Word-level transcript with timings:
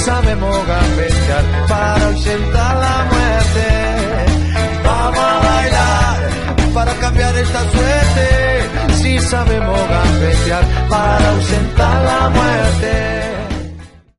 Sabemos 0.00 0.66
gambetear 0.66 1.44
para 1.68 2.06
ausentar 2.06 2.76
la 2.76 3.04
muerte. 3.12 3.66
Vamos 4.84 5.18
a 5.18 5.38
bailar 5.38 6.74
para 6.74 6.94
cambiar 6.94 7.36
esta 7.36 7.60
suerte. 7.70 8.94
Si 8.94 9.18
sabemos 9.18 9.78
gambetear 9.88 10.64
para 10.88 11.30
ausentar 11.30 12.04
la 12.04 12.28
muerte. 12.30 13.30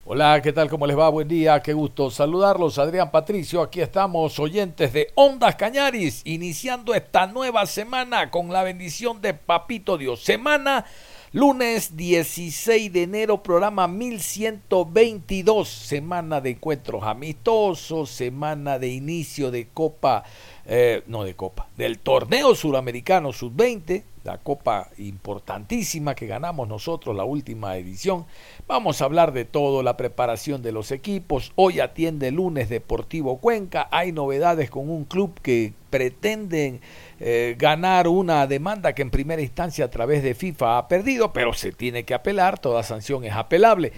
Hola, 0.05 0.41
¿qué 0.41 0.51
tal? 0.51 0.69
¿Cómo 0.69 0.85
les 0.85 0.97
va? 0.97 1.09
Buen 1.09 1.27
día, 1.27 1.61
qué 1.61 1.73
gusto 1.73 2.11
saludarlos. 2.11 2.77
Adrián 2.77 3.11
Patricio, 3.11 3.61
aquí 3.61 3.79
estamos, 3.79 4.37
oyentes 4.39 4.91
de 4.91 5.07
Ondas 5.15 5.55
Cañaris, 5.55 6.21
iniciando 6.25 6.93
esta 6.93 7.27
nueva 7.27 7.65
semana 7.65 8.29
con 8.29 8.51
la 8.51 8.61
bendición 8.61 9.21
de 9.21 9.33
Papito 9.33 9.97
Dios. 9.97 10.21
Semana 10.21 10.85
Lunes 11.33 11.95
16 11.95 12.91
de 12.91 13.03
enero, 13.03 13.41
programa 13.41 13.87
1122, 13.87 15.65
semana 15.65 16.41
de 16.41 16.49
encuentros 16.49 17.03
amistosos, 17.03 18.09
semana 18.09 18.77
de 18.77 18.89
inicio 18.89 19.49
de 19.49 19.69
Copa, 19.73 20.25
eh, 20.65 21.03
no 21.07 21.23
de 21.23 21.33
Copa, 21.33 21.69
del 21.77 21.99
torneo 21.99 22.53
suramericano 22.53 23.31
sub-20, 23.31 24.03
la 24.23 24.37
copa 24.37 24.89
importantísima 24.97 26.15
que 26.15 26.27
ganamos 26.27 26.67
nosotros, 26.67 27.15
la 27.15 27.23
última 27.23 27.77
edición. 27.77 28.25
Vamos 28.67 29.01
a 29.01 29.05
hablar 29.05 29.33
de 29.33 29.45
todo, 29.45 29.83
la 29.83 29.97
preparación 29.97 30.61
de 30.61 30.71
los 30.71 30.91
equipos. 30.91 31.51
Hoy 31.55 31.79
atiende 31.79 32.31
lunes 32.31 32.69
Deportivo 32.69 33.37
Cuenca. 33.37 33.87
Hay 33.91 34.11
novedades 34.11 34.69
con 34.69 34.89
un 34.89 35.05
club 35.05 35.39
que 35.41 35.73
pretenden 35.89 36.81
eh, 37.19 37.55
ganar 37.57 38.07
una 38.07 38.47
demanda 38.47 38.93
que 38.93 39.01
en 39.01 39.09
primera 39.09 39.41
instancia 39.41 39.85
a 39.85 39.89
través 39.91 40.23
de 40.23 40.35
FIFA 40.35 40.77
ha 40.77 40.87
perdido, 40.87 41.33
pero 41.33 41.53
se 41.53 41.71
tiene 41.71 42.03
que 42.03 42.13
apelar, 42.13 42.59
toda 42.59 42.83
sanción 42.83 43.23
es 43.25 43.33
apelable. 43.33 43.91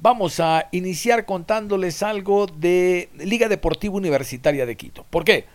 Vamos 0.00 0.38
a 0.38 0.68
iniciar 0.70 1.24
contándoles 1.24 2.02
algo 2.02 2.46
de 2.46 3.08
Liga 3.16 3.48
Deportiva 3.48 3.94
Universitaria 3.94 4.64
de 4.64 4.76
Quito. 4.76 5.04
¿Por 5.10 5.24
qué? 5.24 5.46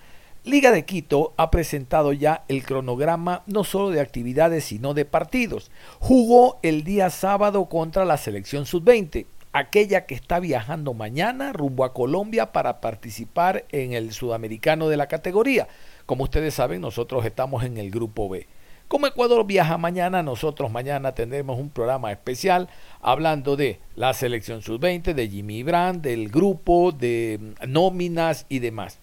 Liga 0.46 0.72
de 0.72 0.84
Quito 0.84 1.34
ha 1.38 1.50
presentado 1.52 2.12
ya 2.12 2.44
el 2.50 2.66
cronograma 2.66 3.44
no 3.46 3.64
solo 3.64 3.92
de 3.92 4.02
actividades 4.02 4.66
sino 4.66 4.94
de 4.94 5.06
partidos. 5.06 5.72
Jugó 6.00 6.60
el 6.64 6.84
día 6.84 7.10
sábado 7.12 7.70
contra 7.70 8.04
la 8.04 8.18
selección 8.18 8.66
sub-20, 8.66 9.26
aquella 9.54 10.06
que 10.06 10.16
está 10.16 10.42
viajando 10.42 10.94
mañana 10.94 11.54
rumbo 11.54 11.86
a 11.86 11.94
Colombia 11.94 12.52
para 12.52 12.82
participar 12.82 13.64
en 13.72 13.94
el 13.94 14.12
sudamericano 14.12 14.90
de 14.90 14.98
la 14.98 15.08
categoría. 15.08 15.70
Como 16.06 16.26
ustedes 16.26 16.56
saben, 16.56 16.82
nosotros 16.82 17.26
estamos 17.26 17.64
en 17.64 17.78
el 17.78 17.90
grupo 17.90 18.28
B. 18.28 18.46
Como 18.90 19.08
Ecuador 19.08 19.48
viaja 19.48 19.78
mañana, 19.78 20.24
nosotros 20.24 20.70
mañana 20.70 21.16
tendremos 21.16 21.58
un 21.58 21.70
programa 21.70 22.12
especial 22.12 22.68
hablando 23.00 23.56
de 23.56 23.80
la 23.96 24.14
selección 24.14 24.62
sub-20, 24.62 25.14
de 25.14 25.30
Jimmy 25.30 25.64
Brand, 25.64 26.02
del 26.02 26.28
grupo, 26.28 26.92
de 26.92 27.40
nóminas 27.66 28.46
y 28.50 28.60
demás 28.60 29.00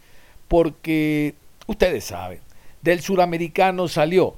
porque 0.51 1.37
ustedes 1.69 2.07
saben, 2.07 2.41
del 2.83 3.03
suramericano 3.03 3.87
salió 3.87 4.35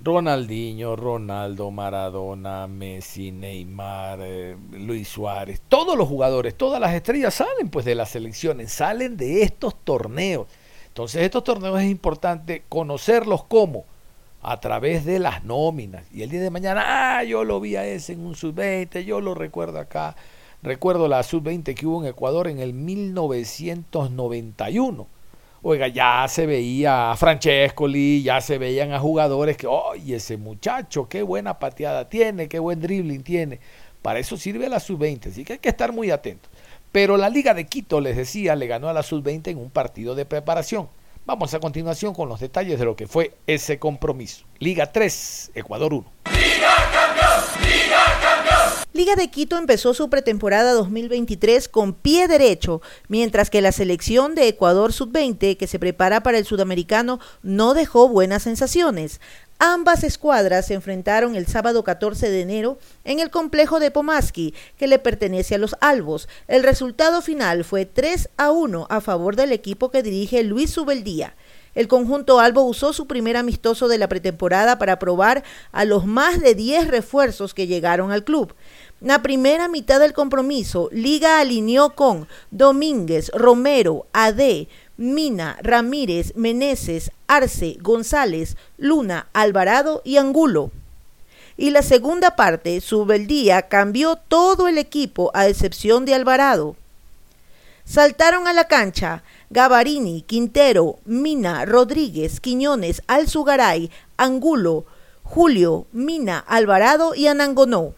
Ronaldinho, 0.00 0.94
Ronaldo, 0.94 1.72
Maradona, 1.72 2.68
Messi, 2.68 3.32
Neymar, 3.32 4.20
eh, 4.22 4.56
Luis 4.70 5.08
Suárez, 5.08 5.60
todos 5.68 5.98
los 5.98 6.06
jugadores, 6.06 6.56
todas 6.56 6.80
las 6.80 6.94
estrellas 6.94 7.34
salen 7.34 7.70
pues 7.70 7.84
de 7.84 7.96
las 7.96 8.10
selecciones, 8.10 8.70
salen 8.70 9.16
de 9.16 9.42
estos 9.42 9.74
torneos. 9.82 10.46
Entonces 10.86 11.22
estos 11.22 11.42
torneos 11.42 11.80
es 11.80 11.90
importante 11.90 12.62
conocerlos 12.68 13.42
como 13.42 13.84
a 14.42 14.60
través 14.60 15.04
de 15.04 15.18
las 15.18 15.42
nóminas. 15.42 16.04
Y 16.12 16.22
el 16.22 16.30
día 16.30 16.40
de 16.40 16.50
mañana, 16.50 17.18
ah, 17.18 17.24
yo 17.24 17.42
lo 17.42 17.58
vi 17.58 17.74
a 17.74 17.84
ese 17.84 18.12
en 18.12 18.24
un 18.24 18.36
sub-20, 18.36 19.04
yo 19.04 19.20
lo 19.20 19.34
recuerdo 19.34 19.80
acá. 19.80 20.14
Recuerdo 20.62 21.08
la 21.08 21.24
sub-20 21.24 21.74
que 21.74 21.84
hubo 21.84 22.00
en 22.00 22.10
Ecuador 22.10 22.46
en 22.46 22.60
el 22.60 22.74
1991 22.74 25.08
Oiga, 25.64 25.86
ya 25.86 26.26
se 26.26 26.44
veía 26.44 27.12
a 27.12 27.16
Francescoli, 27.16 28.20
ya 28.24 28.40
se 28.40 28.58
veían 28.58 28.92
a 28.92 28.98
jugadores 28.98 29.56
que, 29.56 29.68
oye, 29.68 30.16
ese 30.16 30.36
muchacho, 30.36 31.08
qué 31.08 31.22
buena 31.22 31.60
pateada 31.60 32.08
tiene, 32.08 32.48
qué 32.48 32.58
buen 32.58 32.80
dribbling 32.80 33.22
tiene. 33.22 33.60
Para 34.02 34.18
eso 34.18 34.36
sirve 34.36 34.68
la 34.68 34.80
sub-20, 34.80 35.28
así 35.28 35.44
que 35.44 35.52
hay 35.52 35.58
que 35.60 35.68
estar 35.68 35.92
muy 35.92 36.10
atentos. 36.10 36.50
Pero 36.90 37.16
la 37.16 37.28
Liga 37.28 37.54
de 37.54 37.66
Quito, 37.66 38.00
les 38.00 38.16
decía, 38.16 38.56
le 38.56 38.66
ganó 38.66 38.88
a 38.88 38.92
la 38.92 39.04
sub-20 39.04 39.52
en 39.52 39.58
un 39.58 39.70
partido 39.70 40.16
de 40.16 40.24
preparación. 40.24 40.88
Vamos 41.26 41.54
a 41.54 41.60
continuación 41.60 42.12
con 42.12 42.28
los 42.28 42.40
detalles 42.40 42.80
de 42.80 42.84
lo 42.84 42.96
que 42.96 43.06
fue 43.06 43.32
ese 43.46 43.78
compromiso. 43.78 44.44
Liga 44.58 44.90
3, 44.90 45.52
Ecuador 45.54 45.94
1. 45.94 46.12
Liga 46.32 47.81
de 48.92 49.30
Quito 49.30 49.56
empezó 49.56 49.94
su 49.94 50.10
pretemporada 50.10 50.72
2023 50.72 51.68
con 51.68 51.94
pie 51.94 52.28
derecho, 52.28 52.82
mientras 53.08 53.50
que 53.50 53.62
la 53.62 53.72
selección 53.72 54.34
de 54.34 54.48
Ecuador 54.48 54.92
Sub-20, 54.92 55.56
que 55.56 55.66
se 55.66 55.78
prepara 55.78 56.22
para 56.22 56.38
el 56.38 56.44
sudamericano, 56.44 57.18
no 57.42 57.74
dejó 57.74 58.08
buenas 58.08 58.42
sensaciones. 58.42 59.20
Ambas 59.58 60.04
escuadras 60.04 60.66
se 60.66 60.74
enfrentaron 60.74 61.36
el 61.36 61.46
sábado 61.46 61.84
14 61.84 62.30
de 62.30 62.40
enero 62.42 62.78
en 63.04 63.18
el 63.20 63.30
complejo 63.30 63.80
de 63.80 63.90
Pomaski, 63.90 64.54
que 64.76 64.86
le 64.86 64.98
pertenece 64.98 65.54
a 65.54 65.58
los 65.58 65.76
Albos. 65.80 66.28
El 66.46 66.62
resultado 66.62 67.22
final 67.22 67.64
fue 67.64 67.86
3 67.86 68.28
a 68.36 68.50
1 68.50 68.86
a 68.90 69.00
favor 69.00 69.36
del 69.36 69.52
equipo 69.52 69.90
que 69.90 70.02
dirige 70.02 70.42
Luis 70.42 70.70
Subeldía. 70.70 71.34
El 71.74 71.88
conjunto 71.88 72.38
Albo 72.38 72.62
usó 72.62 72.92
su 72.92 73.06
primer 73.06 73.36
amistoso 73.36 73.88
de 73.88 73.96
la 73.96 74.08
pretemporada 74.08 74.78
para 74.78 74.98
probar 74.98 75.42
a 75.72 75.84
los 75.84 76.04
más 76.04 76.40
de 76.40 76.54
10 76.54 76.88
refuerzos 76.88 77.54
que 77.54 77.66
llegaron 77.66 78.12
al 78.12 78.24
club. 78.24 78.54
La 79.02 79.20
primera 79.20 79.66
mitad 79.66 79.98
del 79.98 80.12
compromiso, 80.12 80.88
Liga 80.92 81.40
alineó 81.40 81.96
con 81.96 82.28
Domínguez, 82.52 83.32
Romero, 83.34 84.06
Ade, 84.12 84.68
Mina, 84.96 85.58
Ramírez, 85.60 86.36
Meneses, 86.36 87.10
Arce, 87.26 87.78
González, 87.80 88.56
Luna, 88.78 89.26
Alvarado 89.32 90.02
y 90.04 90.18
Angulo. 90.18 90.70
Y 91.56 91.70
la 91.70 91.82
segunda 91.82 92.36
parte, 92.36 92.80
Subeldía 92.80 93.62
cambió 93.62 94.14
todo 94.14 94.68
el 94.68 94.78
equipo 94.78 95.32
a 95.34 95.48
excepción 95.48 96.04
de 96.04 96.14
Alvarado. 96.14 96.76
Saltaron 97.84 98.46
a 98.46 98.52
la 98.52 98.68
cancha 98.68 99.24
Gavarini, 99.50 100.22
Quintero, 100.22 101.00
Mina, 101.04 101.64
Rodríguez, 101.64 102.38
Quiñones, 102.38 103.02
Alzugaray, 103.08 103.90
Angulo, 104.16 104.84
Julio, 105.24 105.86
Mina, 105.90 106.38
Alvarado 106.38 107.16
y 107.16 107.26
Anangonó. 107.26 107.94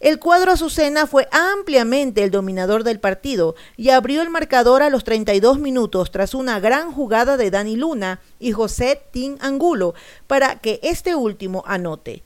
El 0.00 0.18
cuadro 0.18 0.52
azucena 0.52 1.06
fue 1.06 1.28
ampliamente 1.30 2.24
el 2.24 2.30
dominador 2.30 2.84
del 2.84 3.00
partido 3.00 3.54
y 3.76 3.90
abrió 3.90 4.22
el 4.22 4.30
marcador 4.30 4.82
a 4.82 4.88
los 4.88 5.04
32 5.04 5.58
minutos 5.58 6.10
tras 6.10 6.32
una 6.32 6.58
gran 6.58 6.90
jugada 6.90 7.36
de 7.36 7.50
Dani 7.50 7.76
Luna 7.76 8.22
y 8.38 8.52
José 8.52 9.02
Tin 9.10 9.36
Angulo 9.42 9.92
para 10.26 10.58
que 10.58 10.80
este 10.82 11.14
último 11.14 11.62
anote. 11.66 12.24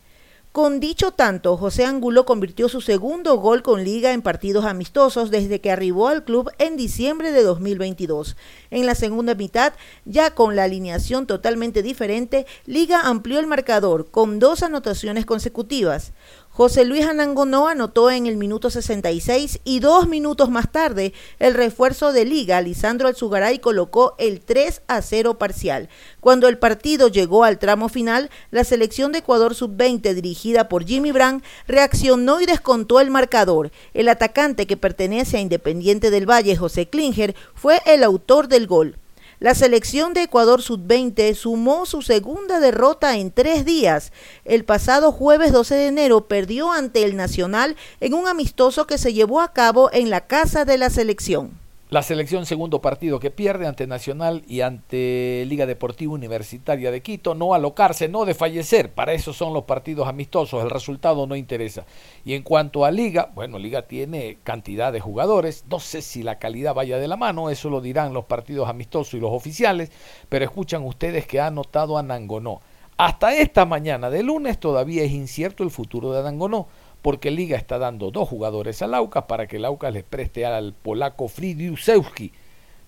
Con 0.54 0.78
dicho 0.78 1.10
tanto, 1.10 1.56
José 1.56 1.84
Angulo 1.84 2.25
convirtió 2.25 2.69
su 2.69 2.81
segundo 2.81 3.38
gol 3.38 3.64
con 3.64 3.82
liga 3.82 4.12
en 4.12 4.22
partidos 4.22 4.64
amistosos 4.66 5.32
desde 5.32 5.60
que 5.60 5.72
arribó 5.72 6.06
al 6.06 6.22
club 6.22 6.48
en 6.58 6.76
diciembre 6.76 7.32
de 7.32 7.43
2022. 7.43 8.37
En 8.70 8.87
la 8.87 8.94
segunda 8.94 9.34
mitad, 9.34 9.72
ya 10.04 10.32
con 10.37 10.54
la 10.54 10.62
alineación 10.62 11.26
totalmente 11.26 11.82
diferente, 11.82 12.46
Liga 12.66 13.00
amplió 13.00 13.40
el 13.40 13.48
marcador 13.48 14.12
con 14.12 14.38
dos 14.38 14.62
anotaciones 14.62 15.26
consecutivas. 15.26 16.12
José 16.56 16.84
Luis 16.84 17.04
Anangonó 17.04 17.66
anotó 17.66 18.12
en 18.12 18.26
el 18.26 18.36
minuto 18.36 18.70
66 18.70 19.58
y 19.64 19.80
dos 19.80 20.06
minutos 20.06 20.50
más 20.50 20.70
tarde 20.70 21.12
el 21.40 21.52
refuerzo 21.52 22.12
de 22.12 22.24
liga, 22.24 22.60
Lisandro 22.60 23.08
Alzugaray, 23.08 23.58
colocó 23.58 24.14
el 24.18 24.40
3 24.40 24.82
a 24.86 25.02
0 25.02 25.36
parcial. 25.36 25.88
Cuando 26.20 26.46
el 26.46 26.56
partido 26.56 27.08
llegó 27.08 27.42
al 27.42 27.58
tramo 27.58 27.88
final, 27.88 28.30
la 28.52 28.62
selección 28.62 29.10
de 29.10 29.18
Ecuador 29.18 29.56
sub-20 29.56 30.14
dirigida 30.14 30.68
por 30.68 30.84
Jimmy 30.84 31.10
Brand 31.10 31.42
reaccionó 31.66 32.40
y 32.40 32.46
descontó 32.46 33.00
el 33.00 33.10
marcador. 33.10 33.72
El 33.92 34.08
atacante 34.08 34.68
que 34.68 34.76
pertenece 34.76 35.38
a 35.38 35.40
Independiente 35.40 36.12
del 36.12 36.30
Valle, 36.30 36.54
José 36.54 36.88
Klinger, 36.88 37.34
fue 37.56 37.80
el 37.84 38.04
autor 38.04 38.46
del 38.46 38.68
gol. 38.68 38.96
La 39.40 39.54
selección 39.54 40.14
de 40.14 40.22
Ecuador 40.22 40.62
Sub-20 40.62 41.34
sumó 41.34 41.86
su 41.86 42.02
segunda 42.02 42.60
derrota 42.60 43.16
en 43.16 43.32
tres 43.32 43.64
días. 43.64 44.12
El 44.44 44.64
pasado 44.64 45.10
jueves 45.10 45.52
12 45.52 45.75
de 45.75 45.86
enero 45.88 46.28
perdió 46.28 46.72
ante 46.72 47.02
el 47.02 47.16
Nacional 47.16 47.76
en 48.00 48.14
un 48.14 48.28
amistoso 48.28 48.86
que 48.86 48.98
se 48.98 49.12
llevó 49.12 49.40
a 49.40 49.52
cabo 49.52 49.90
en 49.92 50.08
la 50.10 50.26
casa 50.26 50.64
de 50.64 50.78
la 50.78 50.88
selección. 50.88 51.63
La 51.90 52.02
selección 52.02 52.46
segundo 52.46 52.81
partido 52.81 53.20
que 53.20 53.31
pierde 53.31 53.66
ante 53.66 53.86
Nacional 53.86 54.42
y 54.48 54.62
ante 54.62 55.44
Liga 55.46 55.66
Deportiva 55.66 56.14
Universitaria 56.14 56.90
de 56.90 57.02
Quito, 57.02 57.34
no 57.34 57.52
alocarse, 57.52 58.08
no 58.08 58.25
desfallecer, 58.25 58.92
para 58.92 59.12
eso 59.12 59.34
son 59.34 59.52
los 59.52 59.64
partidos 59.64 60.08
amistosos, 60.08 60.64
el 60.64 60.70
resultado 60.70 61.26
no 61.26 61.36
interesa. 61.36 61.84
Y 62.25 62.32
en 62.32 62.42
cuanto 62.42 62.86
a 62.86 62.90
Liga, 62.90 63.31
bueno, 63.34 63.58
Liga 63.58 63.82
tiene 63.82 64.38
cantidad 64.42 64.94
de 64.94 65.00
jugadores, 65.00 65.66
no 65.69 65.78
sé 65.78 66.00
si 66.00 66.22
la 66.22 66.38
calidad 66.38 66.72
vaya 66.72 66.98
de 66.98 67.06
la 67.06 67.19
mano, 67.19 67.50
eso 67.50 67.69
lo 67.69 67.82
dirán 67.82 68.14
los 68.14 68.25
partidos 68.25 68.66
amistosos 68.70 69.14
y 69.14 69.20
los 69.20 69.31
oficiales, 69.31 69.92
pero 70.31 70.46
escuchan 70.46 70.84
ustedes 70.84 71.26
que 71.26 71.38
ha 71.38 71.48
anotado 71.48 71.98
a 71.98 72.02
Nangonó. 72.02 72.62
Hasta 72.96 73.34
esta 73.34 73.66
mañana 73.66 74.08
de 74.08 74.22
lunes 74.22 74.58
todavía 74.58 75.02
es 75.02 75.12
incierto 75.12 75.62
el 75.62 75.70
futuro 75.70 76.12
de 76.12 76.22
Nangonó 76.22 76.66
porque 77.04 77.30
Liga 77.30 77.58
está 77.58 77.76
dando 77.76 78.10
dos 78.10 78.26
jugadores 78.26 78.80
al 78.80 78.94
Aucas 78.94 79.24
para 79.24 79.46
que 79.46 79.56
el 79.56 79.66
Aucas 79.66 79.92
les 79.92 80.04
preste 80.04 80.46
al 80.46 80.72
polaco 80.72 81.28
Fridiusewski. 81.28 82.32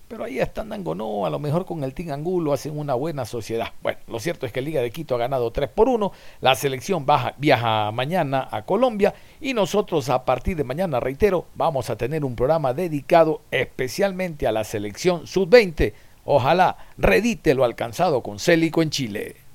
Pero 0.07 0.23
ahí 0.23 0.39
están 0.39 0.69
no, 0.69 1.27
a 1.27 1.29
lo 1.29 1.37
mejor 1.37 1.67
con 1.67 1.83
el 1.83 1.93
Team 1.93 2.09
Angulo 2.09 2.51
hacen 2.51 2.79
una 2.79 2.95
buena 2.95 3.25
sociedad. 3.25 3.73
Bueno, 3.83 3.99
lo 4.07 4.19
cierto 4.19 4.47
es 4.47 4.51
que 4.51 4.63
Liga 4.63 4.81
de 4.81 4.89
Quito 4.89 5.13
ha 5.13 5.19
ganado 5.19 5.51
3 5.51 5.69
por 5.69 5.87
1. 5.87 6.11
La 6.41 6.55
selección 6.55 7.05
baja, 7.05 7.35
viaja 7.37 7.91
mañana 7.91 8.47
a 8.49 8.65
Colombia 8.65 9.13
y 9.39 9.53
nosotros 9.53 10.09
a 10.09 10.25
partir 10.25 10.57
de 10.57 10.63
mañana, 10.63 10.99
reitero, 10.99 11.45
vamos 11.53 11.91
a 11.91 11.95
tener 11.95 12.25
un 12.25 12.35
programa 12.35 12.73
dedicado 12.73 13.41
especialmente 13.51 14.47
a 14.47 14.51
la 14.51 14.63
selección 14.63 15.27
sub-20. 15.27 15.93
Ojalá 16.25 16.75
redite 16.97 17.53
lo 17.53 17.63
alcanzado 17.63 18.23
con 18.23 18.39
Célico 18.39 18.81
en 18.81 18.89
Chile. 18.89 19.46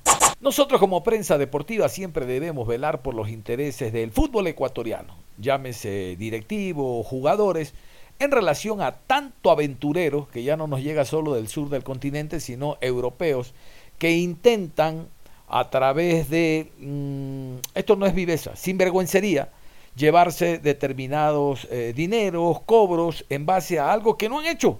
Nosotros 0.43 0.79
como 0.79 1.03
prensa 1.03 1.37
deportiva 1.37 1.87
siempre 1.87 2.25
debemos 2.25 2.67
velar 2.67 3.01
por 3.01 3.13
los 3.13 3.29
intereses 3.29 3.93
del 3.93 4.11
fútbol 4.11 4.47
ecuatoriano, 4.47 5.15
llámese 5.37 6.15
directivos, 6.17 7.07
jugadores, 7.07 7.73
en 8.19 8.31
relación 8.31 8.81
a 8.81 8.91
tanto 8.91 9.51
aventurero, 9.51 10.27
que 10.31 10.43
ya 10.43 10.57
no 10.57 10.67
nos 10.67 10.83
llega 10.83 11.05
solo 11.05 11.33
del 11.33 11.47
sur 11.47 11.69
del 11.69 11.83
continente, 11.83 12.39
sino 12.39 12.77
europeos, 12.81 13.53
que 13.97 14.11
intentan 14.11 15.07
a 15.47 15.69
través 15.69 16.29
de, 16.29 16.71
mm, 16.77 17.55
esto 17.75 17.95
no 17.95 18.05
es 18.05 18.13
viveza, 18.13 18.55
sinvergüencería, 18.55 19.49
llevarse 19.95 20.57
determinados 20.57 21.67
eh, 21.71 21.93
dineros, 21.95 22.61
cobros, 22.61 23.25
en 23.29 23.45
base 23.45 23.79
a 23.79 23.93
algo 23.93 24.17
que 24.17 24.29
no 24.29 24.39
han 24.39 24.47
hecho, 24.47 24.79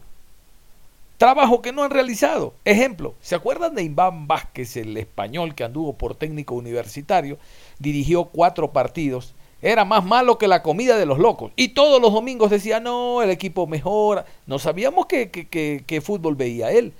Trabajo 1.23 1.61
que 1.61 1.71
no 1.71 1.83
han 1.83 1.91
realizado. 1.91 2.53
Ejemplo, 2.65 3.15
¿se 3.21 3.33
acuerdan 3.33 3.75
de 3.75 3.83
Iván 3.83 4.27
Vázquez, 4.27 4.75
el 4.75 4.97
español 4.97 5.55
que 5.55 5.63
anduvo 5.63 5.93
por 5.93 6.15
técnico 6.15 6.53
universitario? 6.53 7.37
Dirigió 7.79 8.25
cuatro 8.25 8.73
partidos. 8.73 9.33
Era 9.61 9.85
más 9.85 10.03
malo 10.03 10.37
que 10.37 10.49
la 10.49 10.61
comida 10.61 10.97
de 10.97 11.05
los 11.05 11.19
locos. 11.19 11.53
Y 11.55 11.69
todos 11.69 12.01
los 12.01 12.11
domingos 12.11 12.49
decía, 12.51 12.81
no, 12.81 13.21
el 13.21 13.29
equipo 13.29 13.67
mejora. 13.67 14.25
No 14.47 14.59
sabíamos 14.59 15.05
qué, 15.05 16.01
fútbol 16.03 16.35
veía 16.35 16.73
él. 16.73 16.91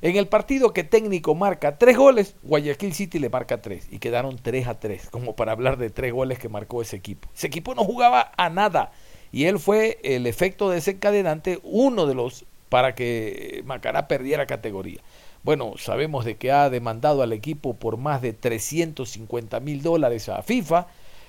En 0.00 0.16
el 0.16 0.26
partido 0.26 0.72
que 0.72 0.82
técnico 0.82 1.34
marca 1.34 1.76
tres 1.76 1.98
goles, 1.98 2.34
Guayaquil 2.44 2.94
City 2.94 3.18
le 3.18 3.28
marca 3.28 3.60
tres. 3.60 3.88
Y 3.90 3.98
quedaron 3.98 4.38
tres 4.42 4.68
a 4.68 4.80
tres, 4.80 5.10
como 5.10 5.36
para 5.36 5.52
hablar 5.52 5.76
de 5.76 5.90
tres 5.90 6.14
goles 6.14 6.38
que 6.38 6.48
marcó 6.48 6.80
ese 6.80 6.96
equipo. 6.96 7.28
Ese 7.36 7.48
equipo 7.48 7.74
no 7.74 7.84
jugaba 7.84 8.32
a 8.38 8.48
nada. 8.48 8.92
Y 9.32 9.44
él 9.44 9.58
fue 9.58 9.98
el 10.02 10.26
efecto 10.26 10.70
desencadenante, 10.70 11.60
uno 11.62 12.06
de 12.06 12.14
los 12.14 12.46
para 12.76 12.94
que 12.94 13.62
Macará 13.64 14.06
perdiera 14.06 14.44
categoría. 14.44 15.00
Bueno, 15.42 15.76
sabemos 15.78 16.26
de 16.26 16.36
que 16.36 16.52
ha 16.52 16.68
demandado 16.68 17.22
al 17.22 17.32
equipo 17.32 17.72
por 17.72 17.96
más 17.96 18.20
de 18.20 18.34
350 18.34 19.60
mil 19.60 19.80
dólares 19.80 20.28
a 20.28 20.42
FIFA. 20.42 20.86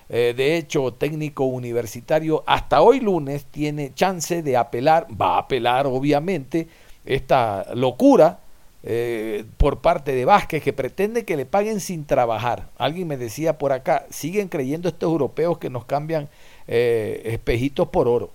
Eh, 0.10 0.34
de 0.36 0.58
hecho, 0.58 0.94
técnico 0.96 1.46
universitario 1.46 2.44
hasta 2.46 2.82
hoy 2.82 3.00
lunes 3.00 3.46
tiene 3.46 3.94
chance 3.94 4.44
de 4.44 4.58
apelar, 4.58 5.08
va 5.10 5.36
a 5.36 5.38
apelar 5.38 5.88
obviamente 5.88 6.68
esta 7.06 7.66
locura 7.74 8.40
eh, 8.84 9.46
por 9.56 9.80
parte 9.80 10.12
de 10.14 10.26
Vázquez 10.26 10.62
que 10.62 10.74
pretende 10.74 11.24
que 11.24 11.38
le 11.38 11.46
paguen 11.46 11.80
sin 11.80 12.04
trabajar. 12.04 12.68
Alguien 12.78 13.08
me 13.08 13.16
decía 13.16 13.58
por 13.58 13.72
acá, 13.72 14.06
siguen 14.10 14.50
creyendo 14.50 14.90
estos 14.90 15.10
europeos 15.10 15.60
que 15.60 15.70
nos 15.70 15.86
cambian 15.86 16.28
eh, 16.68 17.22
espejitos 17.24 17.88
por 17.88 18.10
oro. 18.10 18.32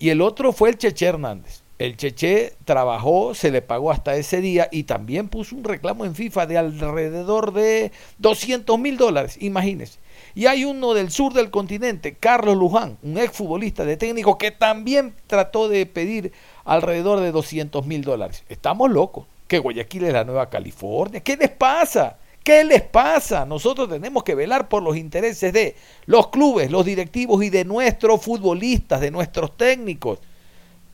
Y 0.00 0.08
el 0.08 0.20
otro 0.20 0.52
fue 0.52 0.70
el 0.70 0.78
Cheche 0.78 1.06
Hernández. 1.06 1.64
El 1.78 1.98
Cheche 1.98 2.54
trabajó, 2.64 3.34
se 3.34 3.50
le 3.50 3.60
pagó 3.60 3.90
hasta 3.90 4.16
ese 4.16 4.40
día 4.40 4.68
y 4.72 4.84
también 4.84 5.28
puso 5.28 5.54
un 5.54 5.64
reclamo 5.64 6.06
en 6.06 6.14
FIFA 6.14 6.46
de 6.46 6.56
alrededor 6.56 7.52
de 7.52 7.92
200 8.16 8.78
mil 8.78 8.96
dólares, 8.96 9.36
imagínense. 9.42 9.98
Y 10.34 10.46
hay 10.46 10.64
uno 10.64 10.94
del 10.94 11.10
sur 11.10 11.34
del 11.34 11.50
continente, 11.50 12.14
Carlos 12.14 12.56
Luján, 12.56 12.96
un 13.02 13.18
exfutbolista 13.18 13.84
de 13.84 13.98
técnico 13.98 14.38
que 14.38 14.52
también 14.52 15.14
trató 15.26 15.68
de 15.68 15.84
pedir 15.84 16.32
alrededor 16.64 17.20
de 17.20 17.30
200 17.30 17.84
mil 17.86 18.02
dólares. 18.02 18.44
Estamos 18.48 18.90
locos. 18.90 19.26
Que 19.46 19.58
Guayaquil 19.58 20.04
es 20.04 20.14
la 20.14 20.24
Nueva 20.24 20.48
California. 20.48 21.20
¿Qué 21.20 21.36
les 21.36 21.50
pasa? 21.50 22.16
¿Qué 22.42 22.64
les 22.64 22.82
pasa? 22.82 23.44
Nosotros 23.44 23.88
tenemos 23.88 24.24
que 24.24 24.34
velar 24.34 24.68
por 24.68 24.82
los 24.82 24.96
intereses 24.96 25.52
de 25.52 25.76
los 26.06 26.28
clubes, 26.28 26.70
los 26.70 26.86
directivos 26.86 27.44
y 27.44 27.50
de 27.50 27.66
nuestros 27.66 28.22
futbolistas, 28.22 29.00
de 29.02 29.10
nuestros 29.10 29.56
técnicos. 29.56 30.20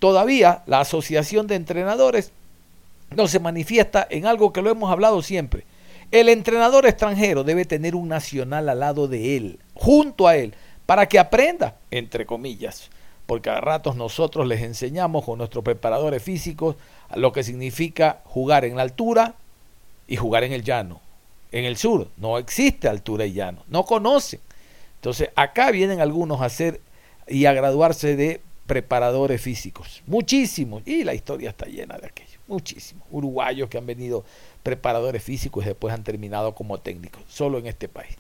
Todavía 0.03 0.65
la 0.67 0.81
Asociación 0.81 1.47
de 1.47 1.55
Entrenadores 1.55 2.33
no 3.15 3.29
se 3.29 3.39
manifiesta 3.39 4.05
en 4.11 4.27
algo 4.27 4.53
que 4.53 4.61
lo 4.61 4.69
hemos 4.69 4.91
hablado 4.91 5.23
siempre. 5.23 5.63
El 6.11 6.29
entrenador 6.29 6.87
extranjero 6.87 7.45
debe 7.45 7.67
tener 7.67 7.95
un 7.95 8.09
nacional 8.09 8.69
al 8.69 8.81
lado 8.81 9.07
de 9.07 9.37
él, 9.37 9.61
junto 9.75 10.27
a 10.27 10.35
él, 10.35 10.57
para 10.87 11.07
que 11.07 11.21
aprenda, 11.21 11.77
entre 11.93 12.27
comillas. 12.27 12.91
Porque 13.27 13.49
a 13.49 13.61
ratos 13.61 13.95
nosotros 13.95 14.45
les 14.49 14.63
enseñamos 14.63 15.25
con 15.25 15.39
nuestros 15.39 15.63
preparadores 15.63 16.21
físicos 16.21 16.75
lo 17.15 17.33
que 17.33 17.45
significa 17.45 18.23
jugar 18.25 18.65
en 18.65 18.75
la 18.75 18.83
altura 18.83 19.37
y 20.09 20.17
jugar 20.17 20.43
en 20.43 20.51
el 20.51 20.65
llano. 20.65 21.01
En 21.53 21.65
el 21.65 21.77
sur 21.77 22.09
no 22.17 22.39
existe 22.39 22.89
altura 22.89 23.25
y 23.25 23.35
llano, 23.35 23.63
no 23.69 23.85
conocen. 23.85 24.41
Entonces 24.97 25.31
acá 25.37 25.71
vienen 25.71 26.01
algunos 26.01 26.41
a 26.41 26.47
hacer 26.47 26.81
y 27.29 27.45
a 27.45 27.53
graduarse 27.53 28.17
de 28.17 28.41
preparadores 28.73 29.39
físicos, 29.39 30.03
muchísimos, 30.07 30.83
y 30.87 31.05
la 31.05 31.13
historia 31.13 31.51
está 31.51 31.67
llena 31.67 31.99
de 31.99 32.07
aquello, 32.07 32.39
muchísimos, 32.49 33.07
uruguayos 33.11 33.69
que 33.69 33.77
han 33.77 33.85
venido 33.85 34.25
preparadores 34.63 35.23
físicos 35.23 35.63
y 35.63 35.69
después 35.69 35.93
han 35.93 36.03
terminado 36.03 36.55
como 36.55 36.81
técnicos, 36.81 37.23
solo 37.29 37.59
en 37.59 37.67
este 37.67 37.87
país. 37.87 38.17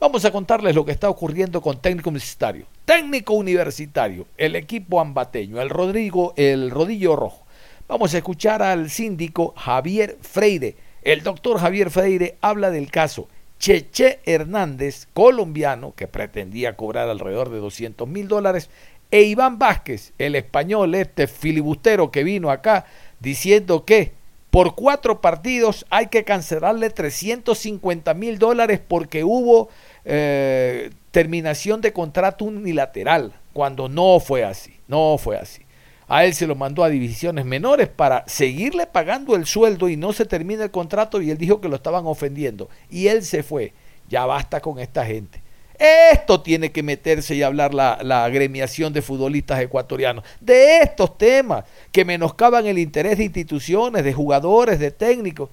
Vamos 0.00 0.24
a 0.24 0.32
contarles 0.32 0.74
lo 0.74 0.84
que 0.84 0.90
está 0.90 1.08
ocurriendo 1.08 1.62
con 1.62 1.80
técnico 1.80 2.10
universitario. 2.10 2.66
Técnico 2.84 3.34
universitario, 3.34 4.26
el 4.36 4.56
equipo 4.56 4.98
ambateño, 4.98 5.62
el 5.62 5.70
Rodrigo, 5.70 6.34
el 6.36 6.72
Rodillo 6.72 7.14
Rojo. 7.14 7.44
Vamos 7.86 8.14
a 8.14 8.18
escuchar 8.18 8.64
al 8.64 8.90
síndico 8.90 9.54
Javier 9.56 10.18
Freire. 10.22 10.74
El 11.02 11.22
doctor 11.22 11.60
Javier 11.60 11.88
Freire 11.88 12.36
habla 12.40 12.72
del 12.72 12.90
caso 12.90 13.28
Cheche 13.64 14.18
Hernández, 14.26 15.06
colombiano, 15.14 15.94
que 15.96 16.08
pretendía 16.08 16.76
cobrar 16.76 17.08
alrededor 17.08 17.50
de 17.50 17.60
200 17.60 18.06
mil 18.06 18.28
dólares 18.28 18.68
e 19.10 19.22
Iván 19.22 19.58
Vázquez, 19.58 20.12
el 20.18 20.34
español, 20.34 20.94
este 20.94 21.26
filibustero 21.26 22.10
que 22.10 22.24
vino 22.24 22.50
acá 22.50 22.86
diciendo 23.20 23.84
que 23.84 24.12
por 24.50 24.74
cuatro 24.74 25.20
partidos 25.20 25.84
hay 25.90 26.06
que 26.06 26.24
cancelarle 26.24 26.90
350 26.90 28.14
mil 28.14 28.38
dólares 28.38 28.80
porque 28.86 29.24
hubo 29.24 29.68
eh, 30.04 30.90
terminación 31.10 31.80
de 31.80 31.92
contrato 31.92 32.44
unilateral, 32.44 33.32
cuando 33.52 33.88
no 33.88 34.20
fue 34.20 34.44
así, 34.44 34.78
no 34.86 35.16
fue 35.18 35.36
así. 35.38 35.62
A 36.06 36.24
él 36.24 36.34
se 36.34 36.46
lo 36.46 36.54
mandó 36.54 36.84
a 36.84 36.88
divisiones 36.88 37.44
menores 37.44 37.88
para 37.88 38.24
seguirle 38.26 38.86
pagando 38.86 39.34
el 39.36 39.46
sueldo 39.46 39.88
y 39.88 39.96
no 39.96 40.12
se 40.12 40.26
termina 40.26 40.64
el 40.64 40.70
contrato 40.70 41.22
y 41.22 41.30
él 41.30 41.38
dijo 41.38 41.60
que 41.60 41.68
lo 41.68 41.76
estaban 41.76 42.06
ofendiendo. 42.06 42.68
Y 42.90 43.08
él 43.08 43.24
se 43.24 43.42
fue. 43.42 43.72
Ya 44.08 44.26
basta 44.26 44.60
con 44.60 44.78
esta 44.78 45.06
gente. 45.06 45.43
Esto 45.78 46.40
tiene 46.40 46.70
que 46.72 46.82
meterse 46.82 47.34
y 47.34 47.42
hablar 47.42 47.74
la, 47.74 48.24
agremiación 48.24 48.92
de 48.92 49.02
futbolistas 49.02 49.60
ecuatorianos. 49.60 50.24
De 50.40 50.78
estos 50.78 51.18
temas 51.18 51.64
que 51.90 52.04
menoscaban 52.04 52.66
el 52.66 52.78
interés 52.78 53.18
de 53.18 53.24
instituciones, 53.24 54.04
de 54.04 54.12
jugadores, 54.12 54.78
de 54.78 54.90
técnicos. 54.90 55.50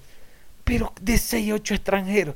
Pero 0.64 0.94
de 1.02 1.18
6 1.18 1.54
8 1.54 1.74
extranjeros. 1.74 2.36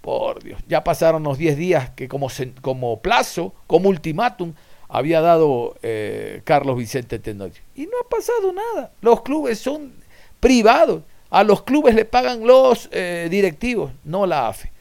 Por 0.00 0.42
Dios, 0.42 0.60
ya 0.66 0.82
pasaron 0.82 1.22
los 1.22 1.36
10 1.38 1.56
días 1.56 1.90
que 1.90 2.08
como, 2.08 2.28
como 2.62 3.00
plazo, 3.00 3.54
como 3.66 3.88
ultimátum, 3.90 4.54
había 4.88 5.20
dado 5.20 5.76
eh, 5.82 6.40
Carlos 6.44 6.76
Vicente 6.76 7.18
Tenorio. 7.18 7.62
Y 7.76 7.82
no 7.82 7.92
ha 8.02 8.08
pasado 8.08 8.52
nada. 8.52 8.92
Los 9.00 9.22
clubes 9.22 9.58
son 9.58 9.92
privados. 10.40 11.02
A 11.30 11.44
los 11.44 11.62
clubes 11.62 11.94
le 11.94 12.04
pagan 12.04 12.44
los 12.44 12.88
eh, 12.90 13.28
directivos, 13.30 13.92
no 14.02 14.26
la 14.26 14.48
AFE. 14.48 14.72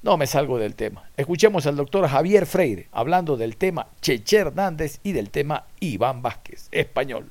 No 0.00 0.16
me 0.16 0.28
salgo 0.28 0.58
del 0.58 0.76
tema. 0.76 1.10
Escuchemos 1.16 1.66
al 1.66 1.74
doctor 1.74 2.08
Javier 2.08 2.46
Freire 2.46 2.88
hablando 2.92 3.36
del 3.36 3.56
tema 3.56 3.88
Cheche 4.00 4.36
Hernández 4.38 5.00
y 5.02 5.10
del 5.10 5.30
tema 5.30 5.64
Iván 5.80 6.22
Vázquez, 6.22 6.68
español. 6.70 7.28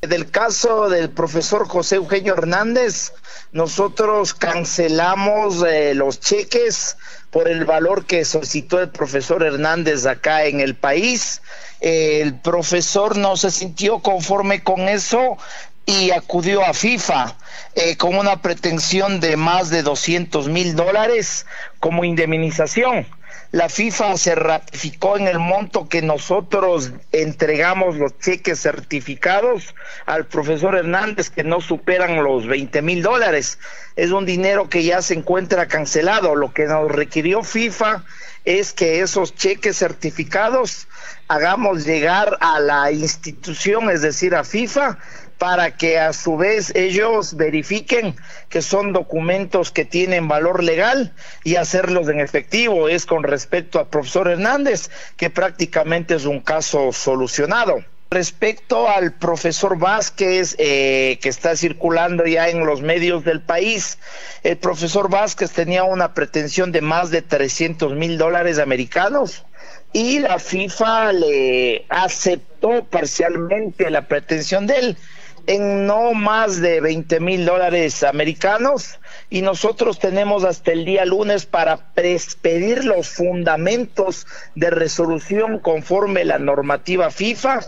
Del 0.00 0.30
caso 0.30 0.88
del 0.88 1.10
profesor 1.10 1.66
José 1.66 1.96
Eugenio 1.96 2.34
Hernández, 2.34 3.14
nosotros 3.50 4.32
cancelamos 4.32 5.64
eh, 5.64 5.94
los 5.94 6.20
cheques 6.20 6.96
por 7.30 7.48
el 7.48 7.64
valor 7.64 8.06
que 8.06 8.24
solicitó 8.24 8.80
el 8.80 8.90
profesor 8.90 9.42
Hernández 9.42 10.06
acá 10.06 10.44
en 10.44 10.60
el 10.60 10.76
país. 10.76 11.42
el 11.80 12.38
profesor 12.38 13.16
no 13.16 13.36
se 13.36 13.50
sintió 13.50 13.98
conforme 13.98 14.62
con 14.62 14.88
eso 14.88 15.36
y 15.86 16.10
acudió 16.10 16.64
a 16.64 16.74
FIFA 16.74 17.36
eh, 17.74 17.96
con 17.96 18.16
una 18.16 18.42
pretensión 18.42 19.20
de 19.20 19.36
más 19.36 19.70
de 19.70 19.82
200 19.82 20.48
mil 20.48 20.76
dólares 20.76 21.46
como 21.80 22.04
indemnización 22.04 23.06
la 23.52 23.68
FIFA 23.68 24.16
se 24.16 24.34
ratificó 24.34 25.16
en 25.16 25.28
el 25.28 25.38
monto 25.38 25.88
que 25.88 26.02
nosotros 26.02 26.92
entregamos 27.12 27.96
los 27.96 28.18
cheques 28.18 28.60
certificados 28.60 29.74
al 30.04 30.26
profesor 30.26 30.76
Hernández 30.76 31.30
que 31.30 31.44
no 31.44 31.60
superan 31.60 32.22
los 32.22 32.46
20 32.46 32.82
mil 32.82 33.02
dólares. 33.02 33.58
Es 33.94 34.10
un 34.10 34.26
dinero 34.26 34.68
que 34.68 34.82
ya 34.82 35.00
se 35.00 35.14
encuentra 35.14 35.68
cancelado. 35.68 36.34
Lo 36.34 36.52
que 36.52 36.66
nos 36.66 36.90
requirió 36.90 37.42
FIFA 37.44 38.04
es 38.44 38.72
que 38.72 39.00
esos 39.00 39.34
cheques 39.34 39.78
certificados 39.78 40.86
hagamos 41.28 41.84
llegar 41.84 42.36
a 42.40 42.60
la 42.60 42.90
institución, 42.92 43.90
es 43.90 44.02
decir, 44.02 44.34
a 44.34 44.44
FIFA, 44.44 44.98
para 45.38 45.76
que 45.76 45.98
a 45.98 46.12
su 46.12 46.36
vez 46.36 46.74
ellos 46.74 47.36
verifiquen 47.36 48.16
que 48.48 48.62
son 48.62 48.92
documentos 48.92 49.70
que 49.70 49.84
tienen 49.84 50.28
valor 50.28 50.64
legal 50.64 51.12
y 51.44 51.56
hacerlos 51.56 52.08
en 52.08 52.20
efectivo. 52.20 52.88
Es 52.88 53.06
con 53.06 53.22
respecto 53.22 53.78
al 53.78 53.88
profesor 53.88 54.28
Hernández, 54.28 54.90
que 55.16 55.30
prácticamente 55.30 56.14
es 56.14 56.24
un 56.24 56.40
caso 56.40 56.92
solucionado. 56.92 57.84
Respecto 58.08 58.88
al 58.88 59.14
profesor 59.14 59.78
Vázquez, 59.78 60.54
eh, 60.58 61.18
que 61.20 61.28
está 61.28 61.56
circulando 61.56 62.24
ya 62.24 62.48
en 62.48 62.64
los 62.64 62.80
medios 62.80 63.24
del 63.24 63.40
país, 63.40 63.98
el 64.44 64.56
profesor 64.56 65.10
Vázquez 65.10 65.50
tenía 65.50 65.82
una 65.82 66.14
pretensión 66.14 66.70
de 66.70 66.82
más 66.82 67.10
de 67.10 67.22
300 67.22 67.94
mil 67.94 68.16
dólares 68.16 68.60
americanos 68.60 69.44
y 69.92 70.20
la 70.20 70.38
FIFA 70.38 71.12
le 71.14 71.84
aceptó 71.88 72.84
parcialmente 72.84 73.90
la 73.90 74.06
pretensión 74.06 74.66
de 74.68 74.78
él 74.78 74.98
en 75.46 75.86
no 75.86 76.12
más 76.12 76.60
de 76.60 76.80
20 76.80 77.20
mil 77.20 77.44
dólares 77.46 78.02
americanos 78.02 78.98
y 79.30 79.42
nosotros 79.42 79.98
tenemos 79.98 80.44
hasta 80.44 80.72
el 80.72 80.84
día 80.84 81.04
lunes 81.04 81.46
para 81.46 81.92
pedir 81.94 82.84
los 82.84 83.08
fundamentos 83.08 84.26
de 84.54 84.70
resolución 84.70 85.60
conforme 85.60 86.24
la 86.24 86.38
normativa 86.38 87.10
FIFA 87.10 87.60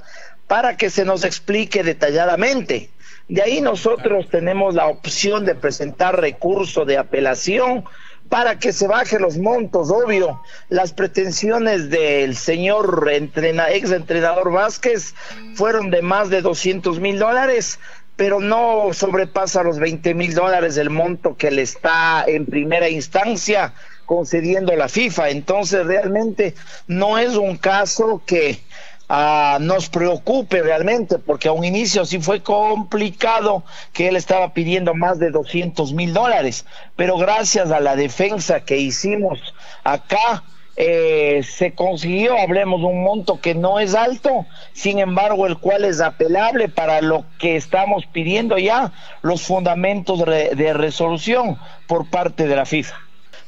para 0.47 0.76
que 0.76 0.90
se 0.90 1.04
nos 1.04 1.25
explique 1.25 1.82
detalladamente. 1.85 2.90
De 3.28 3.42
ahí 3.42 3.61
nosotros 3.61 4.28
tenemos 4.30 4.75
la 4.75 4.87
opción 4.87 5.44
de 5.44 5.54
presentar 5.54 6.18
recurso 6.20 6.85
de 6.85 6.97
apelación 6.97 7.85
para 8.28 8.58
que 8.58 8.73
se 8.73 8.87
bajen 8.87 9.23
los 9.23 9.38
montos, 9.38 9.90
obvio. 9.90 10.40
Las 10.68 10.92
pretensiones 10.92 11.90
del 11.90 12.37
señor 12.37 13.08
ex 13.11 13.90
entrenador 13.90 14.52
Vázquez 14.52 15.14
fueron 15.54 15.90
de 15.90 16.02
más 16.02 16.28
de 16.30 16.42
200 16.42 17.00
mil 17.00 17.18
dólares, 17.18 17.78
pero 18.16 18.40
no 18.40 18.92
sobrepasa 18.92 19.62
los 19.62 19.78
20 19.78 20.14
mil 20.14 20.35
dólares 20.35 20.76
el 20.76 20.90
monto 20.90 21.37
que 21.37 21.50
le 21.50 21.62
está 21.62 22.25
en 22.26 22.47
primera 22.47 22.88
instancia 22.88 23.73
concediendo 24.06 24.75
la 24.75 24.88
FIFA. 24.88 25.30
Entonces 25.30 25.87
realmente 25.87 26.54
no 26.87 27.18
es 27.18 27.37
un 27.37 27.56
caso 27.56 28.23
que 28.26 28.61
nos 29.09 29.88
preocupe 29.88 30.62
realmente, 30.62 31.19
porque 31.19 31.49
a 31.49 31.53
un 31.53 31.65
inicio 31.65 32.05
sí 32.05 32.21
fue 32.21 32.43
complicado 32.43 33.65
que 33.93 34.09
él 34.09 34.17
estaba 34.17 34.53
pidiendo 34.53 34.95
más 34.95 35.19
de 35.19 35.31
200 35.31 35.93
mil 35.95 36.12
dólares, 36.12 36.67
pero 36.95 37.17
gracias 37.17 37.71
a 37.71 37.81
la 37.81 37.97
defensa 37.97 38.61
que 38.61 38.77
hicimos 38.77 39.55
acá, 39.83 40.45
eh, 40.81 41.43
se 41.43 41.75
consiguió, 41.75 42.38
hablemos 42.38 42.81
de 42.81 42.87
un 42.87 43.03
monto 43.03 43.41
que 43.41 43.55
no 43.55 43.81
es 43.81 43.95
alto, 43.97 44.47
sin 44.75 45.00
embargo, 45.00 45.47
el 45.47 45.59
cual 45.59 45.85
es 45.85 46.00
apelable 46.00 46.69
para 46.69 47.00
lo 47.00 47.25
que 47.38 47.57
estamos 47.57 48.05
pidiendo 48.07 48.59
ya, 48.59 48.93
los 49.23 49.43
fundamentos 49.43 50.25
de 50.25 50.73
resolución 50.75 51.59
por 51.88 52.09
parte 52.11 52.47
de 52.47 52.55
la 52.55 52.67
FIFA. 52.67 52.95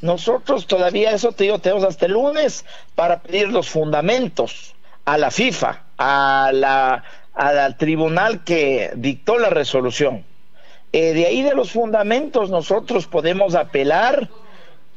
Nosotros 0.01 0.67
todavía, 0.67 1.13
eso 1.13 1.31
te 1.33 1.45
digo, 1.45 1.59
tenemos 1.59 1.85
hasta 1.85 2.07
el 2.07 2.13
lunes 2.13 2.65
para 2.97 3.21
pedir 3.21 3.49
los 3.49 3.69
fundamentos 3.69 4.75
a 5.05 5.19
la 5.19 5.31
FIFA, 5.31 5.83
a 5.99 6.51
la, 6.53 7.05
al 7.35 7.77
tribunal 7.77 8.45
que 8.45 8.91
dictó 8.95 9.39
la 9.39 9.51
resolución. 9.51 10.25
Eh, 10.93 11.13
de 11.15 11.27
ahí 11.27 11.43
de 11.43 11.55
los 11.55 11.71
fundamentos 11.71 12.51
nosotros 12.51 13.07
podemos 13.07 13.55
apelar 13.55 14.29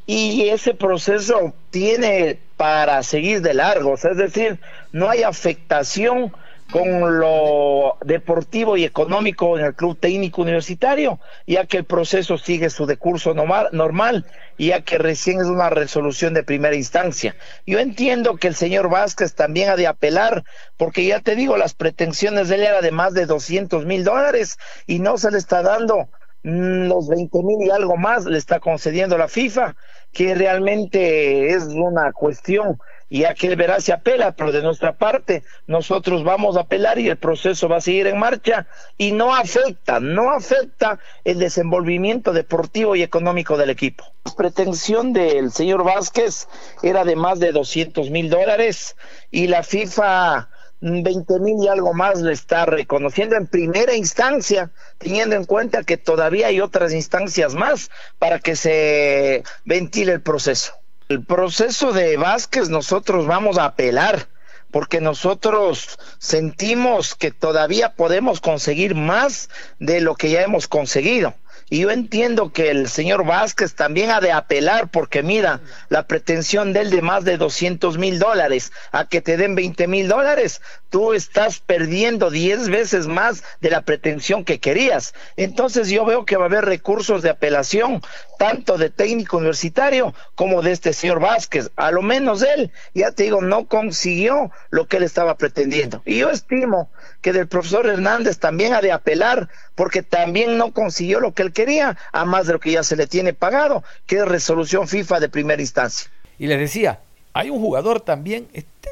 y 0.05 0.49
ese 0.49 0.73
proceso 0.73 1.53
tiene 1.69 2.39
para 2.57 3.03
seguir 3.03 3.41
de 3.41 3.53
largo, 3.53 3.93
es 3.95 4.17
decir, 4.17 4.59
no 4.91 5.09
hay 5.09 5.23
afectación 5.23 6.33
con 6.73 7.19
lo 7.19 7.97
deportivo 8.03 8.77
y 8.77 8.83
económico 8.83 9.59
en 9.59 9.65
el 9.65 9.75
club 9.75 9.95
técnico 9.99 10.41
universitario, 10.41 11.19
ya 11.45 11.67
que 11.67 11.77
el 11.77 11.85
proceso 11.85 12.39
sigue 12.39 12.71
su 12.71 12.87
decurso 12.87 13.35
normal, 13.35 14.25
ya 14.57 14.81
que 14.81 14.97
recién 14.97 15.39
es 15.39 15.45
una 15.45 15.69
resolución 15.69 16.33
de 16.33 16.41
primera 16.41 16.75
instancia. 16.75 17.35
Yo 17.67 17.77
entiendo 17.77 18.37
que 18.37 18.47
el 18.47 18.55
señor 18.55 18.89
Vázquez 18.89 19.35
también 19.35 19.69
ha 19.69 19.75
de 19.75 19.85
apelar, 19.85 20.45
porque 20.75 21.05
ya 21.05 21.19
te 21.19 21.35
digo, 21.35 21.57
las 21.57 21.75
pretensiones 21.75 22.49
de 22.49 22.55
él 22.55 22.63
eran 22.63 22.81
de 22.81 22.91
más 22.91 23.13
de 23.13 23.27
200 23.27 23.85
mil 23.85 24.03
dólares 24.03 24.57
y 24.87 24.97
no 24.97 25.19
se 25.19 25.29
le 25.29 25.37
está 25.37 25.61
dando 25.61 26.09
mm, 26.41 26.87
los 26.87 27.07
20 27.07 27.37
mil 27.43 27.67
y 27.67 27.69
algo 27.69 27.97
más, 27.97 28.25
le 28.25 28.39
está 28.39 28.59
concediendo 28.59 29.15
la 29.15 29.27
FIFA, 29.27 29.75
que 30.13 30.35
realmente 30.35 31.49
es 31.49 31.63
una 31.65 32.11
cuestión 32.13 32.79
y 33.09 33.25
a 33.25 33.35
que 33.35 33.55
verá 33.55 33.79
si 33.79 33.91
apela, 33.91 34.31
pero 34.31 34.51
de 34.51 34.63
nuestra 34.63 34.93
parte 34.93 35.43
nosotros 35.67 36.23
vamos 36.23 36.57
a 36.57 36.61
apelar 36.61 36.97
y 36.97 37.09
el 37.09 37.17
proceso 37.17 37.69
va 37.69 37.77
a 37.77 37.81
seguir 37.81 38.07
en 38.07 38.17
marcha 38.17 38.65
y 38.97 39.11
no 39.11 39.35
afecta, 39.35 39.99
no 39.99 40.31
afecta 40.31 40.97
el 41.23 41.37
desenvolvimiento 41.37 42.33
deportivo 42.33 42.95
y 42.95 43.03
económico 43.03 43.55
del 43.55 43.69
equipo. 43.69 44.03
La 44.25 44.31
pretensión 44.33 45.13
del 45.13 45.51
señor 45.51 45.83
Vázquez 45.83 46.47
era 46.81 47.05
de 47.05 47.15
más 47.15 47.39
de 47.39 47.51
200 47.51 48.09
mil 48.09 48.31
dólares 48.31 48.95
y 49.29 49.45
la 49.45 49.61
FIFA 49.61 50.49
20 50.83 51.39
mil 51.39 51.63
y 51.63 51.69
algo 51.69 51.93
más 51.93 52.19
le 52.19 52.33
está 52.33 52.65
reconociendo 52.65 53.37
en 53.37 53.47
primera 53.47 53.95
instancia, 53.95 54.71
teniendo 54.97 55.35
en 55.35 55.45
cuenta 55.45 55.83
que 55.83 55.95
todavía 55.95 56.47
hay 56.47 56.59
otras 56.59 56.91
instancias 56.91 57.55
más 57.55 57.89
para 58.19 58.39
que 58.39 58.57
se 58.57 59.43
ventile 59.63 60.11
el 60.11 60.21
proceso. 60.21 60.73
El 61.07 61.23
proceso 61.23 61.93
de 61.93 62.17
Vázquez 62.17 62.67
nosotros 62.69 63.27
vamos 63.27 63.57
a 63.57 63.65
apelar 63.65 64.27
porque 64.71 64.99
nosotros 64.99 65.99
sentimos 66.17 67.15
que 67.15 67.31
todavía 67.31 67.93
podemos 67.93 68.41
conseguir 68.41 68.95
más 68.95 69.49
de 69.79 70.01
lo 70.01 70.15
que 70.15 70.31
ya 70.31 70.41
hemos 70.41 70.67
conseguido. 70.67 71.33
Y 71.69 71.79
yo 71.79 71.91
entiendo 71.91 72.51
que 72.51 72.69
el 72.69 72.87
señor 72.89 73.25
Vázquez 73.25 73.75
también 73.75 74.11
ha 74.11 74.19
de 74.19 74.31
apelar 74.31 74.89
porque 74.89 75.23
mira, 75.23 75.61
la 75.89 76.07
pretensión 76.07 76.73
de 76.73 76.81
él 76.81 76.89
de 76.89 77.01
más 77.01 77.23
de 77.23 77.37
200 77.37 77.97
mil 77.97 78.19
dólares 78.19 78.71
a 78.91 79.07
que 79.07 79.21
te 79.21 79.37
den 79.37 79.55
20 79.55 79.87
mil 79.87 80.07
dólares, 80.07 80.61
tú 80.89 81.13
estás 81.13 81.59
perdiendo 81.59 82.29
10 82.29 82.69
veces 82.69 83.07
más 83.07 83.43
de 83.61 83.69
la 83.69 83.81
pretensión 83.81 84.45
que 84.45 84.59
querías. 84.59 85.13
Entonces 85.37 85.89
yo 85.89 86.05
veo 86.05 86.25
que 86.25 86.37
va 86.37 86.43
a 86.43 86.47
haber 86.47 86.65
recursos 86.65 87.21
de 87.21 87.29
apelación, 87.29 88.01
tanto 88.37 88.77
de 88.77 88.89
técnico 88.89 89.37
universitario 89.37 90.13
como 90.35 90.61
de 90.61 90.71
este 90.71 90.93
señor 90.93 91.19
Vázquez. 91.19 91.71
A 91.75 91.91
lo 91.91 92.01
menos 92.01 92.43
él, 92.43 92.71
ya 92.93 93.11
te 93.11 93.23
digo, 93.23 93.41
no 93.41 93.67
consiguió 93.67 94.51
lo 94.69 94.87
que 94.87 94.97
él 94.97 95.03
estaba 95.03 95.37
pretendiendo. 95.37 96.01
Y 96.05 96.19
yo 96.19 96.29
estimo 96.29 96.91
que 97.23 97.33
del 97.33 97.47
profesor 97.47 97.87
Hernández 97.87 98.37
también 98.37 98.73
ha 98.73 98.81
de 98.81 98.91
apelar 98.91 99.49
porque 99.73 100.03
también 100.03 100.57
no 100.57 100.73
consiguió 100.73 101.19
lo 101.19 101.33
que 101.33 101.41
él 101.41 101.53
quería, 101.53 101.97
a 102.11 102.25
más 102.25 102.45
de 102.45 102.53
lo 102.53 102.59
que 102.59 102.71
ya 102.71 102.83
se 102.83 102.95
le 102.95 103.07
tiene 103.07 103.33
pagado, 103.33 103.83
que 104.05 104.17
es 104.17 104.25
resolución 104.25 104.87
FIFA 104.87 105.21
de 105.21 105.29
primera 105.29 105.61
instancia. 105.61 106.11
Y 106.37 106.47
les 106.47 106.59
decía, 106.59 106.99
hay 107.31 107.49
un 107.49 107.59
jugador 107.59 108.01
también, 108.01 108.47
este 108.53 108.89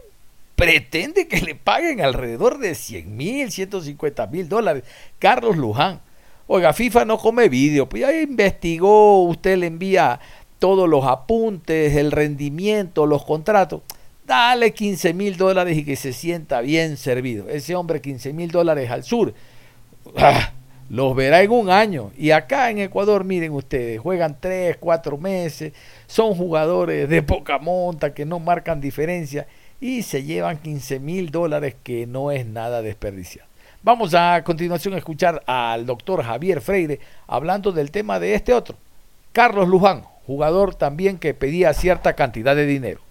pretende 0.56 1.28
que 1.28 1.42
le 1.42 1.56
paguen 1.56 2.02
alrededor 2.02 2.60
de 2.60 2.74
100 2.74 3.18
mil, 3.18 3.52
150 3.52 4.28
mil 4.28 4.48
dólares. 4.48 4.84
Carlos 5.20 5.58
Luján. 5.58 6.00
Oiga, 6.48 6.72
FIFA 6.72 7.06
no 7.06 7.18
come 7.18 7.50
vídeo, 7.50 7.90
pues 7.90 8.02
ya 8.02 8.14
investigó, 8.14 9.24
usted 9.24 9.58
le 9.58 9.68
envía 9.68 10.20
todos 10.60 10.88
los 10.88 11.06
apuntes, 11.06 11.96
el 11.96 12.12
rendimiento, 12.12 13.06
los 13.06 13.26
contratos. 13.26 13.82
Dale 14.32 14.72
15 14.72 15.14
mil 15.14 15.36
dólares 15.36 15.78
y 15.78 15.84
que 15.84 15.98
se 15.98 16.14
sienta 16.14 16.62
bien 16.62 16.96
servido. 16.96 17.50
Ese 17.50 17.76
hombre 17.76 18.00
15 18.00 18.32
mil 18.32 18.50
dólares 18.50 18.90
al 18.90 19.04
sur. 19.04 19.34
Ah, 20.16 20.54
los 20.90 21.14
verá 21.18 21.42
en 21.42 21.52
un 21.52 21.70
año. 21.70 22.14
Y 22.18 22.32
acá 22.32 22.70
en 22.70 22.78
Ecuador, 22.78 23.26
miren 23.26 23.52
ustedes, 23.52 24.00
juegan 24.00 24.38
tres, 24.40 24.78
cuatro 24.80 25.18
meses, 25.18 25.74
son 26.08 26.34
jugadores 26.34 27.10
de 27.10 27.22
poca 27.24 27.60
monta 27.60 28.14
que 28.14 28.24
no 28.24 28.40
marcan 28.40 28.80
diferencia 28.80 29.48
y 29.82 30.02
se 30.02 30.24
llevan 30.24 30.60
15 30.60 31.02
mil 31.02 31.30
dólares 31.30 31.76
que 31.84 32.08
no 32.08 32.32
es 32.32 32.46
nada 32.46 32.82
desperdiciado. 32.82 33.50
Vamos 33.84 34.14
a 34.14 34.42
continuación 34.46 34.94
a 34.94 35.00
escuchar 35.00 35.44
al 35.46 35.86
doctor 35.86 36.24
Javier 36.24 36.62
Freire 36.62 37.02
hablando 37.28 37.74
del 37.74 37.92
tema 37.92 38.18
de 38.18 38.36
este 38.36 38.54
otro, 38.54 38.78
Carlos 39.34 39.68
Luján, 39.68 40.04
jugador 40.26 40.74
también 40.74 41.18
que 41.18 41.34
pedía 41.34 41.74
cierta 41.74 42.14
cantidad 42.14 42.56
de 42.56 42.66
dinero. 42.66 43.02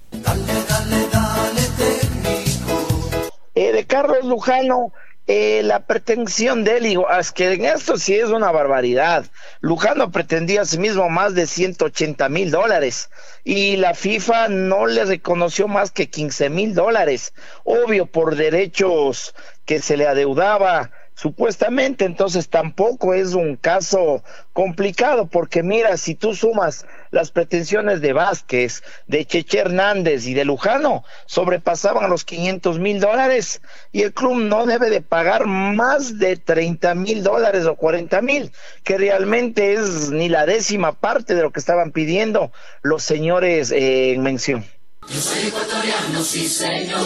Eh, 3.55 3.73
de 3.73 3.87
Carlos 3.87 4.25
Lujano, 4.25 4.93
eh, 5.26 5.62
la 5.62 5.87
pretensión 5.87 6.64
de 6.64 6.79
él, 6.79 6.85
digo, 6.85 7.07
es 7.11 7.31
que 7.31 7.52
en 7.52 7.64
esto 7.64 7.99
sí 7.99 8.14
es 8.14 8.31
una 8.31 8.50
barbaridad. 8.50 9.26
Lujano 9.61 10.11
pretendía 10.11 10.62
a 10.62 10.64
sí 10.64 10.79
mismo 10.79 11.09
más 11.09 11.35
de 11.35 11.47
180 11.47 12.29
mil 12.31 12.50
dólares 12.50 13.11
y 13.45 13.76
la 13.76 13.95
FIFA 13.95 14.49
no 14.49 14.87
le 14.87 15.05
reconoció 15.05 15.69
más 15.69 15.90
que 15.90 16.11
15 16.11 16.50
mil 16.50 16.75
dólares, 16.75 17.33
obvio 17.64 18.07
por 18.07 18.35
derechos 18.35 19.35
que 19.67 19.81
se 19.81 19.97
le 19.97 20.09
adeudaba 20.09 20.90
supuestamente, 21.20 22.06
entonces 22.06 22.48
tampoco 22.48 23.12
es 23.12 23.34
un 23.34 23.56
caso 23.56 24.24
complicado, 24.54 25.26
porque 25.26 25.62
mira, 25.62 25.98
si 25.98 26.14
tú 26.14 26.34
sumas 26.34 26.86
las 27.10 27.30
pretensiones 27.30 28.00
de 28.00 28.14
Vázquez, 28.14 28.82
de 29.06 29.26
Cheche 29.26 29.58
Hernández 29.58 30.26
y 30.26 30.32
de 30.32 30.46
Lujano, 30.46 31.04
sobrepasaban 31.26 32.08
los 32.08 32.24
500 32.24 32.78
mil 32.78 33.00
dólares 33.00 33.60
y 33.92 34.00
el 34.00 34.14
club 34.14 34.38
no 34.38 34.64
debe 34.64 34.88
de 34.88 35.02
pagar 35.02 35.44
más 35.44 36.18
de 36.18 36.38
30 36.38 36.94
mil 36.94 37.22
dólares 37.22 37.66
o 37.66 37.74
40 37.74 38.22
mil, 38.22 38.50
que 38.82 38.96
realmente 38.96 39.74
es 39.74 40.10
ni 40.10 40.30
la 40.30 40.46
décima 40.46 40.92
parte 40.92 41.34
de 41.34 41.42
lo 41.42 41.50
que 41.50 41.60
estaban 41.60 41.92
pidiendo 41.92 42.50
los 42.80 43.02
señores 43.02 43.72
eh, 43.72 44.14
en 44.14 44.22
mención. 44.22 44.64
Yo 45.06 45.20
soy 45.20 45.48
ecuatoriano, 45.48 46.22
sí 46.22 46.48
señor, 46.48 47.02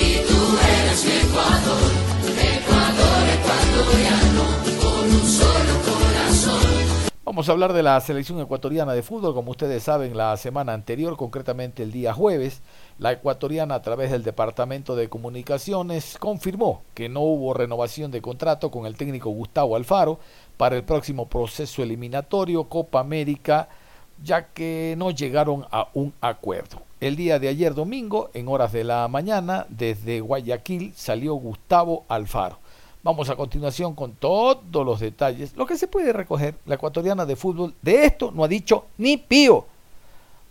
y 0.00 0.26
tú 0.26 0.58
eres 0.58 1.04
Ecuador. 1.04 1.91
Vamos 7.24 7.48
a 7.48 7.52
hablar 7.52 7.72
de 7.72 7.84
la 7.84 8.00
selección 8.00 8.40
ecuatoriana 8.40 8.94
de 8.94 9.04
fútbol. 9.04 9.32
Como 9.32 9.52
ustedes 9.52 9.84
saben, 9.84 10.16
la 10.16 10.36
semana 10.36 10.72
anterior, 10.72 11.16
concretamente 11.16 11.84
el 11.84 11.92
día 11.92 12.12
jueves, 12.12 12.62
la 12.98 13.12
ecuatoriana 13.12 13.76
a 13.76 13.82
través 13.82 14.10
del 14.10 14.24
Departamento 14.24 14.96
de 14.96 15.08
Comunicaciones 15.08 16.16
confirmó 16.18 16.82
que 16.94 17.08
no 17.08 17.20
hubo 17.20 17.54
renovación 17.54 18.10
de 18.10 18.20
contrato 18.20 18.72
con 18.72 18.86
el 18.86 18.96
técnico 18.96 19.30
Gustavo 19.30 19.76
Alfaro 19.76 20.18
para 20.56 20.74
el 20.74 20.82
próximo 20.82 21.26
proceso 21.26 21.84
eliminatorio 21.84 22.64
Copa 22.64 22.98
América, 22.98 23.68
ya 24.20 24.48
que 24.48 24.96
no 24.98 25.12
llegaron 25.12 25.64
a 25.70 25.90
un 25.94 26.12
acuerdo. 26.20 26.82
El 26.98 27.14
día 27.14 27.38
de 27.38 27.46
ayer 27.46 27.72
domingo, 27.72 28.30
en 28.34 28.48
horas 28.48 28.72
de 28.72 28.82
la 28.82 29.06
mañana, 29.06 29.66
desde 29.68 30.20
Guayaquil 30.20 30.92
salió 30.96 31.34
Gustavo 31.34 32.04
Alfaro. 32.08 32.61
Vamos 33.04 33.28
a 33.30 33.36
continuación 33.36 33.94
con 33.94 34.12
todos 34.14 34.86
los 34.86 35.00
detalles. 35.00 35.56
Lo 35.56 35.66
que 35.66 35.76
se 35.76 35.88
puede 35.88 36.12
recoger, 36.12 36.54
la 36.66 36.76
ecuatoriana 36.76 37.26
de 37.26 37.34
fútbol, 37.34 37.74
de 37.82 38.04
esto 38.04 38.30
no 38.32 38.44
ha 38.44 38.48
dicho 38.48 38.86
ni 38.98 39.16
pío. 39.16 39.66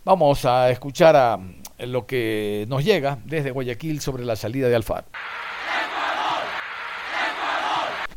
Vamos 0.03 0.43
a 0.45 0.69
escuchar 0.69 1.15
a 1.15 1.39
lo 1.79 2.05
que 2.05 2.65
nos 2.67 2.83
llega 2.83 3.19
desde 3.23 3.51
Guayaquil 3.51 4.01
sobre 4.01 4.25
la 4.25 4.35
salida 4.35 4.67
de 4.67 4.75
Alfaro. 4.75 5.07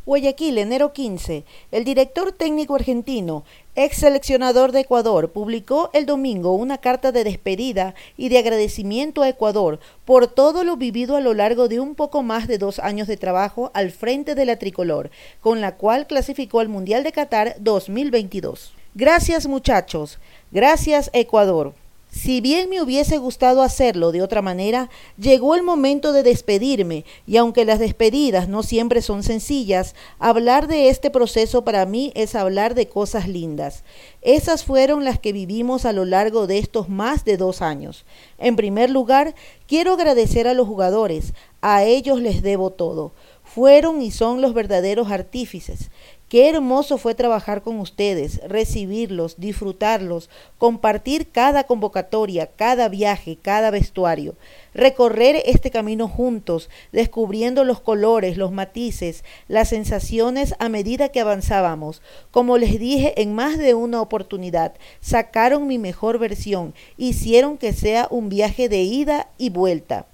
Guayaquil, 0.06 0.58
enero 0.58 0.92
15. 0.92 1.44
El 1.73 1.84
director 1.84 2.30
técnico 2.32 2.75
argentino, 2.75 3.44
ex 3.75 3.96
seleccionador 3.96 4.70
de 4.70 4.80
Ecuador, 4.80 5.32
publicó 5.32 5.88
el 5.94 6.04
domingo 6.04 6.52
una 6.52 6.76
carta 6.76 7.11
de 7.11 7.25
despedida 7.25 7.94
y 8.18 8.28
de 8.28 8.37
agradecimiento 8.37 9.23
a 9.23 9.30
Ecuador 9.30 9.80
por 10.04 10.26
todo 10.26 10.62
lo 10.62 10.76
vivido 10.76 11.16
a 11.16 11.20
lo 11.20 11.32
largo 11.32 11.68
de 11.68 11.80
un 11.80 11.94
poco 11.94 12.23
más 12.23 12.46
de 12.46 12.58
dos 12.58 12.80
años 12.80 13.08
de 13.08 13.16
trabajo 13.16 13.70
al 13.73 13.90
frente 13.92 14.34
de 14.34 14.44
la 14.44 14.58
tricolor, 14.58 15.11
con 15.40 15.62
la 15.62 15.76
cual 15.76 16.06
clasificó 16.06 16.61
al 16.61 16.68
Mundial 16.68 17.02
de 17.02 17.12
Qatar 17.12 17.56
2022. 17.61 18.75
Gracias 18.94 19.46
muchachos. 19.46 20.19
Gracias 20.52 21.08
Ecuador. 21.14 21.73
Si 22.14 22.40
bien 22.40 22.70
me 22.70 22.80
hubiese 22.80 23.18
gustado 23.18 23.60
hacerlo 23.60 24.12
de 24.12 24.22
otra 24.22 24.40
manera, 24.40 24.88
llegó 25.18 25.56
el 25.56 25.64
momento 25.64 26.12
de 26.12 26.22
despedirme, 26.22 27.04
y 27.26 27.38
aunque 27.38 27.64
las 27.64 27.80
despedidas 27.80 28.48
no 28.48 28.62
siempre 28.62 29.02
son 29.02 29.24
sencillas, 29.24 29.96
hablar 30.20 30.68
de 30.68 30.90
este 30.90 31.10
proceso 31.10 31.64
para 31.64 31.84
mí 31.86 32.12
es 32.14 32.36
hablar 32.36 32.76
de 32.76 32.86
cosas 32.86 33.26
lindas. 33.26 33.82
Esas 34.22 34.62
fueron 34.62 35.04
las 35.04 35.18
que 35.18 35.32
vivimos 35.32 35.84
a 35.84 35.92
lo 35.92 36.04
largo 36.04 36.46
de 36.46 36.58
estos 36.58 36.88
más 36.88 37.24
de 37.24 37.36
dos 37.36 37.60
años. 37.60 38.04
En 38.38 38.54
primer 38.54 38.90
lugar, 38.90 39.34
quiero 39.66 39.94
agradecer 39.94 40.46
a 40.46 40.54
los 40.54 40.68
jugadores, 40.68 41.34
a 41.62 41.82
ellos 41.82 42.20
les 42.20 42.42
debo 42.42 42.70
todo. 42.70 43.10
Fueron 43.42 44.00
y 44.02 44.12
son 44.12 44.40
los 44.40 44.54
verdaderos 44.54 45.10
artífices. 45.10 45.90
Qué 46.34 46.49
hermoso 46.49 46.99
fue 46.99 47.14
trabajar 47.14 47.62
con 47.62 47.78
ustedes, 47.78 48.40
recibirlos, 48.49 49.36
disfrutarlos, 49.38 50.28
compartir 50.58 51.28
cada 51.28 51.62
convocatoria, 51.62 52.49
cada 52.49 52.88
viaje, 52.88 53.38
cada 53.40 53.70
vestuario, 53.70 54.34
recorrer 54.75 55.40
este 55.47 55.70
camino 55.70 56.08
juntos, 56.08 56.70
descubriendo 56.90 57.62
los 57.62 57.80
colores, 57.80 58.36
los 58.36 58.50
matices, 58.50 59.23
las 59.47 59.68
sensaciones 59.68 60.56
a 60.58 60.68
medida 60.68 61.10
que 61.10 61.20
avanzábamos. 61.20 62.02
Como 62.32 62.58
les 62.58 62.80
dije 62.80 63.23
en 63.23 63.32
más 63.32 63.56
de 63.56 63.75
una 63.75 64.00
oportunidad, 64.00 64.75
sacaron 65.00 65.68
mi 65.68 65.78
mejor 65.78 66.18
versión, 66.18 66.75
hicieron 66.97 67.58
que 67.58 67.73
sea 67.73 68.08
un 68.10 68.28
viaje 68.28 68.68
de 68.68 68.82
ida 68.82 69.28
y 69.38 69.50
vuelta. 69.50 70.06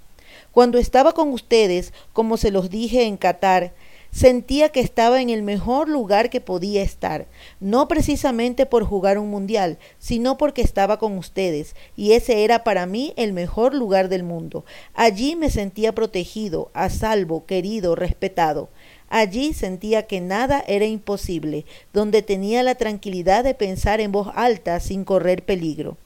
Cuando 0.52 0.76
estaba 0.76 1.12
con 1.12 1.32
ustedes, 1.32 1.94
como 2.12 2.36
se 2.36 2.50
los 2.50 2.68
dije 2.68 3.04
en 3.04 3.16
Qatar, 3.16 3.72
sentía 4.10 4.70
que 4.70 4.80
estaba 4.80 5.20
en 5.20 5.30
el 5.30 5.42
mejor 5.42 5.88
lugar 5.88 6.30
que 6.30 6.40
podía 6.40 6.82
estar, 6.82 7.26
no 7.60 7.88
precisamente 7.88 8.66
por 8.66 8.84
jugar 8.84 9.18
un 9.18 9.30
mundial, 9.30 9.78
sino 9.98 10.36
porque 10.36 10.62
estaba 10.62 10.98
con 10.98 11.16
ustedes, 11.16 11.74
y 11.96 12.12
ese 12.12 12.44
era 12.44 12.64
para 12.64 12.86
mí 12.86 13.12
el 13.16 13.32
mejor 13.32 13.74
lugar 13.74 14.08
del 14.08 14.22
mundo. 14.22 14.64
Allí 14.94 15.36
me 15.36 15.50
sentía 15.50 15.94
protegido, 15.94 16.70
a 16.74 16.90
salvo, 16.90 17.46
querido, 17.46 17.94
respetado. 17.94 18.68
Allí 19.08 19.52
sentía 19.54 20.06
que 20.06 20.20
nada 20.20 20.62
era 20.66 20.86
imposible, 20.86 21.64
donde 21.92 22.22
tenía 22.22 22.62
la 22.62 22.76
tranquilidad 22.76 23.42
de 23.42 23.54
pensar 23.54 24.00
en 24.00 24.12
voz 24.12 24.28
alta 24.34 24.78
sin 24.78 25.04
correr 25.04 25.44
peligro. 25.44 25.96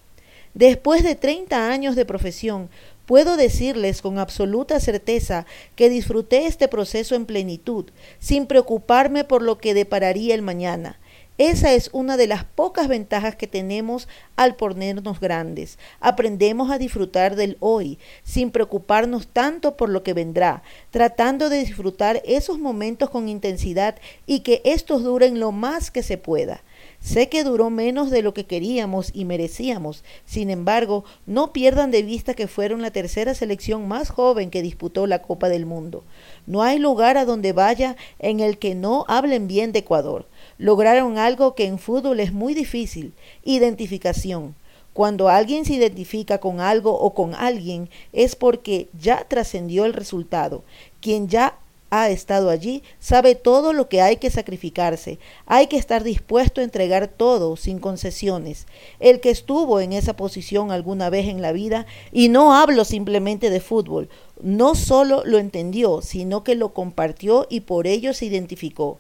Después 0.55 1.03
de 1.03 1.17
treinta 1.17 1.71
años 1.71 1.97
de 1.97 2.07
profesión, 2.07 2.71
Puedo 3.07 3.37
decirles 3.37 4.01
con 4.01 4.19
absoluta 4.19 4.81
certeza 4.81 5.45
que 5.77 5.91
disfruté 5.91 6.47
este 6.47 6.69
proceso 6.69 7.15
en 7.15 7.27
plenitud, 7.27 7.87
sin 8.19 8.47
preocuparme 8.47 9.25
por 9.25 9.43
lo 9.43 9.59
que 9.59 9.75
depararía 9.75 10.35
el 10.35 10.41
mañana. 10.41 10.99
Esa 11.37 11.73
es 11.73 11.91
una 11.93 12.17
de 12.17 12.29
las 12.29 12.45
pocas 12.45 12.87
ventajas 12.87 13.35
que 13.35 13.49
tenemos 13.49 14.09
al 14.37 14.55
ponernos 14.55 15.19
grandes. 15.19 15.79
Aprendemos 15.99 16.71
a 16.71 16.79
disfrutar 16.79 17.35
del 17.35 17.57
hoy, 17.59 17.99
sin 18.23 18.53
preocuparnos 18.53 19.27
tanto 19.27 19.77
por 19.77 19.89
lo 19.89 20.05
que 20.05 20.15
vendrá, 20.15 20.63
tratando 20.91 21.49
de 21.49 21.59
disfrutar 21.59 22.23
esos 22.25 22.61
momentos 22.61 23.11
con 23.11 23.29
intensidad 23.29 23.97
y 24.27 24.41
que 24.41 24.63
estos 24.65 25.03
duren 25.03 25.41
lo 25.41 25.51
más 25.51 25.91
que 25.91 26.05
se 26.05 26.19
pueda. 26.19 26.63
Sé 27.05 27.29
que 27.29 27.45
duró 27.45 27.69
menos 27.69 28.11
de 28.11 28.23
lo 28.23 28.33
que 28.33 28.47
queríamos 28.47 29.11
y 29.13 29.27
merecíamos. 29.27 30.03
Sin 30.25 30.49
embargo, 30.49 31.05
no 31.27 31.53
pierdan 31.53 31.91
de 31.91 32.03
vista 32.03 32.33
que 32.33 32.49
fueron 32.49 32.81
la 32.81 32.93
tercera 32.93 33.35
selección 33.35 33.87
más 33.87 34.09
joven 34.09 34.49
que 34.49 34.63
disputó 34.63 35.07
la 35.07 35.21
Copa 35.21 35.51
del 35.51 35.67
Mundo. 35.67 36.03
No 36.47 36.63
hay 36.63 36.79
lugar 36.79 37.19
a 37.19 37.27
donde 37.27 37.53
vaya 37.53 37.95
en 38.21 38.41
el 38.41 38.57
que 38.57 38.75
no 38.75 39.05
hablen 39.07 39.49
bien 39.49 39.71
de 39.73 39.81
Ecuador. 39.81 40.27
Lograron 40.57 41.19
algo 41.19 41.55
que 41.55 41.67
en 41.67 41.79
fútbol 41.79 42.21
es 42.21 42.33
muy 42.33 42.55
difícil, 42.55 43.13
identificación. 43.45 44.55
Cuando 44.95 45.29
alguien 45.29 45.67
se 45.67 45.75
identifica 45.75 46.39
con 46.39 46.59
algo 46.59 46.99
o 46.99 47.13
con 47.13 47.35
alguien 47.35 47.91
es 48.15 48.35
porque 48.35 48.89
ya 48.99 49.29
trascendió 49.29 49.85
el 49.85 49.93
resultado. 49.93 50.65
Quien 51.03 51.29
ya 51.29 51.59
ha 51.97 52.11
estado 52.11 52.51
allí, 52.51 52.83
sabe 52.99 53.37
todo 53.37 53.73
lo 53.73 53.89
que 53.89 54.01
hay 54.01 54.17
que 54.17 54.31
sacrificarse. 54.31 55.21
Hay 55.47 55.69
que 55.69 55.77
estar 55.77 56.03
dispuesto 56.03 56.61
a 56.61 56.65
entregar 56.65 57.07
todo 57.07 57.57
sin 57.57 57.79
concesiones. 57.79 58.67
El 58.99 59.21
que 59.21 59.31
estuvo 59.31 59.79
en 59.79 59.93
esa 59.93 60.17
posición 60.17 60.73
alguna 60.73 61.09
vez 61.09 61.29
en 61.29 61.41
la 61.41 61.53
vida, 61.53 61.87
y 62.11 62.31
no 62.31 62.53
hablo 62.53 62.85
simplemente 62.85 63.49
de 63.49 63.61
fútbol, 63.61 64.09
no 64.43 64.75
solo 64.75 65.23
lo 65.25 65.39
entendió, 65.39 66.03
sino 66.03 66.43
que 66.43 66.57
lo 66.57 66.75
compartió 66.75 67.47
y 67.49 67.61
por 67.61 67.87
ello 67.87 68.13
se 68.13 68.27
identificó. 68.27 68.99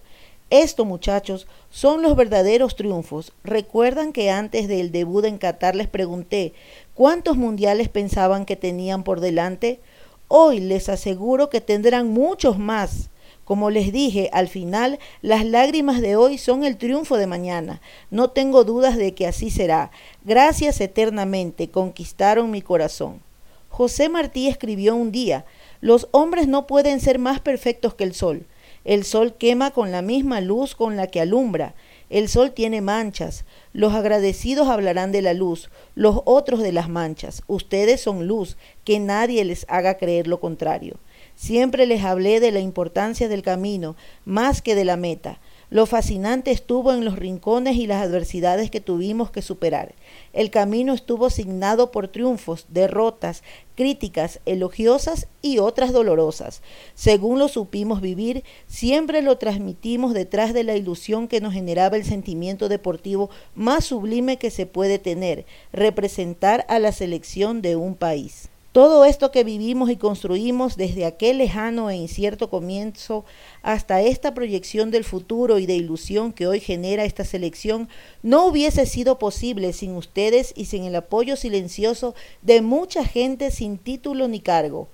Esto, 0.51 0.85
muchachos, 0.85 1.49
son 1.71 2.01
los 2.01 2.15
verdaderos 2.15 2.77
triunfos. 2.77 3.33
Recuerdan 3.43 4.13
que 4.13 4.31
antes 4.31 4.69
del 4.69 4.93
debut 4.93 5.25
en 5.25 5.39
Qatar 5.39 5.75
les 5.75 5.89
pregunté 5.89 6.53
cuántos 6.95 7.37
mundiales 7.37 7.89
pensaban 7.89 8.45
que 8.45 8.55
tenían 8.55 9.03
por 9.03 9.19
delante. 9.19 9.81
Hoy 10.29 10.61
les 10.61 10.89
aseguro 10.89 11.51
que 11.51 11.61
tendrán 11.61 12.09
muchos 12.09 12.59
más. 12.59 13.11
Como 13.45 13.69
les 13.69 13.93
dije, 13.93 14.31
al 14.33 14.49
final 14.49 14.99
las 15.21 15.45
lágrimas 15.45 16.01
de 16.01 16.17
hoy 16.17 16.39
son 16.39 16.65
el 16.65 16.79
triunfo 16.79 17.19
de 17.19 17.27
mañana. 17.27 17.83
No 18.11 18.31
tengo 18.31 18.65
dudas 18.65 18.97
de 18.97 19.15
que 19.15 19.27
así 19.27 19.51
será. 19.51 19.91
Gracias 20.25 20.81
eternamente, 20.81 21.69
conquistaron 21.69 22.51
mi 22.51 22.63
corazón. 22.63 23.21
José 23.69 24.09
Martí 24.09 24.49
escribió 24.49 24.95
un 24.95 25.13
día, 25.13 25.45
los 25.81 26.09
hombres 26.13 26.49
no 26.49 26.67
pueden 26.67 27.01
ser 27.01 27.19
más 27.19 27.41
perfectos 27.41 27.95
que 27.95 28.05
el 28.05 28.15
sol. 28.15 28.47
El 28.85 29.05
sol 29.05 29.35
quema 29.35 29.73
con 29.73 29.91
la 29.91 30.01
misma 30.01 30.41
luz 30.41 30.75
con 30.75 30.97
la 30.97 31.07
que 31.09 31.21
alumbra. 31.21 31.75
El 32.15 32.29
sol 32.29 32.53
tiene 32.53 32.81
manchas. 32.81 33.45
Los 33.73 33.93
agradecidos 33.93 34.69
hablarán 34.69 35.11
de 35.11 35.21
la 35.21 35.35
luz, 35.35 35.69
los 35.97 36.21
otros 36.27 36.61
de 36.63 36.71
las 36.71 36.89
manchas. 36.89 37.43
Ustedes 37.49 38.01
son 38.03 38.29
luz, 38.29 38.57
que 38.85 39.01
nadie 39.01 39.45
les 39.45 39.67
haga 39.69 39.99
creer 39.99 40.29
lo 40.29 40.39
contrario. 40.39 41.01
Siempre 41.35 41.87
les 41.87 42.05
hablé 42.05 42.39
de 42.39 42.53
la 42.53 42.61
importancia 42.61 43.27
del 43.27 43.43
camino, 43.43 43.97
más 44.25 44.63
que 44.63 44.77
de 44.77 44.85
la 44.85 44.97
meta. 44.97 45.41
Lo 45.71 45.87
fascinante 45.87 46.53
estuvo 46.53 46.93
en 46.93 47.05
los 47.05 47.19
rincones 47.19 47.75
y 47.75 47.89
las 47.89 48.01
adversidades 48.01 48.71
que 48.71 48.81
tuvimos 48.81 49.33
que 49.33 49.43
superar. 49.43 49.97
El 50.33 50.51
camino 50.51 50.93
estuvo 50.93 51.31
signado 51.31 51.91
por 51.91 52.07
triunfos, 52.07 52.67
derrotas, 52.69 53.43
críticas 53.75 54.41
elogiosas 54.47 55.29
y 55.43 55.59
otras 55.59 55.93
dolorosas. 55.93 56.63
Según 56.95 57.39
lo 57.39 57.49
supimos 57.49 58.01
vivir, 58.01 58.45
siempre 58.67 59.23
lo 59.23 59.39
transmitimos 59.39 60.15
detrás 60.15 60.55
de 60.55 60.65
la 60.65 60.77
ilusión 60.77 61.29
que 61.29 61.41
nos 61.41 61.53
generaba 61.53 61.97
el 61.97 62.05
sentimiento 62.05 62.69
deportivo 62.69 63.31
más 63.55 63.85
sublime 63.85 64.39
que 64.39 64.51
se 64.51 64.67
puede 64.67 64.99
tener, 64.99 65.47
representar 65.73 66.65
a 66.69 66.79
la 66.79 66.93
selección 66.93 67.63
de 67.63 67.77
un 67.77 67.95
país. 67.95 68.49
Todo 68.75 69.05
esto 69.05 69.31
que 69.31 69.45
vivimos 69.45 69.89
y 69.89 69.97
construimos 69.97 70.77
desde 70.77 71.05
aquel 71.05 71.39
lejano 71.39 71.91
e 71.91 71.95
incierto 71.95 72.51
comienzo 72.51 73.25
hasta 73.63 74.03
esta 74.03 74.35
proyección 74.35 74.91
del 74.91 75.05
futuro 75.05 75.61
y 75.61 75.67
de 75.67 75.77
ilusión 75.77 76.33
que 76.33 76.49
hoy 76.49 76.59
genera 76.59 77.05
esta 77.05 77.25
selección 77.25 77.89
no 78.25 78.47
hubiese 78.47 78.87
sido 78.87 79.17
posible 79.17 79.73
sin 79.73 79.95
ustedes 79.95 80.53
y 80.57 80.65
sin 80.65 80.83
el 80.83 80.97
apoyo 80.97 81.37
silencioso 81.37 82.17
de 82.43 82.63
mucha 82.63 83.05
gente 83.05 83.53
sin 83.53 83.79
título 83.79 84.27
ni 84.27 84.41
cargo. 84.41 84.89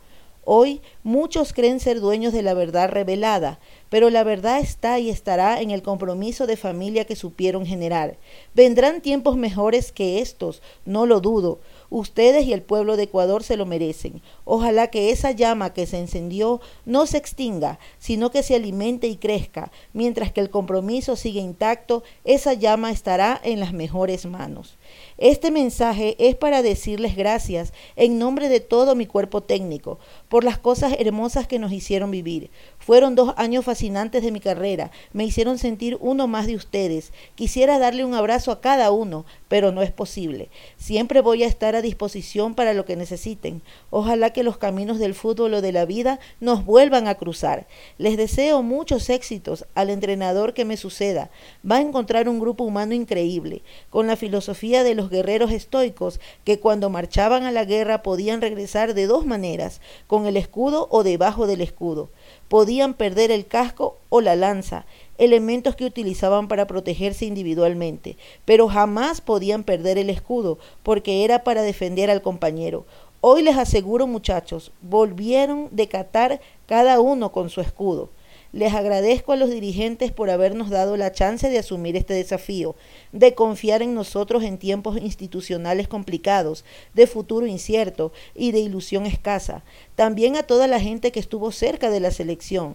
Hoy 0.45 0.81
muchos 1.03 1.53
creen 1.53 1.81
ser 1.81 2.01
dueños 2.01 2.33
de 2.33 2.43
la 2.43 2.55
verdad 2.55 2.88
revelada, 2.88 3.61
pero 3.88 4.11
la 4.11 4.25
verdad 4.25 4.59
está 4.59 4.99
y 4.99 5.09
estará 5.09 5.61
en 5.61 5.71
el 5.71 5.83
compromiso 5.83 6.47
de 6.47 6.57
familia 6.57 7.05
que 7.05 7.14
supieron 7.14 7.64
generar. 7.64 8.19
Vendrán 8.55 9.01
tiempos 9.01 9.37
mejores 9.37 9.93
que 9.93 10.21
estos, 10.21 10.61
no 10.85 11.07
lo 11.07 11.21
dudo, 11.21 11.61
Ustedes 11.90 12.46
y 12.46 12.53
el 12.53 12.62
pueblo 12.62 12.96
de 12.96 13.03
Ecuador 13.03 13.42
se 13.42 13.57
lo 13.57 13.66
merecen. 13.66 14.22
Ojalá 14.44 14.87
que 14.88 15.11
esa 15.11 15.33
llama 15.33 15.74
que 15.74 15.87
se 15.87 15.98
encendió 15.98 16.61
no 16.85 17.07
se 17.07 17.18
extinga, 17.18 17.81
sino 17.98 18.31
que 18.31 18.44
se 18.44 18.55
alimente 18.55 19.09
y 19.09 19.16
crezca. 19.16 19.72
Mientras 19.92 20.31
que 20.31 20.40
el 20.40 20.50
compromiso 20.50 21.16
sigue 21.16 21.40
intacto, 21.40 22.05
esa 22.24 22.55
llama 22.55 22.92
estará 22.92 23.40
en 23.42 23.59
las 23.59 23.72
mejores 23.72 24.24
manos. 24.24 24.79
Este 25.18 25.50
mensaje 25.50 26.16
es 26.18 26.37
para 26.37 26.62
decirles 26.62 27.16
gracias 27.16 27.72
en 27.96 28.18
nombre 28.18 28.48
de 28.48 28.61
todo 28.61 28.94
mi 28.94 29.07
cuerpo 29.07 29.42
técnico 29.42 29.98
por 30.29 30.44
las 30.44 30.59
cosas 30.59 30.94
hermosas 30.98 31.48
que 31.48 31.59
nos 31.59 31.72
hicieron 31.72 32.12
vivir. 32.12 32.50
Fueron 32.90 33.14
dos 33.14 33.35
años 33.37 33.64
fascinantes 33.64 34.20
de 34.20 34.33
mi 34.33 34.40
carrera, 34.40 34.90
me 35.12 35.24
hicieron 35.24 35.59
sentir 35.59 35.96
uno 36.00 36.26
más 36.26 36.48
de 36.48 36.57
ustedes. 36.57 37.12
Quisiera 37.37 37.79
darle 37.79 38.05
un 38.05 38.14
abrazo 38.14 38.50
a 38.50 38.61
cada 38.61 38.90
uno, 38.90 39.24
pero 39.46 39.70
no 39.70 39.81
es 39.83 39.92
posible. 39.92 40.48
Siempre 40.76 41.20
voy 41.20 41.44
a 41.44 41.46
estar 41.46 41.76
a 41.76 41.83
disposición 41.83 42.57
para 42.57 42.74
lo 42.74 42.85
que 42.85 42.96
necesiten. 42.96 43.62
Ojalá 43.90 44.33
que 44.33 44.42
los 44.42 44.59
caminos 44.59 44.98
del 44.98 45.14
fútbol 45.14 45.55
o 45.55 45.61
de 45.61 45.70
la 45.70 45.85
vida 45.85 46.18
nos 46.40 46.64
vuelvan 46.64 47.07
a 47.07 47.14
cruzar. 47.14 47.68
Les 47.96 48.16
deseo 48.16 48.61
muchos 48.64 49.09
éxitos 49.09 49.66
al 49.76 49.88
entrenador 49.88 50.53
que 50.53 50.64
me 50.64 50.76
suceda. 50.76 51.31
Va 51.64 51.76
a 51.76 51.83
encontrar 51.83 52.29
un 52.29 52.40
grupo 52.40 52.64
humano 52.64 52.92
increíble, 52.92 53.62
con 53.90 54.09
la 54.09 54.16
filosofía 54.16 54.83
de 54.83 54.96
los 54.96 55.11
guerreros 55.11 55.53
estoicos 55.53 56.18
que 56.42 56.59
cuando 56.59 56.90
marchaban 56.90 57.44
a 57.44 57.53
la 57.53 57.64
guerra 57.64 58.03
podían 58.03 58.40
regresar 58.40 58.94
de 58.94 59.07
dos 59.07 59.26
maneras, 59.26 59.81
con 60.09 60.26
el 60.26 60.37
escudo 60.37 60.88
o 60.90 61.05
debajo 61.05 61.46
del 61.46 61.61
escudo. 61.61 62.11
Podían 62.50 62.94
perder 62.94 63.30
el 63.30 63.46
casco 63.46 63.98
o 64.08 64.20
la 64.20 64.34
lanza, 64.34 64.84
elementos 65.18 65.76
que 65.76 65.84
utilizaban 65.84 66.48
para 66.48 66.66
protegerse 66.66 67.24
individualmente, 67.24 68.16
pero 68.44 68.66
jamás 68.66 69.20
podían 69.20 69.62
perder 69.62 69.98
el 69.98 70.10
escudo, 70.10 70.58
porque 70.82 71.24
era 71.24 71.44
para 71.44 71.62
defender 71.62 72.10
al 72.10 72.22
compañero. 72.22 72.86
Hoy 73.20 73.42
les 73.42 73.56
aseguro, 73.56 74.08
muchachos, 74.08 74.72
volvieron 74.82 75.68
de 75.70 75.86
Qatar 75.86 76.40
cada 76.66 76.98
uno 76.98 77.30
con 77.30 77.50
su 77.50 77.60
escudo. 77.60 78.10
Les 78.52 78.74
agradezco 78.74 79.32
a 79.32 79.36
los 79.36 79.48
dirigentes 79.48 80.10
por 80.10 80.28
habernos 80.28 80.70
dado 80.70 80.96
la 80.96 81.12
chance 81.12 81.48
de 81.48 81.58
asumir 81.58 81.96
este 81.96 82.14
desafío, 82.14 82.74
de 83.12 83.34
confiar 83.34 83.80
en 83.80 83.94
nosotros 83.94 84.42
en 84.42 84.58
tiempos 84.58 84.96
institucionales 85.00 85.86
complicados, 85.86 86.64
de 86.92 87.06
futuro 87.06 87.46
incierto 87.46 88.12
y 88.34 88.50
de 88.50 88.58
ilusión 88.58 89.06
escasa. 89.06 89.62
También 89.94 90.36
a 90.36 90.42
toda 90.42 90.66
la 90.66 90.80
gente 90.80 91.12
que 91.12 91.20
estuvo 91.20 91.52
cerca 91.52 91.90
de 91.90 92.00
la 92.00 92.10
selección. 92.10 92.74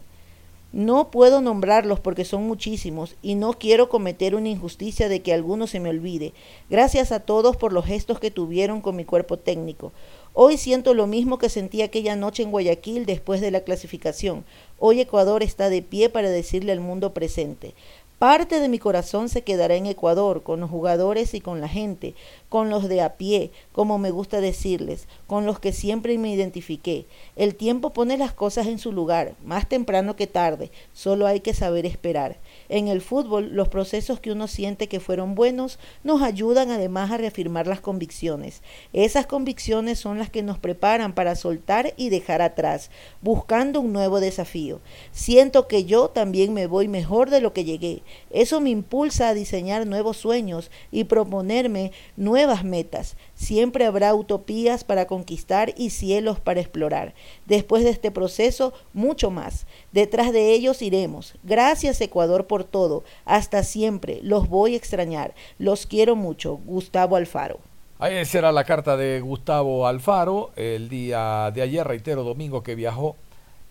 No 0.71 1.09
puedo 1.09 1.39
nombrarlos 1.39 2.01
porque 2.01 2.25
son 2.25 2.45
muchísimos 2.47 3.15
y 3.21 3.35
no 3.35 3.53
quiero 3.53 3.87
cometer 3.87 4.35
una 4.35 4.49
injusticia 4.49 5.07
de 5.07 5.21
que 5.21 5.33
alguno 5.33 5.67
se 5.67 5.79
me 5.79 5.89
olvide. 5.89 6.33
Gracias 6.69 7.13
a 7.13 7.21
todos 7.21 7.55
por 7.55 7.71
los 7.71 7.85
gestos 7.85 8.19
que 8.19 8.31
tuvieron 8.31 8.81
con 8.81 8.95
mi 8.97 9.05
cuerpo 9.05 9.37
técnico. 9.37 9.93
Hoy 10.37 10.57
siento 10.57 10.93
lo 10.93 11.07
mismo 11.07 11.37
que 11.37 11.47
sentí 11.47 11.81
aquella 11.81 12.17
noche 12.17 12.43
en 12.43 12.51
Guayaquil 12.51 13.05
después 13.05 13.39
de 13.39 13.51
la 13.51 13.61
clasificación. 13.61 14.43
Hoy 14.79 14.99
Ecuador 14.99 15.43
está 15.43 15.69
de 15.69 15.81
pie 15.81 16.09
para 16.09 16.29
decirle 16.29 16.73
al 16.73 16.81
mundo 16.81 17.13
presente. 17.13 17.73
Parte 18.19 18.59
de 18.59 18.67
mi 18.67 18.77
corazón 18.77 19.29
se 19.29 19.43
quedará 19.43 19.75
en 19.75 19.85
Ecuador, 19.85 20.43
con 20.43 20.59
los 20.59 20.69
jugadores 20.69 21.33
y 21.35 21.39
con 21.39 21.61
la 21.61 21.69
gente, 21.69 22.15
con 22.49 22.69
los 22.69 22.89
de 22.89 23.01
a 23.01 23.15
pie, 23.15 23.51
como 23.71 23.97
me 23.97 24.11
gusta 24.11 24.41
decirles, 24.41 25.07
con 25.25 25.45
los 25.45 25.59
que 25.59 25.71
siempre 25.71 26.17
me 26.17 26.33
identifiqué. 26.33 27.05
El 27.37 27.55
tiempo 27.55 27.91
pone 27.91 28.17
las 28.17 28.33
cosas 28.33 28.67
en 28.67 28.77
su 28.77 28.91
lugar, 28.91 29.35
más 29.45 29.69
temprano 29.69 30.17
que 30.17 30.27
tarde, 30.27 30.69
solo 30.93 31.27
hay 31.27 31.39
que 31.39 31.53
saber 31.53 31.85
esperar. 31.85 32.35
En 32.69 32.87
el 32.87 33.01
fútbol, 33.01 33.49
los 33.53 33.69
procesos 33.69 34.19
que 34.19 34.31
uno 34.31 34.47
siente 34.47 34.87
que 34.87 34.99
fueron 34.99 35.35
buenos 35.35 35.79
nos 36.03 36.21
ayudan 36.21 36.71
además 36.71 37.11
a 37.11 37.17
reafirmar 37.17 37.67
las 37.67 37.81
convicciones. 37.81 38.61
Esas 38.93 39.27
convicciones 39.27 39.99
son 39.99 40.17
las 40.17 40.29
que 40.29 40.43
nos 40.43 40.57
preparan 40.57 41.13
para 41.13 41.35
soltar 41.35 41.93
y 41.97 42.09
dejar 42.09 42.41
atrás, 42.41 42.89
buscando 43.21 43.81
un 43.81 43.93
nuevo 43.93 44.19
desafío. 44.19 44.81
Siento 45.11 45.67
que 45.67 45.85
yo 45.85 46.09
también 46.09 46.53
me 46.53 46.67
voy 46.67 46.87
mejor 46.87 47.29
de 47.29 47.41
lo 47.41 47.53
que 47.53 47.65
llegué. 47.65 48.01
Eso 48.31 48.61
me 48.61 48.69
impulsa 48.69 49.29
a 49.29 49.33
diseñar 49.33 49.85
nuevos 49.85 50.17
sueños 50.17 50.71
y 50.91 51.05
proponerme 51.05 51.91
nuevas 52.17 52.63
metas. 52.63 53.15
Siempre 53.35 53.85
habrá 53.85 54.15
utopías 54.15 54.83
para 54.83 55.07
conquistar 55.07 55.73
y 55.77 55.89
cielos 55.89 56.39
para 56.39 56.61
explorar. 56.61 57.13
Después 57.45 57.83
de 57.83 57.89
este 57.89 58.09
proceso, 58.09 58.73
mucho 58.93 59.29
más. 59.29 59.67
Detrás 59.91 60.31
de 60.31 60.53
ellos 60.53 60.81
iremos. 60.81 61.35
Gracias 61.43 61.99
Ecuador 62.01 62.47
por 62.47 62.63
todo. 62.63 63.03
Hasta 63.25 63.63
siempre. 63.63 64.19
Los 64.23 64.47
voy 64.49 64.73
a 64.73 64.77
extrañar. 64.77 65.35
Los 65.59 65.85
quiero 65.85 66.15
mucho. 66.15 66.59
Gustavo 66.65 67.17
Alfaro. 67.17 67.59
Ahí 67.99 68.25
será 68.25 68.51
la 68.51 68.63
carta 68.63 68.97
de 68.97 69.21
Gustavo 69.21 69.87
Alfaro 69.87 70.51
el 70.55 70.89
día 70.89 71.51
de 71.53 71.61
ayer, 71.61 71.87
reitero, 71.87 72.23
domingo 72.23 72.63
que 72.63 72.75
viajó 72.75 73.15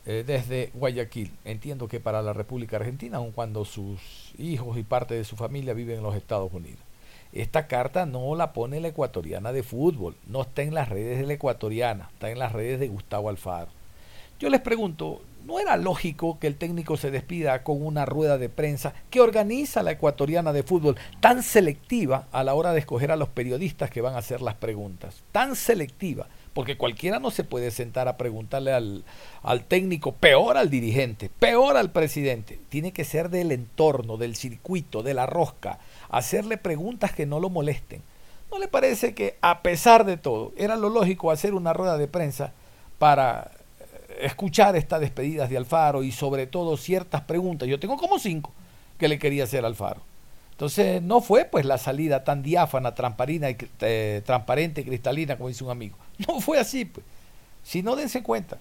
eh, 0.07 0.25
desde 0.27 0.71
Guayaquil. 0.75 1.31
Entiendo 1.45 1.89
que 1.89 2.01
para 2.01 2.21
la 2.21 2.35
República 2.35 2.77
Argentina, 2.77 3.17
aun 3.17 3.33
cuando 3.33 3.65
sus 3.65 4.01
hijos 4.39 4.77
y 4.77 4.83
parte 4.83 5.15
de 5.15 5.25
su 5.25 5.37
familia 5.37 5.73
viven 5.73 5.99
en 5.99 6.03
los 6.03 6.15
Estados 6.15 6.53
Unidos. 6.53 6.84
Esta 7.35 7.67
carta 7.67 8.07
no 8.07 8.37
la 8.37 8.53
pone 8.53 8.81
la 8.81 8.89
ecuatoriana 8.89 9.53
de 9.53 9.65
fútbol, 9.65 10.15
no 10.29 10.43
está 10.43 10.63
en 10.63 10.73
las 10.73 10.89
redes 10.89 11.19
de 11.19 11.27
la 11.27 11.33
ecuatoriana, 11.33 12.09
está 12.13 12.31
en 12.31 12.39
las 12.39 12.53
redes 12.53 12.79
de 12.79 12.87
Gustavo 12.87 13.29
Alfaro. 13.29 13.71
Yo 14.39 14.51
les 14.51 14.61
pregunto, 14.61 15.21
¿no 15.45 15.59
era 15.59 15.77
lógico 15.77 16.39
que 16.39 16.47
el 16.47 16.55
técnico 16.55 16.97
se 16.97 17.11
despida 17.11 17.65
con 17.65 17.85
una 17.85 18.07
rueda 18.07 18.39
de 18.39 18.49
prensa 18.49 18.95
que 19.11 19.21
organiza 19.21 19.83
la 19.83 19.91
ecuatoriana 19.91 20.53
de 20.53 20.63
fútbol 20.63 20.97
tan 21.19 21.43
selectiva 21.43 22.29
a 22.31 22.45
la 22.45 22.55
hora 22.55 22.73
de 22.73 22.79
escoger 22.79 23.11
a 23.11 23.17
los 23.17 23.31
periodistas 23.31 23.91
que 23.91 24.01
van 24.01 24.15
a 24.15 24.19
hacer 24.19 24.41
las 24.41 24.55
preguntas? 24.55 25.25
Tan 25.33 25.57
selectiva, 25.57 26.29
porque 26.53 26.77
cualquiera 26.77 27.19
no 27.19 27.33
se 27.33 27.43
puede 27.43 27.73
sentar 27.73 28.07
a 28.07 28.17
preguntarle 28.17 28.73
al, 28.73 29.05
al 29.43 29.65
técnico, 29.65 30.13
peor 30.13 30.57
al 30.57 30.71
dirigente, 30.71 31.31
peor 31.37 31.77
al 31.77 31.91
presidente. 31.91 32.61
Tiene 32.69 32.93
que 32.93 33.03
ser 33.03 33.29
del 33.29 33.51
entorno, 33.51 34.19
del 34.19 34.37
circuito, 34.37 35.03
de 35.03 35.15
la 35.15 35.27
rosca 35.27 35.81
hacerle 36.19 36.57
preguntas 36.57 37.13
que 37.13 37.27
no 37.27 37.41
lo 37.41 37.51
molesten. 37.51 38.03
¿No 38.51 38.59
le 38.59 38.69
parece 38.69 39.15
que 39.15 39.37
a 39.41 39.63
pesar 39.63 40.05
de 40.05 40.17
todo 40.17 40.53
era 40.57 40.77
lo 40.77 40.89
lógico 40.89 41.31
hacer 41.31 41.55
una 41.55 41.73
rueda 41.73 41.99
de 41.99 42.07
prensa 42.07 42.53
para 43.01 43.51
eh, 43.81 44.19
escuchar 44.21 44.77
estas 44.77 45.01
despedidas 45.01 45.51
de 45.51 45.57
Alfaro 45.57 46.05
y 46.05 46.13
sobre 46.13 46.47
todo 46.47 46.77
ciertas 46.77 47.23
preguntas? 47.23 47.69
Yo 47.69 47.81
tengo 47.81 47.97
como 47.97 48.21
cinco 48.21 48.53
que 48.97 49.09
le 49.09 49.19
quería 49.19 49.43
hacer 49.43 49.65
a 49.65 49.67
Alfaro. 49.67 50.03
Entonces 50.53 51.03
no 51.03 51.21
fue 51.21 51.47
pues 51.47 51.65
la 51.65 51.79
salida 51.79 52.23
tan 52.23 52.45
diáfana, 52.45 52.95
transparina 52.95 53.51
y, 53.51 53.57
eh, 53.81 54.23
transparente 54.25 54.83
y 54.83 54.85
cristalina 54.85 55.37
como 55.37 55.49
dice 55.49 55.65
un 55.65 55.71
amigo. 55.71 55.97
No 56.29 56.41
fue 56.41 56.61
así 56.61 56.85
pues. 56.85 57.05
Si 57.65 57.83
no 57.83 57.97
dense 57.97 58.23
cuenta. 58.23 58.59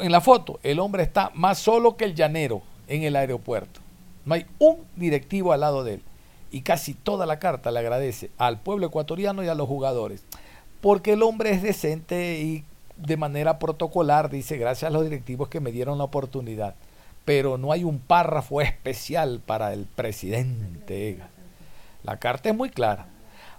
En 0.00 0.12
la 0.12 0.20
foto 0.22 0.58
el 0.62 0.78
hombre 0.78 1.02
está 1.02 1.30
más 1.34 1.58
solo 1.58 1.98
que 1.98 2.06
el 2.06 2.14
llanero 2.14 2.62
en 2.88 3.02
el 3.02 3.14
aeropuerto. 3.14 3.80
No 4.24 4.34
hay 4.34 4.46
un 4.58 4.78
directivo 4.96 5.52
al 5.52 5.60
lado 5.60 5.84
de 5.84 5.94
él 5.94 6.02
y 6.50 6.62
casi 6.62 6.94
toda 6.94 7.26
la 7.26 7.38
carta 7.38 7.70
le 7.70 7.80
agradece 7.80 8.30
al 8.38 8.60
pueblo 8.60 8.86
ecuatoriano 8.86 9.42
y 9.42 9.48
a 9.48 9.54
los 9.54 9.68
jugadores, 9.68 10.22
porque 10.80 11.12
el 11.14 11.22
hombre 11.22 11.50
es 11.50 11.62
decente 11.62 12.40
y 12.40 12.64
de 12.96 13.16
manera 13.16 13.58
protocolar 13.58 14.30
dice 14.30 14.56
gracias 14.56 14.88
a 14.88 14.92
los 14.92 15.04
directivos 15.04 15.48
que 15.48 15.60
me 15.60 15.72
dieron 15.72 15.98
la 15.98 16.04
oportunidad. 16.04 16.74
pero 17.26 17.58
no 17.58 17.72
hay 17.72 17.82
un 17.84 17.98
párrafo 17.98 18.60
especial 18.62 19.42
para 19.44 19.74
el 19.74 19.84
presidente. 19.84 21.18
La 22.04 22.18
carta 22.18 22.48
es 22.48 22.56
muy 22.56 22.70
clara. 22.70 23.06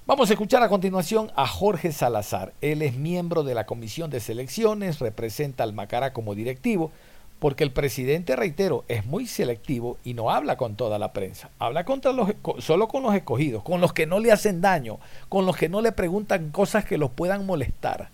Vamos 0.08 0.30
a 0.30 0.34
escuchar 0.34 0.64
a 0.64 0.70
continuación 0.70 1.32
a 1.36 1.46
Jorge 1.46 1.92
Salazar. 1.92 2.54
Él 2.62 2.82
es 2.82 2.96
miembro 2.96 3.44
de 3.44 3.54
la 3.54 3.66
Comisión 3.66 4.10
de 4.10 4.22
Selecciones, 4.22 5.00
representa 5.00 5.64
al 5.64 5.74
Macará 5.74 6.14
como 6.14 6.34
directivo, 6.34 6.92
porque 7.40 7.64
el 7.64 7.72
presidente, 7.72 8.36
reitero, 8.36 8.84
es 8.88 9.06
muy 9.06 9.28
selectivo 9.28 9.98
y 10.04 10.14
no 10.14 10.32
habla 10.32 10.58
con 10.58 10.76
toda 10.76 10.98
la 10.98 11.14
prensa. 11.14 11.50
Habla 11.60 11.86
contra 11.86 12.12
los, 12.12 12.32
solo 12.60 12.88
con 12.88 13.04
los 13.04 13.14
escogidos, 13.14 13.64
con 13.64 13.80
los 13.80 13.94
que 13.94 14.08
no 14.08 14.20
le 14.20 14.32
hacen 14.32 14.62
daño, 14.62 15.00
con 15.30 15.46
los 15.46 15.56
que 15.56 15.70
no 15.70 15.82
le 15.82 15.92
preguntan 15.92 16.50
cosas 16.50 16.86
que 16.86 16.98
los 16.98 17.12
puedan 17.12 17.46
molestar. 17.46 18.10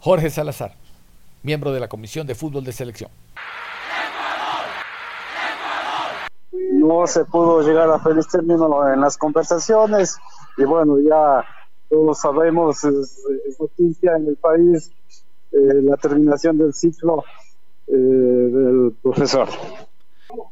Jorge 0.00 0.30
Salazar, 0.30 0.74
miembro 1.42 1.72
de 1.72 1.80
la 1.80 1.88
Comisión 1.88 2.26
de 2.26 2.34
Fútbol 2.34 2.64
de 2.64 2.72
Selección. 2.72 3.10
No 6.72 7.06
se 7.06 7.24
pudo 7.24 7.62
llegar 7.62 7.88
a 7.90 7.98
feliz 8.00 8.26
término 8.28 8.88
en 8.92 9.00
las 9.00 9.16
conversaciones 9.16 10.16
y 10.56 10.64
bueno, 10.64 10.98
ya 11.00 11.44
todos 11.88 12.18
sabemos, 12.18 12.84
es, 12.84 13.24
noticia 13.58 14.16
en 14.16 14.26
el 14.28 14.36
país 14.36 14.90
eh, 15.52 15.80
la 15.82 15.96
terminación 15.96 16.58
del 16.58 16.74
ciclo 16.74 17.24
eh, 17.88 17.92
del 17.92 18.96
profesor. 19.02 19.48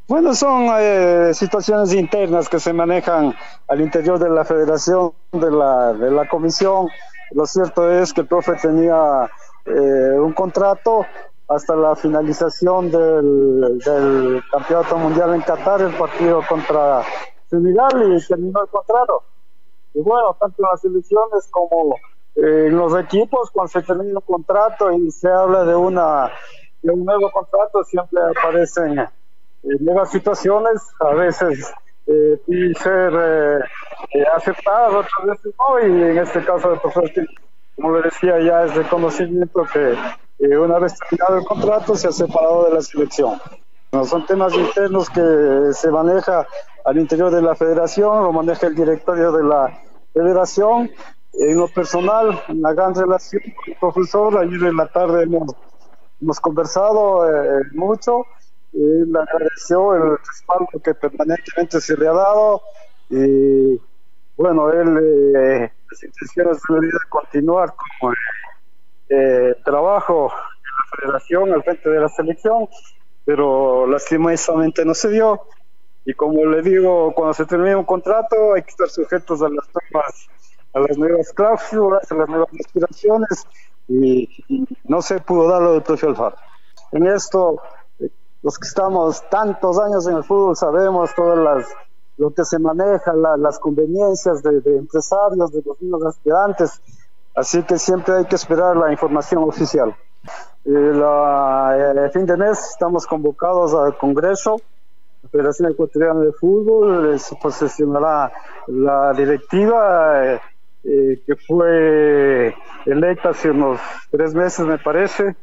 Bueno, 0.07 0.33
son 0.33 0.67
eh, 0.79 1.31
situaciones 1.33 1.93
internas 1.93 2.49
que 2.49 2.59
se 2.59 2.73
manejan 2.73 3.35
al 3.67 3.81
interior 3.81 4.17
de 4.19 4.29
la 4.29 4.43
federación, 4.43 5.13
de 5.31 5.51
la, 5.51 5.93
de 5.93 6.11
la 6.11 6.27
comisión. 6.27 6.87
Lo 7.31 7.45
cierto 7.45 7.91
es 7.91 8.13
que 8.13 8.21
el 8.21 8.27
profe 8.27 8.53
tenía 8.55 9.29
un 9.65 10.31
contrato 10.31 11.05
hasta 11.49 11.75
la 11.75 11.95
finalización 11.95 12.91
del, 12.91 13.79
del 13.79 14.41
campeonato 14.51 14.97
mundial 14.97 15.35
en 15.35 15.41
Qatar, 15.41 15.81
el 15.81 15.93
partido 15.95 16.41
contra 16.47 17.03
Senegal 17.49 18.17
y 18.17 18.27
terminó 18.27 18.63
el 18.63 18.69
contrato. 18.69 19.23
Y 19.93 20.01
bueno, 20.01 20.35
tanto 20.39 20.61
en 20.61 20.69
las 20.69 20.83
elecciones 20.83 21.47
como 21.49 21.95
eh, 22.35 22.67
en 22.67 22.77
los 22.77 22.97
equipos, 22.99 23.49
cuando 23.51 23.69
se 23.69 23.81
termina 23.81 24.19
un 24.19 24.21
contrato 24.21 24.91
y 24.91 25.09
se 25.11 25.29
habla 25.29 25.63
de 25.63 25.75
una 25.75 26.29
de 26.81 26.91
un 26.91 27.05
nuevo 27.05 27.31
contrato, 27.31 27.83
siempre 27.83 28.19
aparecen 28.37 28.99
eh, 28.99 29.07
nuevas 29.79 30.11
situaciones, 30.11 30.81
a 30.99 31.13
veces 31.13 31.73
eh, 32.09 32.39
y 32.47 32.73
ser 32.75 33.13
eh, 33.13 33.59
eh, 34.13 34.23
aceptadas, 34.33 34.93
otras 34.93 35.27
veces 35.27 35.53
no, 35.59 35.79
y 35.85 36.03
en 36.03 36.17
este 36.17 36.41
caso 36.45 36.71
de 36.71 36.79
profesor, 36.79 37.27
como 37.75 37.97
le 37.97 38.03
decía, 38.03 38.39
ya 38.39 38.63
es 38.63 38.75
de 38.75 38.87
conocimiento 38.87 39.67
que 39.73 39.93
una 40.55 40.79
vez 40.79 40.93
terminado 40.97 41.39
el 41.39 41.45
contrato 41.45 41.95
se 41.95 42.07
ha 42.07 42.11
separado 42.13 42.65
de 42.65 42.75
la 42.75 42.81
selección. 42.81 43.41
No, 43.91 44.05
son 44.05 44.25
temas 44.25 44.53
internos 44.53 45.09
que 45.09 45.73
se 45.73 45.91
maneja 45.91 46.47
al 46.85 46.97
interior 46.97 47.29
de 47.29 47.41
la 47.41 47.55
federación, 47.55 48.23
lo 48.23 48.31
maneja 48.31 48.67
el 48.67 48.75
directorio 48.75 49.33
de 49.33 49.43
la 49.43 49.77
federación. 50.13 50.89
En 51.33 51.57
lo 51.57 51.67
personal, 51.67 52.41
una 52.47 52.73
gran 52.73 52.95
relación 52.95 53.41
con 53.41 53.73
el 53.73 53.79
profesor. 53.79 54.37
Ayer 54.37 54.63
en 54.63 54.77
la 54.77 54.87
tarde 54.87 55.23
hemos, 55.23 55.53
hemos 56.21 56.39
conversado 56.39 57.27
eh, 57.27 57.63
mucho. 57.73 58.25
Le 58.73 59.19
agradeció 59.19 59.95
el 59.95 60.17
respaldo 60.17 60.67
que 60.83 60.93
permanentemente 60.93 61.81
se 61.81 61.97
le 61.97 62.07
ha 62.07 62.13
dado. 62.13 62.61
Y 63.09 63.79
bueno, 64.35 64.71
él, 64.71 65.35
eh, 65.35 65.71
intenciones 66.03 66.57
de 66.69 66.99
continuar 67.09 67.73
como 67.99 68.13
eh, 69.09 69.55
trabajo 69.63 70.31
en 70.31 70.63
la 70.65 70.97
federación 70.97 71.53
al 71.53 71.63
frente 71.63 71.89
de 71.89 71.99
la 72.01 72.09
selección, 72.09 72.67
pero 73.25 73.87
lastimosamente 73.87 74.85
no 74.85 74.93
se 74.93 75.09
dio 75.09 75.41
y 76.07 76.13
como 76.13 76.45
le 76.45 76.61
digo, 76.61 77.13
cuando 77.13 77.33
se 77.33 77.45
termine 77.45 77.75
un 77.75 77.83
contrato 77.83 78.53
hay 78.53 78.63
que 78.63 78.69
estar 78.69 78.89
sujetos 78.89 79.41
a 79.41 79.49
las 79.49 79.67
nuevas, 79.73 80.29
a 80.73 80.79
las 80.79 80.97
nuevas 80.97 81.33
cláusulas, 81.33 82.09
a 82.09 82.15
las 82.15 82.29
nuevas 82.29 82.47
aspiraciones 82.57 83.45
y, 83.87 84.27
no 84.85 85.01
se 85.01 85.19
pudo 85.19 85.47
dar 85.49 85.61
lo 85.61 85.73
del 85.73 85.83
profe 85.83 86.07
Alfaro. 86.07 86.35
En 86.91 87.07
esto, 87.07 87.61
los 88.41 88.57
que 88.57 88.67
estamos 88.67 89.21
tantos 89.29 89.79
años 89.79 90.07
en 90.07 90.17
el 90.17 90.23
fútbol 90.23 90.55
sabemos 90.55 91.13
todas 91.15 91.37
las 91.37 91.67
lo 92.17 92.33
que 92.33 92.43
se 92.45 92.57
maneja, 92.57 93.13
las 93.13 93.59
conveniencias 93.59 94.41
de, 94.41 94.77
empresarios, 94.77 95.51
de 95.51 95.61
los 95.63 95.79
mismos 95.79 96.03
aspirantes, 96.03 96.81
así 97.35 97.61
que 97.61 97.77
siempre 97.77 98.15
hay 98.15 98.25
que 98.25 98.35
esperar 98.35 98.75
la 98.75 98.91
información 98.91 99.43
oficial. 99.43 99.95
El, 100.65 100.99
el 100.99 102.11
fin 102.11 102.25
de 102.25 102.35
mes 102.35 102.59
estamos 102.71 103.05
convocados 103.05 103.75
al 103.75 103.95
Congreso 103.99 104.57
Federación 105.31 105.71
Ecuatoriana 105.71 106.21
de 106.21 106.31
Fútbol, 106.33 107.19
se 107.19 107.35
posesionará 107.35 108.31
la 108.67 109.13
directiva 109.13 110.25
eh, 110.25 110.41
eh, 110.87 111.21
que 111.27 111.35
fue 111.35 112.55
electa 112.85 113.29
hace 113.29 113.51
unos 113.51 113.79
tres 114.09 114.33
meses, 114.33 114.65
me 114.65 114.77
parece. 114.77 115.35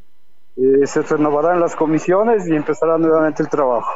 Eh, 0.56 0.86
se 0.86 1.02
renovarán 1.02 1.60
las 1.60 1.76
comisiones 1.76 2.48
y 2.48 2.54
empezará 2.54 2.96
nuevamente 2.96 3.42
el 3.42 3.48
trabajo. 3.48 3.90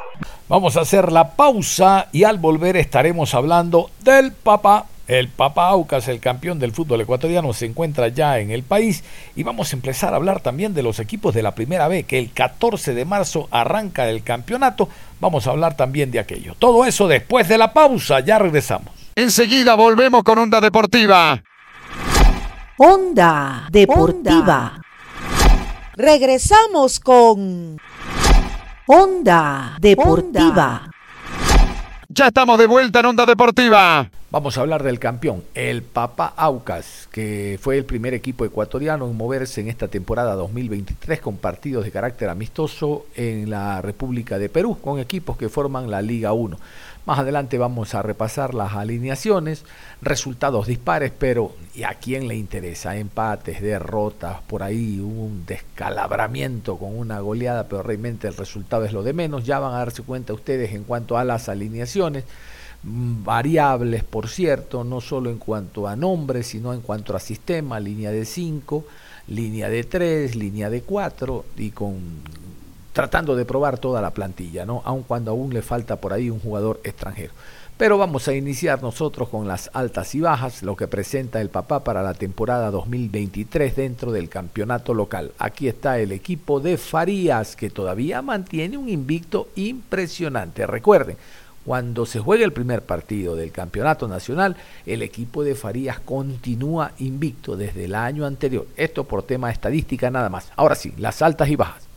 Vamos 0.49 0.77
a 0.77 0.83
hacer 0.83 1.11
la 1.11 1.37
pausa 1.37 2.09
y 2.13 2.25
al 2.25 2.39
volver 2.39 2.77
estaremos 2.77 3.35
hablando 3.35 3.91
del 4.03 4.33
papá 4.33 4.87
el 5.09 5.29
Papa 5.29 5.69
Aucas, 5.69 6.07
el 6.09 6.21
campeón 6.21 6.59
del 6.59 6.73
fútbol 6.73 7.01
ecuatoriano, 7.01 7.55
se 7.55 7.65
encuentra 7.65 8.09
ya 8.09 8.39
en 8.41 8.51
el 8.51 8.63
país 8.63 9.03
y 9.35 9.43
vamos 9.43 9.73
a 9.73 9.77
empezar 9.77 10.13
a 10.13 10.17
hablar 10.17 10.41
también 10.41 10.75
de 10.75 10.83
los 10.83 11.01
equipos 11.01 11.35
de 11.35 11.43
la 11.43 11.55
primera 11.55 11.89
B, 11.89 12.03
que 12.03 12.19
el 12.19 12.31
14 12.31 12.93
de 12.93 13.07
marzo 13.07 13.49
arranca 13.51 14.07
el 14.07 14.23
campeonato. 14.23 14.91
Vamos 15.19 15.47
a 15.47 15.51
hablar 15.51 15.79
también 15.79 16.11
de 16.11 16.19
aquello. 16.19 16.55
Todo 16.59 16.85
eso 16.85 17.09
después 17.09 17.49
de 17.49 17.57
la 17.57 17.73
pausa, 17.73 18.21
ya 18.21 18.39
regresamos. 18.39 18.93
Enseguida 19.19 19.75
volvemos 19.75 20.23
con 20.23 20.39
Onda 20.39 20.61
Deportiva. 20.61 21.43
Onda 22.77 23.67
Deportiva. 23.69 24.81
Regresamos 25.97 27.01
con 27.01 27.77
Onda 28.87 29.77
Deportiva. 29.81 30.89
Ya 32.09 32.29
estamos 32.29 32.61
de 32.61 32.69
vuelta 32.69 33.01
en 33.01 33.07
Onda 33.07 33.27
Deportiva. 33.27 34.09
Vamos 34.31 34.57
a 34.57 34.61
hablar 34.61 34.83
del 34.83 34.99
campeón, 34.99 35.43
el 35.55 35.83
Papa 35.83 36.35
Aucas, 36.37 37.09
que 37.11 37.59
fue 37.61 37.79
el 37.79 37.87
primer 37.87 38.15
equipo 38.15 38.45
ecuatoriano 38.45 39.07
en 39.07 39.17
moverse 39.17 39.63
en 39.63 39.69
esta 39.69 39.89
temporada 39.89 40.35
2023 40.35 41.19
con 41.21 41.39
partidos 41.39 41.85
de 41.85 41.91
carácter 41.91 42.29
amistoso 42.29 43.07
en 43.17 43.51
la 43.51 43.81
República 43.81 44.39
de 44.39 44.49
Perú, 44.49 44.79
con 44.81 45.01
equipos 45.01 45.37
que 45.37 45.49
forman 45.49 45.91
la 45.91 46.03
Liga 46.03 46.35
1. 46.35 46.59
Más 47.09 47.21
adelante 47.21 47.57
vamos 47.57 47.95
a 47.95 48.03
repasar 48.03 48.53
las 48.53 48.75
alineaciones, 48.75 49.65
resultados 50.03 50.67
dispares, 50.67 51.11
pero 51.19 51.55
¿y 51.75 51.85
a 51.85 51.95
quién 51.95 52.29
le 52.29 52.37
interesa? 52.37 52.99
Empates, 52.99 53.63
derrotas, 53.63 54.43
por 54.47 54.63
ahí 54.63 55.01
un 55.01 55.47
descalabramiento 55.47 56.77
con 56.77 56.95
una 56.95 57.21
goleada, 57.21 57.67
pero 57.67 57.83
realmente 57.83 58.29
el 58.29 58.37
resultado 58.37 58.85
es 58.85 58.93
lo 58.93 59.03
de 59.03 59.15
menos. 59.15 59.45
Ya 59.45 59.59
van 59.59 59.73
a 59.73 59.79
darse 59.79 60.03
cuenta 60.03 60.35
ustedes 60.35 60.75
en 60.75 60.85
cuanto 60.85 61.17
a 61.17 61.25
las 61.25 61.49
alineaciones 61.49 62.25
variables, 62.83 64.05
por 64.05 64.29
cierto, 64.29 64.85
no 64.85 65.01
solo 65.01 65.31
en 65.31 65.39
cuanto 65.39 65.89
a 65.89 65.97
nombres, 65.97 66.49
sino 66.49 66.75
en 66.75 66.83
cuanto 66.83 67.17
a 67.17 67.21
sistema, 67.21 67.81
línea 67.81 68.11
de 68.11 68.27
5, 68.27 68.85
línea 69.29 69.71
de 69.71 69.83
3, 69.83 70.37
línea 70.37 70.69
de 70.69 70.83
4 70.83 71.45
y 71.57 71.71
con 71.71 71.97
tratando 72.99 73.37
de 73.37 73.45
probar 73.45 73.79
toda 73.79 74.03
la 74.03 74.11
plantilla, 74.11 74.67
¿no? 74.67 74.83
Aun 74.85 75.05
cuando 75.05 75.31
aún 75.31 75.55
le 75.55 75.63
falta 75.63 76.01
por 76.01 76.13
ahí 76.13 76.31
un 76.31 76.41
jugador 76.41 76.81
extranjero. 76.83 77.33
Pero 77.77 77.97
vamos 77.97 78.27
a 78.27 78.35
iniciar 78.35 78.83
nosotros 78.83 79.29
con 79.29 79.47
las 79.47 79.71
altas 79.73 80.17
y 80.17 80.21
bajas, 80.21 80.65
lo 80.65 80.75
que 80.75 80.89
presenta 80.89 81.41
el 81.41 81.49
papá 81.49 81.85
para 81.85 82.03
la 82.03 82.15
temporada 82.15 82.73
2023 82.73 83.77
dentro 83.77 84.11
del 84.11 84.29
campeonato 84.29 84.95
local. 84.95 85.31
Aquí 85.39 85.69
está 85.69 86.01
el 86.01 86.11
equipo 86.11 86.59
de 86.59 86.77
Farías, 86.77 87.55
que 87.55 87.71
todavía 87.71 88.21
mantiene 88.21 88.77
un 88.77 88.89
invicto 88.89 89.47
impresionante. 89.55 90.67
Recuerden, 90.67 91.17
cuando 91.65 92.05
se 92.05 92.19
juegue 92.19 92.43
el 92.43 92.53
primer 92.53 92.83
partido 92.83 93.37
del 93.37 93.53
campeonato 93.53 94.09
nacional, 94.09 94.57
el 94.87 95.03
equipo 95.03 95.45
de 95.45 95.55
Farías 95.55 96.01
continúa 96.01 96.91
invicto 96.99 97.57
desde 97.57 97.85
el 97.85 97.95
año 97.95 98.27
anterior. 98.27 98.67
Esto 98.77 99.05
por 99.05 99.23
tema 99.23 99.53
estadística 99.53 100.11
nada 100.11 100.31
más. 100.31 100.51
Ahora 100.57 100.75
sí, 100.75 100.93
las 100.99 101.23
altas 101.23 101.49
y 101.49 101.55
bajas. 101.55 101.88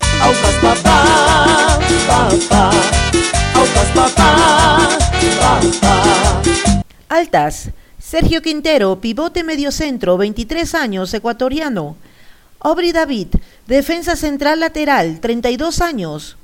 Altas. 7.10 7.70
Sergio 8.00 8.42
Quintero, 8.42 9.00
pivote 9.00 9.44
mediocentro, 9.44 10.18
23 10.18 10.76
años, 10.76 11.14
ecuatoriano. 11.14 11.96
Obri 12.60 12.92
David, 12.92 13.28
defensa 13.68 14.16
central 14.16 14.60
lateral, 14.60 15.20
32 15.20 15.82
años. 15.82 16.38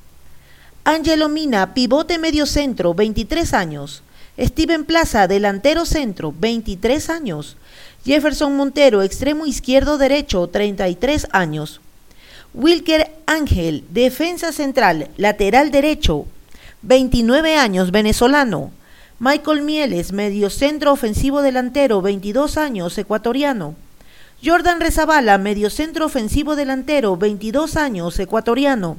Angelo 0.83 1.29
Mina, 1.29 1.73
pivote 1.73 2.17
medio 2.17 2.45
centro, 2.45 2.93
23 2.93 3.53
años. 3.53 4.03
Steven 4.39 4.85
Plaza, 4.85 5.27
delantero 5.27 5.85
centro, 5.85 6.33
23 6.37 7.09
años. 7.09 7.57
Jefferson 8.05 8.55
Montero, 8.55 9.01
extremo 9.01 9.45
izquierdo 9.45 9.97
derecho, 9.97 10.47
33 10.47 11.27
años. 11.31 11.81
Wilker 12.60 13.12
Ángel, 13.28 13.84
defensa 13.91 14.52
central, 14.52 15.10
lateral 15.15 15.70
derecho, 15.70 16.26
29 16.82 17.56
años, 17.56 17.91
venezolano. 17.91 18.72
Michael 19.20 19.62
Mieles, 19.62 20.12
mediocentro 20.12 20.91
ofensivo 20.91 21.43
delantero, 21.43 22.02
22 22.02 22.58
años, 22.58 22.98
ecuatoriano. 22.98 23.76
Jordan 24.43 24.82
Rezabala, 24.82 25.38
mediocentro 25.38 26.08
ofensivo 26.08 26.56
delantero, 26.56 27.15
22 27.15 27.78
años, 27.78 28.17
ecuatoriano. 28.17 28.98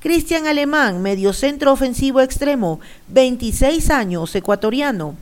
Cristian 0.00 0.46
Alemán, 0.46 1.00
mediocentro 1.00 1.72
ofensivo 1.72 2.20
extremo, 2.20 2.78
26 3.08 3.88
años, 3.88 4.34
ecuatoriano. 4.34 5.14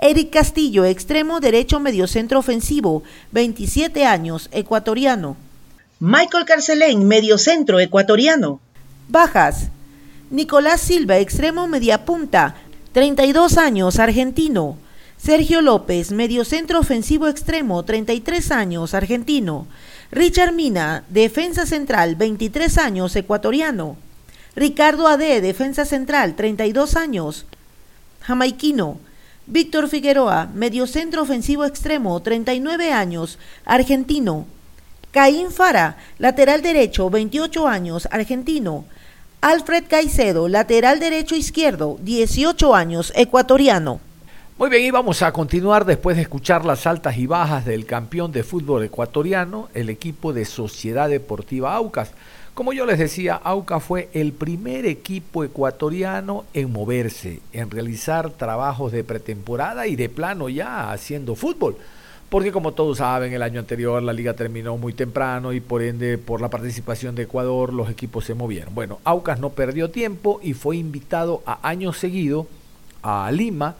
Eric 0.00 0.30
Castillo, 0.30 0.84
extremo 0.84 1.38
derecho 1.38 1.78
mediocentro 1.78 2.40
ofensivo, 2.40 3.04
27 3.30 4.04
años, 4.04 4.48
ecuatoriano. 4.50 5.43
Michael 6.06 6.44
Carcelén, 6.44 7.08
mediocentro 7.08 7.80
ecuatoriano. 7.80 8.60
Bajas. 9.08 9.70
Nicolás 10.28 10.82
Silva, 10.82 11.16
extremo 11.16 11.66
mediapunta, 11.66 12.56
32 12.92 13.56
años, 13.56 13.98
argentino. 13.98 14.76
Sergio 15.16 15.62
López, 15.62 16.12
mediocentro 16.12 16.78
ofensivo 16.78 17.26
extremo, 17.26 17.82
33 17.86 18.50
años, 18.50 18.92
argentino. 18.92 19.66
Richard 20.10 20.52
Mina, 20.52 21.04
defensa 21.08 21.64
central, 21.64 22.16
23 22.16 22.76
años, 22.76 23.16
ecuatoriano. 23.16 23.96
Ricardo 24.54 25.08
Ade, 25.08 25.40
defensa 25.40 25.86
central, 25.86 26.36
32 26.36 26.96
años, 26.96 27.46
jamaiquino. 28.20 28.98
Víctor 29.46 29.88
Figueroa, 29.88 30.50
mediocentro 30.52 31.22
ofensivo 31.22 31.64
extremo, 31.64 32.20
39 32.20 32.92
años, 32.92 33.38
argentino. 33.64 34.44
Caín 35.14 35.52
Fara, 35.52 35.96
lateral 36.18 36.60
derecho, 36.60 37.08
28 37.08 37.68
años, 37.68 38.08
argentino. 38.10 38.84
Alfred 39.42 39.84
Caicedo, 39.88 40.48
lateral 40.48 40.98
derecho 40.98 41.36
izquierdo, 41.36 41.98
18 42.00 42.74
años, 42.74 43.12
ecuatoriano. 43.14 44.00
Muy 44.58 44.70
bien, 44.70 44.82
y 44.82 44.90
vamos 44.90 45.22
a 45.22 45.30
continuar 45.30 45.84
después 45.84 46.16
de 46.16 46.22
escuchar 46.22 46.64
las 46.64 46.84
altas 46.88 47.16
y 47.16 47.28
bajas 47.28 47.64
del 47.64 47.86
campeón 47.86 48.32
de 48.32 48.42
fútbol 48.42 48.82
ecuatoriano, 48.82 49.68
el 49.72 49.88
equipo 49.88 50.32
de 50.32 50.44
Sociedad 50.44 51.08
Deportiva 51.08 51.76
Aucas. 51.76 52.10
Como 52.52 52.72
yo 52.72 52.84
les 52.84 52.98
decía, 52.98 53.36
Aucas 53.36 53.84
fue 53.84 54.08
el 54.14 54.32
primer 54.32 54.84
equipo 54.84 55.44
ecuatoriano 55.44 56.44
en 56.54 56.72
moverse, 56.72 57.38
en 57.52 57.70
realizar 57.70 58.30
trabajos 58.30 58.90
de 58.90 59.04
pretemporada 59.04 59.86
y 59.86 59.94
de 59.94 60.08
plano 60.08 60.48
ya 60.48 60.90
haciendo 60.90 61.36
fútbol. 61.36 61.76
Porque 62.34 62.50
como 62.50 62.72
todos 62.72 62.98
saben, 62.98 63.32
el 63.32 63.44
año 63.44 63.60
anterior 63.60 64.02
la 64.02 64.12
liga 64.12 64.34
terminó 64.34 64.76
muy 64.76 64.92
temprano 64.92 65.52
y 65.52 65.60
por 65.60 65.84
ende 65.84 66.18
por 66.18 66.40
la 66.40 66.50
participación 66.50 67.14
de 67.14 67.22
Ecuador 67.22 67.72
los 67.72 67.88
equipos 67.88 68.24
se 68.24 68.34
movieron. 68.34 68.74
Bueno, 68.74 68.98
Aucas 69.04 69.38
no 69.38 69.50
perdió 69.50 69.92
tiempo 69.92 70.40
y 70.42 70.52
fue 70.52 70.76
invitado 70.76 71.44
a 71.46 71.68
año 71.68 71.92
seguido 71.92 72.48
a 73.04 73.30
Lima 73.30 73.76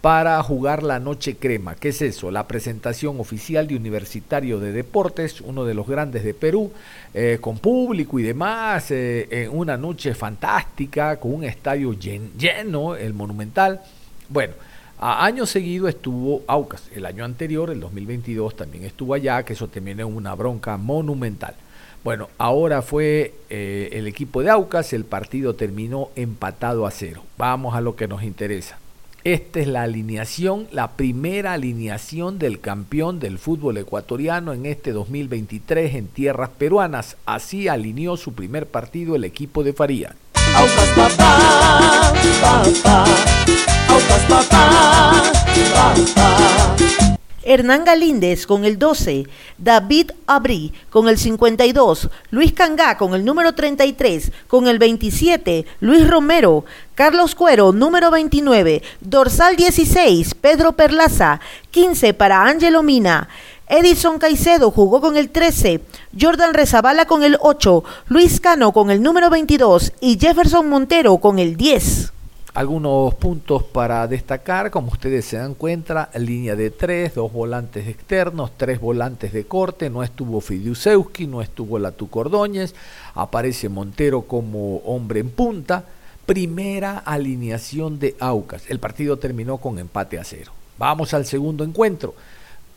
para 0.00 0.42
jugar 0.42 0.82
la 0.82 0.98
Noche 0.98 1.36
Crema. 1.36 1.76
¿Qué 1.76 1.90
es 1.90 2.02
eso? 2.02 2.32
La 2.32 2.48
presentación 2.48 3.20
oficial 3.20 3.68
de 3.68 3.76
Universitario 3.76 4.58
de 4.58 4.72
Deportes, 4.72 5.40
uno 5.40 5.64
de 5.64 5.74
los 5.74 5.86
grandes 5.86 6.24
de 6.24 6.34
Perú, 6.34 6.72
eh, 7.14 7.38
con 7.40 7.58
público 7.58 8.18
y 8.18 8.24
demás, 8.24 8.90
eh, 8.90 9.28
en 9.30 9.56
una 9.56 9.76
noche 9.76 10.12
fantástica, 10.16 11.20
con 11.20 11.34
un 11.34 11.44
estadio 11.44 11.92
lleno, 11.92 12.96
el 12.96 13.14
Monumental. 13.14 13.80
Bueno, 14.28 14.54
a 15.02 15.24
año 15.24 15.46
seguido 15.46 15.88
estuvo 15.88 16.42
Aucas. 16.46 16.84
El 16.94 17.06
año 17.06 17.24
anterior, 17.24 17.70
el 17.70 17.80
2022, 17.80 18.54
también 18.56 18.84
estuvo 18.84 19.14
allá, 19.14 19.42
que 19.42 19.54
eso 19.54 19.66
también 19.66 19.98
es 19.98 20.06
una 20.06 20.32
bronca 20.36 20.76
monumental. 20.76 21.56
Bueno, 22.04 22.28
ahora 22.38 22.82
fue 22.82 23.34
eh, 23.50 23.88
el 23.92 24.06
equipo 24.06 24.42
de 24.42 24.50
Aucas, 24.50 24.92
el 24.92 25.04
partido 25.04 25.54
terminó 25.54 26.10
empatado 26.14 26.86
a 26.86 26.92
cero. 26.92 27.24
Vamos 27.36 27.74
a 27.74 27.80
lo 27.80 27.96
que 27.96 28.06
nos 28.06 28.22
interesa. 28.22 28.78
Esta 29.24 29.58
es 29.58 29.66
la 29.66 29.82
alineación, 29.82 30.68
la 30.70 30.92
primera 30.92 31.54
alineación 31.54 32.38
del 32.38 32.60
campeón 32.60 33.18
del 33.18 33.38
fútbol 33.38 33.78
ecuatoriano 33.78 34.52
en 34.52 34.66
este 34.66 34.92
2023 34.92 35.96
en 35.96 36.06
tierras 36.06 36.50
peruanas. 36.50 37.16
Así 37.26 37.66
alineó 37.66 38.16
su 38.16 38.34
primer 38.34 38.68
partido 38.68 39.16
el 39.16 39.24
equipo 39.24 39.64
de 39.64 39.72
Faría. 39.72 40.14
Hernán 47.44 47.84
Galíndez 47.84 48.46
con 48.46 48.64
el 48.64 48.78
12, 48.78 49.26
David 49.58 50.12
Abri 50.26 50.72
con 50.90 51.08
el 51.08 51.18
52, 51.18 52.08
Luis 52.30 52.52
Cangá 52.52 52.96
con 52.96 53.14
el 53.14 53.24
número 53.24 53.54
33, 53.54 54.32
con 54.46 54.68
el 54.68 54.78
27, 54.78 55.66
Luis 55.80 56.08
Romero, 56.08 56.64
Carlos 56.94 57.34
Cuero, 57.34 57.72
número 57.72 58.10
29, 58.10 58.82
dorsal 59.00 59.56
16, 59.56 60.34
Pedro 60.34 60.72
Perlaza, 60.72 61.40
15 61.72 62.14
para 62.14 62.44
Ángelo 62.44 62.82
Mina, 62.82 63.28
Edison 63.68 64.18
Caicedo 64.18 64.70
jugó 64.70 65.00
con 65.00 65.16
el 65.16 65.30
13, 65.30 65.80
Jordan 66.18 66.54
Rezabala 66.54 67.06
con 67.06 67.22
el 67.22 67.36
8, 67.40 67.84
Luis 68.08 68.40
Cano 68.40 68.72
con 68.72 68.90
el 68.90 69.02
número 69.02 69.30
22 69.30 69.92
y 70.00 70.18
Jefferson 70.18 70.68
Montero 70.68 71.18
con 71.18 71.38
el 71.38 71.56
10. 71.56 72.12
Algunos 72.54 73.14
puntos 73.14 73.62
para 73.62 74.06
destacar, 74.06 74.70
como 74.70 74.88
ustedes 74.88 75.24
se 75.24 75.38
dan 75.38 75.54
cuenta, 75.54 76.10
línea 76.14 76.54
de 76.54 76.68
tres, 76.68 77.14
dos 77.14 77.32
volantes 77.32 77.88
externos, 77.88 78.52
tres 78.58 78.78
volantes 78.78 79.32
de 79.32 79.44
corte, 79.44 79.88
no 79.88 80.02
estuvo 80.02 80.38
Fidiusewski, 80.42 81.26
no 81.26 81.40
estuvo 81.40 81.78
Latu 81.78 82.10
Cordóñez, 82.10 82.74
aparece 83.14 83.70
Montero 83.70 84.22
como 84.22 84.76
hombre 84.84 85.20
en 85.20 85.30
punta, 85.30 85.86
primera 86.26 86.98
alineación 86.98 87.98
de 87.98 88.16
Aucas. 88.20 88.64
El 88.68 88.80
partido 88.80 89.16
terminó 89.16 89.56
con 89.56 89.78
empate 89.78 90.18
a 90.18 90.24
cero. 90.24 90.52
Vamos 90.76 91.14
al 91.14 91.24
segundo 91.24 91.64
encuentro. 91.64 92.14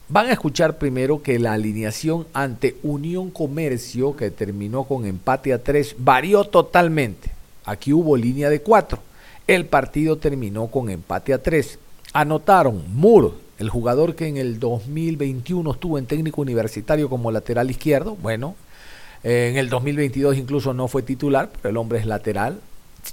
Van 0.07 0.27
a 0.27 0.31
escuchar 0.31 0.77
primero 0.77 1.21
que 1.21 1.37
la 1.37 1.51
alineación 1.51 2.27
ante 2.31 2.77
Unión 2.81 3.29
Comercio, 3.29 4.15
que 4.15 4.31
terminó 4.31 4.85
con 4.85 5.05
empate 5.05 5.51
a 5.51 5.61
tres, 5.61 5.97
varió 5.99 6.45
totalmente. 6.45 7.31
Aquí 7.65 7.91
hubo 7.91 8.15
línea 8.15 8.49
de 8.49 8.61
cuatro 8.61 9.01
el 9.47 9.65
partido 9.65 10.17
terminó 10.17 10.67
con 10.67 10.89
empate 10.89 11.33
a 11.33 11.41
tres. 11.41 11.79
Anotaron 12.13 12.83
Moore, 12.93 13.29
el 13.59 13.69
jugador 13.69 14.15
que 14.15 14.27
en 14.27 14.37
el 14.37 14.59
2021 14.59 15.71
estuvo 15.71 15.97
en 15.97 16.05
técnico 16.05 16.41
universitario 16.41 17.09
como 17.09 17.31
lateral 17.31 17.69
izquierdo. 17.69 18.15
Bueno, 18.15 18.55
en 19.23 19.57
el 19.57 19.69
2022 19.69 20.37
incluso 20.37 20.73
no 20.73 20.87
fue 20.87 21.03
titular, 21.03 21.49
pero 21.53 21.69
el 21.69 21.77
hombre 21.77 21.99
es 21.99 22.05
lateral. 22.05 22.59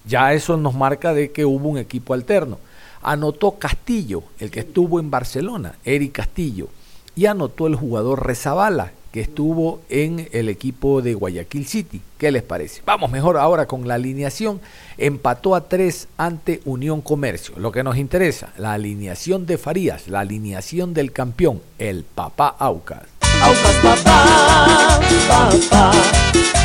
Ya 0.06 0.32
eso 0.32 0.56
nos 0.56 0.74
marca 0.74 1.12
de 1.12 1.32
que 1.32 1.44
hubo 1.44 1.68
un 1.68 1.78
equipo 1.78 2.14
alterno. 2.14 2.58
Anotó 3.02 3.58
Castillo, 3.58 4.22
el 4.38 4.50
que 4.50 4.60
estuvo 4.60 5.00
en 5.00 5.10
Barcelona, 5.10 5.74
Eric 5.84 6.12
Castillo. 6.12 6.68
Y 7.14 7.26
anotó 7.26 7.66
el 7.66 7.76
jugador 7.76 8.26
Rezabala, 8.26 8.92
que 9.12 9.20
estuvo 9.20 9.82
en 9.90 10.28
el 10.32 10.48
equipo 10.48 11.02
de 11.02 11.14
Guayaquil 11.14 11.66
City. 11.66 12.00
¿Qué 12.16 12.32
les 12.32 12.42
parece? 12.42 12.80
Vamos 12.86 13.10
mejor 13.10 13.36
ahora 13.36 13.66
con 13.66 13.86
la 13.86 13.94
alineación. 13.94 14.60
Empató 14.96 15.54
a 15.54 15.68
tres 15.68 16.08
ante 16.16 16.62
Unión 16.64 17.02
Comercio. 17.02 17.54
Lo 17.58 17.70
que 17.72 17.84
nos 17.84 17.98
interesa, 17.98 18.52
la 18.56 18.72
alineación 18.72 19.44
de 19.44 19.58
Farías, 19.58 20.08
la 20.08 20.20
alineación 20.20 20.94
del 20.94 21.12
campeón, 21.12 21.60
el 21.78 22.04
papá 22.04 22.56
Aucas. 22.58 23.02
Aucas 23.42 23.76
papá, 23.82 25.00
papá, 25.28 25.92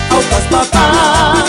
Aucas 0.10 0.44
papá, 0.50 1.44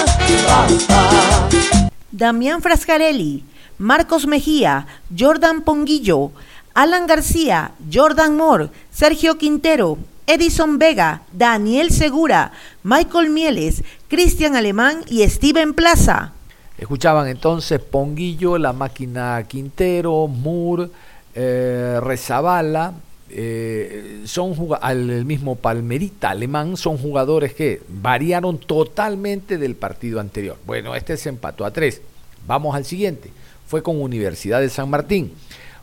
papá. 0.47 1.89
Damián 2.11 2.61
Frascarelli, 2.61 3.45
Marcos 3.79 4.27
Mejía, 4.27 4.89
Jordan 5.17 5.63
Ponguillo, 5.63 6.33
Alan 6.75 7.07
García, 7.07 7.73
Jordan 7.93 8.37
Moore, 8.37 8.71
Sergio 8.91 9.39
Quintero, 9.39 9.99
Edison 10.29 10.79
Vega, 10.79 11.23
Daniel 11.33 11.91
Segura, 11.91 12.53
Michael 12.83 13.31
Mieles, 13.31 13.83
Cristian 14.09 14.57
Alemán 14.57 15.01
y 15.09 15.27
Steven 15.27 15.73
Plaza. 15.73 16.35
Escuchaban 16.77 17.29
entonces 17.29 17.81
Ponguillo, 17.81 18.59
La 18.59 18.75
Máquina 18.75 19.43
Quintero, 19.49 20.27
Moore, 20.27 20.91
eh, 21.35 21.99
Rezabala, 22.03 22.93
eh, 23.31 24.23
son 24.27 24.55
el 24.89 25.25
mismo 25.25 25.57
Palmerita 25.57 26.29
alemán, 26.29 26.77
son 26.77 26.99
jugadores 26.99 27.55
que 27.55 27.81
variaron 27.89 28.59
totalmente 28.59 29.57
del 29.57 29.77
partido 29.77 30.21
anterior. 30.21 30.59
Bueno, 30.67 30.95
este 30.95 31.17
se 31.17 31.31
empató 31.31 31.65
a 31.65 31.71
tres. 31.71 32.03
Vamos 32.47 32.77
al 32.77 32.85
siguiente. 32.85 33.31
Fue 33.67 33.83
con 33.83 34.01
Universidad 34.01 34.61
de 34.61 34.69
San 34.69 34.91
Martín. 34.91 35.33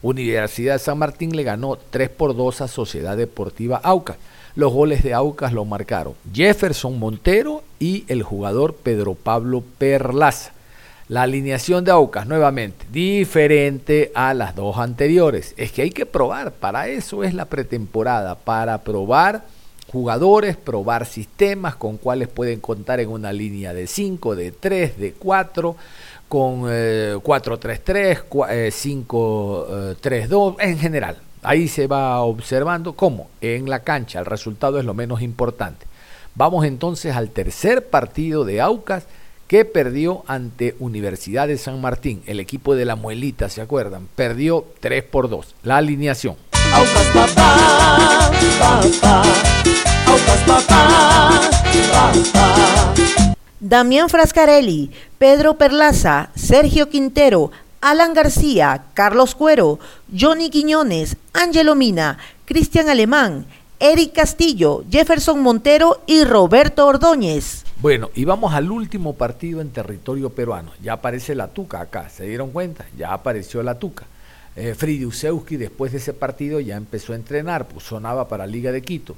Universidad 0.03 0.73
de 0.73 0.79
San 0.79 0.99
Martín 0.99 1.35
le 1.35 1.41
ganó 1.41 1.77
3 1.89 2.09
por 2.09 2.35
2 2.35 2.61
a 2.61 2.67
Sociedad 2.67 3.17
Deportiva 3.17 3.77
Aucas. 3.77 4.17
Los 4.55 4.71
goles 4.71 5.03
de 5.03 5.13
Aucas 5.13 5.51
lo 5.51 5.65
marcaron 5.65 6.13
Jefferson 6.33 6.97
Montero 6.97 7.63
y 7.79 8.05
el 8.07 8.23
jugador 8.23 8.75
Pedro 8.75 9.13
Pablo 9.15 9.63
Perlaza. 9.77 10.51
La 11.07 11.23
alineación 11.23 11.83
de 11.85 11.91
Aucas, 11.91 12.25
nuevamente, 12.25 12.85
diferente 12.91 14.11
a 14.15 14.33
las 14.33 14.55
dos 14.55 14.77
anteriores. 14.77 15.53
Es 15.57 15.71
que 15.71 15.83
hay 15.83 15.91
que 15.91 16.05
probar, 16.07 16.51
para 16.53 16.87
eso 16.87 17.23
es 17.23 17.33
la 17.35 17.45
pretemporada, 17.45 18.35
para 18.35 18.79
probar 18.81 19.43
jugadores, 19.91 20.57
probar 20.57 21.05
sistemas 21.05 21.75
con 21.75 21.97
cuales 21.97 22.27
pueden 22.27 22.59
contar 22.59 22.99
en 23.01 23.09
una 23.09 23.31
línea 23.33 23.71
de 23.73 23.85
5, 23.85 24.35
de 24.35 24.51
3, 24.51 24.97
de 24.97 25.13
4, 25.13 25.75
con 26.27 26.63
eh, 26.69 27.15
4-3-3, 27.21 28.23
cua- 28.27 28.47
eh, 28.49 28.71
5-3-2, 28.71 30.55
en 30.59 30.79
general. 30.79 31.17
Ahí 31.45 31.67
se 31.67 31.85
va 31.85 32.21
observando 32.21 32.93
cómo 32.93 33.29
en 33.39 33.69
la 33.69 33.81
cancha 33.81 34.19
el 34.19 34.25
resultado 34.25 34.79
es 34.79 34.85
lo 34.85 34.95
menos 34.95 35.21
importante. 35.21 35.85
Vamos 36.33 36.65
entonces 36.65 37.15
al 37.15 37.29
tercer 37.29 37.87
partido 37.87 38.45
de 38.45 38.61
Aucas 38.61 39.05
que 39.47 39.63
perdió 39.63 40.23
ante 40.25 40.75
Universidad 40.79 41.47
de 41.47 41.59
San 41.59 41.79
Martín, 41.79 42.23
el 42.25 42.39
equipo 42.39 42.75
de 42.75 42.85
la 42.85 42.95
Muelita, 42.95 43.47
¿se 43.49 43.61
acuerdan? 43.61 44.07
Perdió 44.15 44.65
3 44.79 45.03
por 45.03 45.29
2. 45.29 45.53
La 45.61 45.77
alineación. 45.77 46.35
Aucas 46.73 47.07
papá, 47.13 48.31
papá, 48.59 49.23
Aucas 50.07 50.41
papá, 50.47 51.29
papá. 51.91 52.95
Damián 53.59 54.09
Frascarelli, 54.09 54.91
Pedro 55.17 55.57
Perlaza, 55.57 56.29
Sergio 56.35 56.89
Quintero, 56.89 57.51
Alan 57.85 58.15
García, 58.15 58.85
Carlos 58.95 59.35
Cuero, 59.35 59.77
Johnny 60.11 60.49
Quiñones, 60.49 61.17
Ángelo 61.33 61.75
Mina, 61.75 62.17
Cristian 62.45 62.89
Alemán, 62.89 63.45
Eric 63.79 64.13
Castillo, 64.13 64.83
Jefferson 64.89 65.39
Montero 65.43 66.01
y 66.07 66.23
Roberto 66.23 66.87
Ordóñez. 66.87 67.63
Bueno, 67.83 68.09
y 68.15 68.25
vamos 68.25 68.55
al 68.55 68.71
último 68.71 69.13
partido 69.13 69.61
en 69.61 69.69
territorio 69.69 70.31
peruano. 70.31 70.71
Ya 70.81 70.93
aparece 70.93 71.35
la 71.35 71.49
Tuca 71.49 71.79
acá, 71.79 72.09
¿se 72.09 72.25
dieron 72.25 72.49
cuenta? 72.49 72.87
Ya 72.97 73.13
apareció 73.13 73.61
la 73.61 73.77
Tuca. 73.77 74.07
Eh, 74.55 74.75
después 75.47 75.91
de 75.91 75.99
ese 75.99 76.13
partido 76.13 76.59
ya 76.59 76.77
empezó 76.77 77.13
a 77.13 77.17
entrenar, 77.17 77.67
pues 77.67 77.85
sonaba 77.85 78.27
para 78.27 78.47
Liga 78.47 78.71
de 78.71 78.81
Quito. 78.81 79.15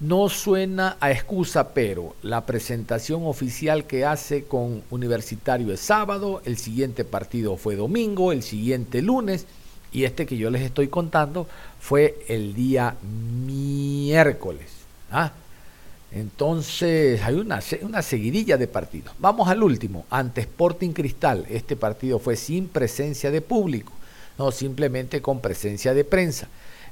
No 0.00 0.28
suena 0.28 0.96
a 1.00 1.10
excusa, 1.10 1.70
pero 1.74 2.14
la 2.22 2.46
presentación 2.46 3.26
oficial 3.26 3.84
que 3.84 4.04
hace 4.04 4.44
con 4.44 4.84
Universitario 4.90 5.72
es 5.72 5.80
sábado, 5.80 6.40
el 6.44 6.56
siguiente 6.56 7.04
partido 7.04 7.56
fue 7.56 7.74
domingo, 7.74 8.30
el 8.30 8.44
siguiente 8.44 9.02
lunes, 9.02 9.46
y 9.90 10.04
este 10.04 10.24
que 10.24 10.36
yo 10.36 10.50
les 10.50 10.62
estoy 10.62 10.86
contando 10.86 11.48
fue 11.80 12.24
el 12.28 12.54
día 12.54 12.94
miércoles. 13.02 14.68
¿ah? 15.10 15.32
Entonces 16.12 17.20
hay 17.22 17.34
una, 17.34 17.60
una 17.82 18.02
seguidilla 18.02 18.56
de 18.56 18.68
partidos. 18.68 19.12
Vamos 19.18 19.48
al 19.48 19.64
último, 19.64 20.06
ante 20.10 20.42
Sporting 20.42 20.92
Cristal. 20.92 21.44
Este 21.50 21.74
partido 21.74 22.20
fue 22.20 22.36
sin 22.36 22.68
presencia 22.68 23.32
de 23.32 23.40
público, 23.40 23.92
no 24.38 24.52
simplemente 24.52 25.20
con 25.20 25.40
presencia 25.40 25.92
de 25.92 26.04
prensa. 26.04 26.46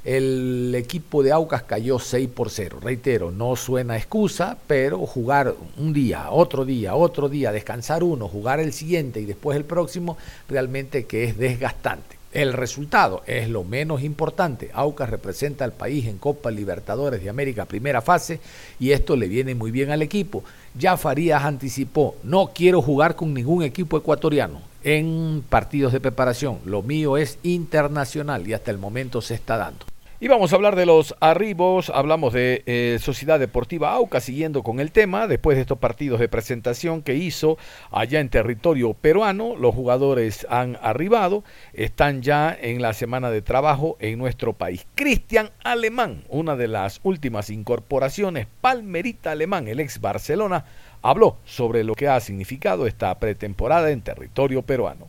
El 0.07 0.73
equipo 0.77 1.25
de 1.25 1.33
Aucas 1.33 1.65
cayó 1.65 1.99
6 1.99 2.29
por 2.29 2.49
0. 2.49 2.79
Reitero, 2.81 3.33
no 3.33 3.57
suena 3.57 3.97
excusa, 3.97 4.57
pero 4.69 5.05
jugar 5.05 5.57
un 5.79 5.93
día, 5.93 6.31
otro 6.31 6.65
día, 6.65 6.95
otro 6.95 7.29
día, 7.29 7.51
descansar 7.51 8.05
uno, 8.05 8.29
jugar 8.29 8.61
el 8.61 8.73
siguiente 8.73 9.21
y 9.21 9.25
después 9.25 9.57
el 9.57 9.65
próximo, 9.65 10.17
realmente 10.49 11.07
que 11.07 11.25
es 11.25 11.37
desgastante. 11.37 12.15
El 12.33 12.53
resultado 12.53 13.25
es 13.27 13.49
lo 13.49 13.65
menos 13.65 14.05
importante. 14.05 14.71
Aucas 14.75 15.11
representa 15.11 15.65
al 15.65 15.73
país 15.73 16.07
en 16.07 16.19
Copa 16.19 16.53
Libertadores 16.53 17.21
de 17.21 17.29
América 17.29 17.65
primera 17.65 18.01
fase 18.01 18.39
y 18.79 18.93
esto 18.93 19.17
le 19.17 19.27
viene 19.27 19.57
muy 19.57 19.73
bien 19.73 19.91
al 19.91 20.03
equipo. 20.03 20.45
Ya 20.79 20.97
Farías 20.97 21.43
anticipó, 21.43 22.15
no 22.23 22.53
quiero 22.55 22.81
jugar 22.81 23.17
con 23.17 23.35
ningún 23.35 23.65
equipo 23.65 23.97
ecuatoriano 23.97 24.61
en 24.85 25.43
partidos 25.49 25.93
de 25.93 25.99
preparación. 25.99 26.61
Lo 26.65 26.83
mío 26.83 27.17
es 27.17 27.41
internacional 27.43 28.47
y 28.47 28.53
hasta 28.53 28.71
el 28.71 28.79
momento 28.79 29.21
se 29.21 29.35
está 29.35 29.57
dando. 29.57 29.85
Y 30.19 30.29
vamos 30.29 30.51
a 30.51 30.57
hablar 30.57 30.77
de 30.77 30.87
los 30.87 31.15
arribos, 31.21 31.91
hablamos 31.91 32.33
de 32.33 32.63
eh, 32.65 32.99
Sociedad 33.03 33.39
Deportiva 33.39 33.93
Aucas, 33.93 34.25
siguiendo 34.25 34.63
con 34.63 34.81
el 34.81 34.91
tema, 34.91 35.27
después 35.27 35.57
de 35.57 35.61
estos 35.61 35.77
partidos 35.77 36.21
de 36.21 36.29
presentación 36.29 37.03
que 37.03 37.17
hizo 37.17 37.59
allá 37.91 38.21
en 38.21 38.31
territorio 38.31 38.95
peruano, 38.95 39.57
los 39.57 39.75
jugadores 39.75 40.47
han 40.49 40.79
arribado, 40.81 41.45
están 41.75 42.23
ya 42.23 42.57
en 42.59 42.81
la 42.81 42.95
semana 42.95 43.31
de 43.31 43.43
trabajo 43.43 43.99
en 44.01 44.19
nuestro 44.19 44.55
país. 44.55 44.87
Cristian 44.95 45.51
Alemán, 45.63 46.25
una 46.31 46.57
de 46.57 46.69
las 46.69 47.01
últimas 47.03 47.51
incorporaciones, 47.51 48.47
Palmerita 48.63 49.33
Alemán, 49.33 49.69
el 49.69 49.81
ex 49.81 50.01
Barcelona, 50.01 50.65
habló 51.03 51.37
sobre 51.45 51.85
lo 51.85 51.95
que 51.95 52.09
ha 52.09 52.19
significado 52.21 52.87
esta 52.87 53.19
pretemporada 53.19 53.91
en 53.91 54.01
territorio 54.01 54.63
peruano. 54.63 55.09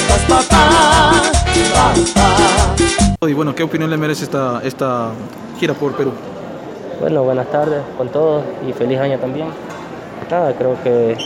Aucas 0.00 0.22
papá, 0.28 1.12
papá. 1.74 3.26
Y 3.28 3.32
bueno, 3.34 3.54
¿qué 3.54 3.62
opinión 3.62 3.90
le 3.90 3.96
merece 3.96 4.24
esta, 4.24 4.60
esta 4.64 5.10
gira 5.58 5.74
por 5.74 5.92
Perú? 5.94 6.12
Bueno, 7.00 7.22
buenas 7.22 7.46
tardes 7.50 7.80
con 7.96 8.08
todos 8.08 8.42
y 8.68 8.72
feliz 8.72 8.98
año 8.98 9.18
también. 9.18 9.48
Nada, 10.30 10.52
creo 10.54 10.76
que, 10.82 11.16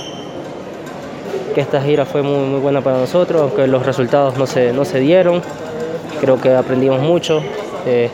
que 1.54 1.60
esta 1.60 1.80
gira 1.80 2.04
fue 2.04 2.22
muy, 2.22 2.48
muy 2.48 2.60
buena 2.60 2.80
para 2.80 2.98
nosotros, 2.98 3.42
aunque 3.42 3.66
los 3.66 3.84
resultados 3.84 4.36
no 4.36 4.46
se, 4.46 4.72
no 4.72 4.84
se 4.84 5.00
dieron. 5.00 5.42
Creo 6.20 6.40
que 6.40 6.54
aprendimos 6.54 7.00
mucho. 7.00 7.42
eh, 7.86 8.10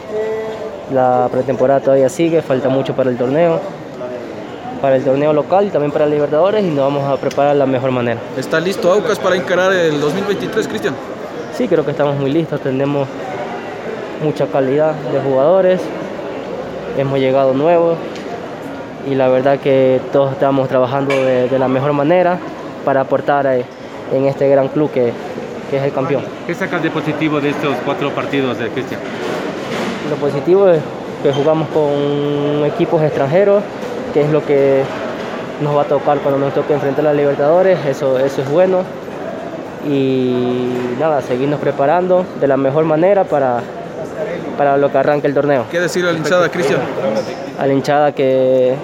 la 0.92 1.28
pretemporada 1.30 1.78
todavía 1.80 2.08
sigue, 2.08 2.42
falta 2.42 2.68
mucho 2.68 2.96
para 2.96 3.10
el 3.10 3.16
torneo, 3.16 3.60
para 4.80 4.96
el 4.96 5.04
torneo 5.04 5.32
local 5.32 5.66
y 5.66 5.70
también 5.70 5.92
para 5.92 6.04
el 6.04 6.10
Libertadores 6.10 6.64
y 6.64 6.68
nos 6.68 6.92
vamos 6.92 7.04
a 7.04 7.16
preparar 7.16 7.52
de 7.52 7.58
la 7.58 7.66
mejor 7.66 7.90
manera. 7.90 8.20
¿Está 8.36 8.60
listo 8.60 8.90
Aucas 8.92 9.18
para 9.18 9.36
encarar 9.36 9.72
el 9.72 10.00
2023, 10.00 10.68
Cristian? 10.68 10.94
Sí, 11.56 11.68
creo 11.68 11.84
que 11.84 11.90
estamos 11.90 12.16
muy 12.16 12.30
listos, 12.30 12.60
tenemos 12.60 13.06
mucha 14.24 14.46
calidad 14.46 14.94
de 14.94 15.20
jugadores, 15.20 15.80
hemos 16.96 17.18
llegado 17.18 17.52
nuevos 17.54 17.96
y 19.10 19.14
la 19.14 19.28
verdad 19.28 19.58
que 19.58 20.00
todos 20.12 20.32
estamos 20.32 20.68
trabajando 20.68 21.14
de, 21.14 21.48
de 21.48 21.58
la 21.58 21.68
mejor 21.68 21.92
manera 21.92 22.38
para 22.84 23.02
aportar 23.02 23.46
eh, 23.46 23.64
en 24.12 24.24
este 24.26 24.48
gran 24.48 24.68
club 24.68 24.90
que, 24.90 25.12
que 25.70 25.76
es 25.76 25.82
el 25.82 25.92
campeón. 25.92 26.22
¿Qué 26.46 26.54
sacas 26.54 26.82
de 26.82 26.90
positivo 26.90 27.40
de 27.40 27.50
estos 27.50 27.76
cuatro 27.84 28.10
partidos 28.10 28.58
de 28.58 28.68
Cristian? 28.68 29.00
Lo 30.10 30.16
positivo 30.16 30.68
es 30.68 30.80
que 31.22 31.32
jugamos 31.32 31.68
con 31.68 32.64
equipos 32.66 33.02
extranjeros, 33.02 33.62
que 34.12 34.22
es 34.22 34.30
lo 34.30 34.44
que 34.44 34.82
nos 35.62 35.76
va 35.76 35.82
a 35.82 35.84
tocar 35.84 36.18
cuando 36.18 36.38
nos 36.40 36.54
toque 36.54 36.72
enfrentar 36.72 37.06
a 37.06 37.10
los 37.10 37.16
Libertadores, 37.18 37.78
eso, 37.86 38.18
eso 38.18 38.42
es 38.42 38.50
bueno. 38.50 38.82
Y 39.88 40.68
nada, 40.98 41.22
seguirnos 41.22 41.58
preparando 41.60 42.24
de 42.40 42.46
la 42.46 42.56
mejor 42.56 42.84
manera 42.84 43.24
para, 43.24 43.60
para 44.58 44.76
lo 44.76 44.90
que 44.92 44.98
arranque 44.98 45.26
el 45.26 45.34
torneo. 45.34 45.64
¿Qué 45.70 45.80
decir 45.80 46.04
a 46.06 46.12
la 46.12 46.18
hinchada, 46.18 46.50
Cristian? 46.50 46.80
A 47.58 47.66
la 47.66 47.72
hinchada 47.72 48.12
que, 48.12 48.74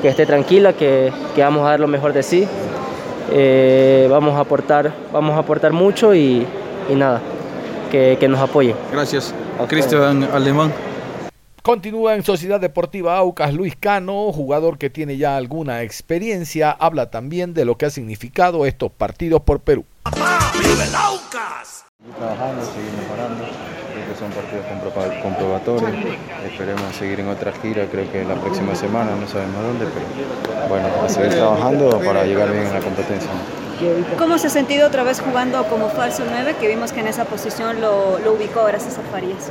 que 0.00 0.08
esté 0.08 0.24
tranquila, 0.24 0.72
que, 0.72 1.12
que 1.34 1.42
vamos 1.42 1.66
a 1.66 1.70
dar 1.70 1.80
lo 1.80 1.88
mejor 1.88 2.12
de 2.12 2.22
sí. 2.22 2.48
Eh, 3.32 4.08
vamos, 4.10 4.34
a 4.36 4.40
aportar, 4.40 4.90
vamos 5.12 5.36
a 5.36 5.40
aportar 5.40 5.72
mucho 5.72 6.14
y, 6.14 6.46
y 6.88 6.94
nada, 6.94 7.20
que, 7.90 8.16
que 8.18 8.26
nos 8.26 8.40
apoyen. 8.40 8.74
Gracias. 8.92 9.34
Cristian 9.68 10.24
Alemán. 10.32 10.72
Continúa 11.62 12.14
en 12.14 12.24
Sociedad 12.24 12.58
Deportiva 12.58 13.18
Aucas 13.18 13.52
Luis 13.52 13.76
Cano, 13.78 14.32
jugador 14.32 14.78
que 14.78 14.88
tiene 14.88 15.18
ya 15.18 15.36
alguna 15.36 15.82
experiencia, 15.82 16.70
habla 16.70 17.10
también 17.10 17.52
de 17.52 17.66
lo 17.66 17.76
que 17.76 17.84
ha 17.86 17.90
significado 17.90 18.64
estos 18.64 18.90
partidos 18.90 19.42
por 19.42 19.60
Perú. 19.60 19.84
Seguir 20.04 20.16
trabajando, 22.16 22.64
seguir 22.64 22.92
mejorando. 22.98 23.44
Creo 23.92 24.06
que 24.08 24.14
son 24.18 24.30
partidos 24.30 24.64
comproba- 24.66 25.22
comprobatorios. 25.22 25.92
Esperemos 26.50 26.96
seguir 26.96 27.20
en 27.20 27.28
otra 27.28 27.52
gira, 27.60 27.84
creo 27.92 28.10
que 28.10 28.24
la 28.24 28.36
próxima 28.36 28.74
semana, 28.74 29.10
no 29.20 29.28
sabemos 29.28 29.62
dónde, 29.62 29.84
pero 29.86 30.68
bueno, 30.68 30.88
a 31.04 31.08
seguir 31.10 31.30
trabajando 31.32 32.00
para 32.02 32.24
llegar 32.24 32.50
bien 32.52 32.66
en 32.68 32.72
la 32.72 32.80
competencia. 32.80 33.30
¿Cómo 34.18 34.38
se 34.38 34.46
ha 34.46 34.50
sentido 34.50 34.86
otra 34.86 35.02
vez 35.02 35.20
jugando 35.20 35.62
como 35.68 35.90
falso 35.90 36.22
9? 36.28 36.56
Que 36.58 36.68
vimos 36.68 36.92
que 36.92 37.00
en 37.00 37.06
esa 37.08 37.26
posición 37.26 37.82
lo, 37.82 38.18
lo 38.18 38.32
ubicó 38.32 38.64
gracias 38.64 38.96
a 38.98 39.02
Farías. 39.02 39.50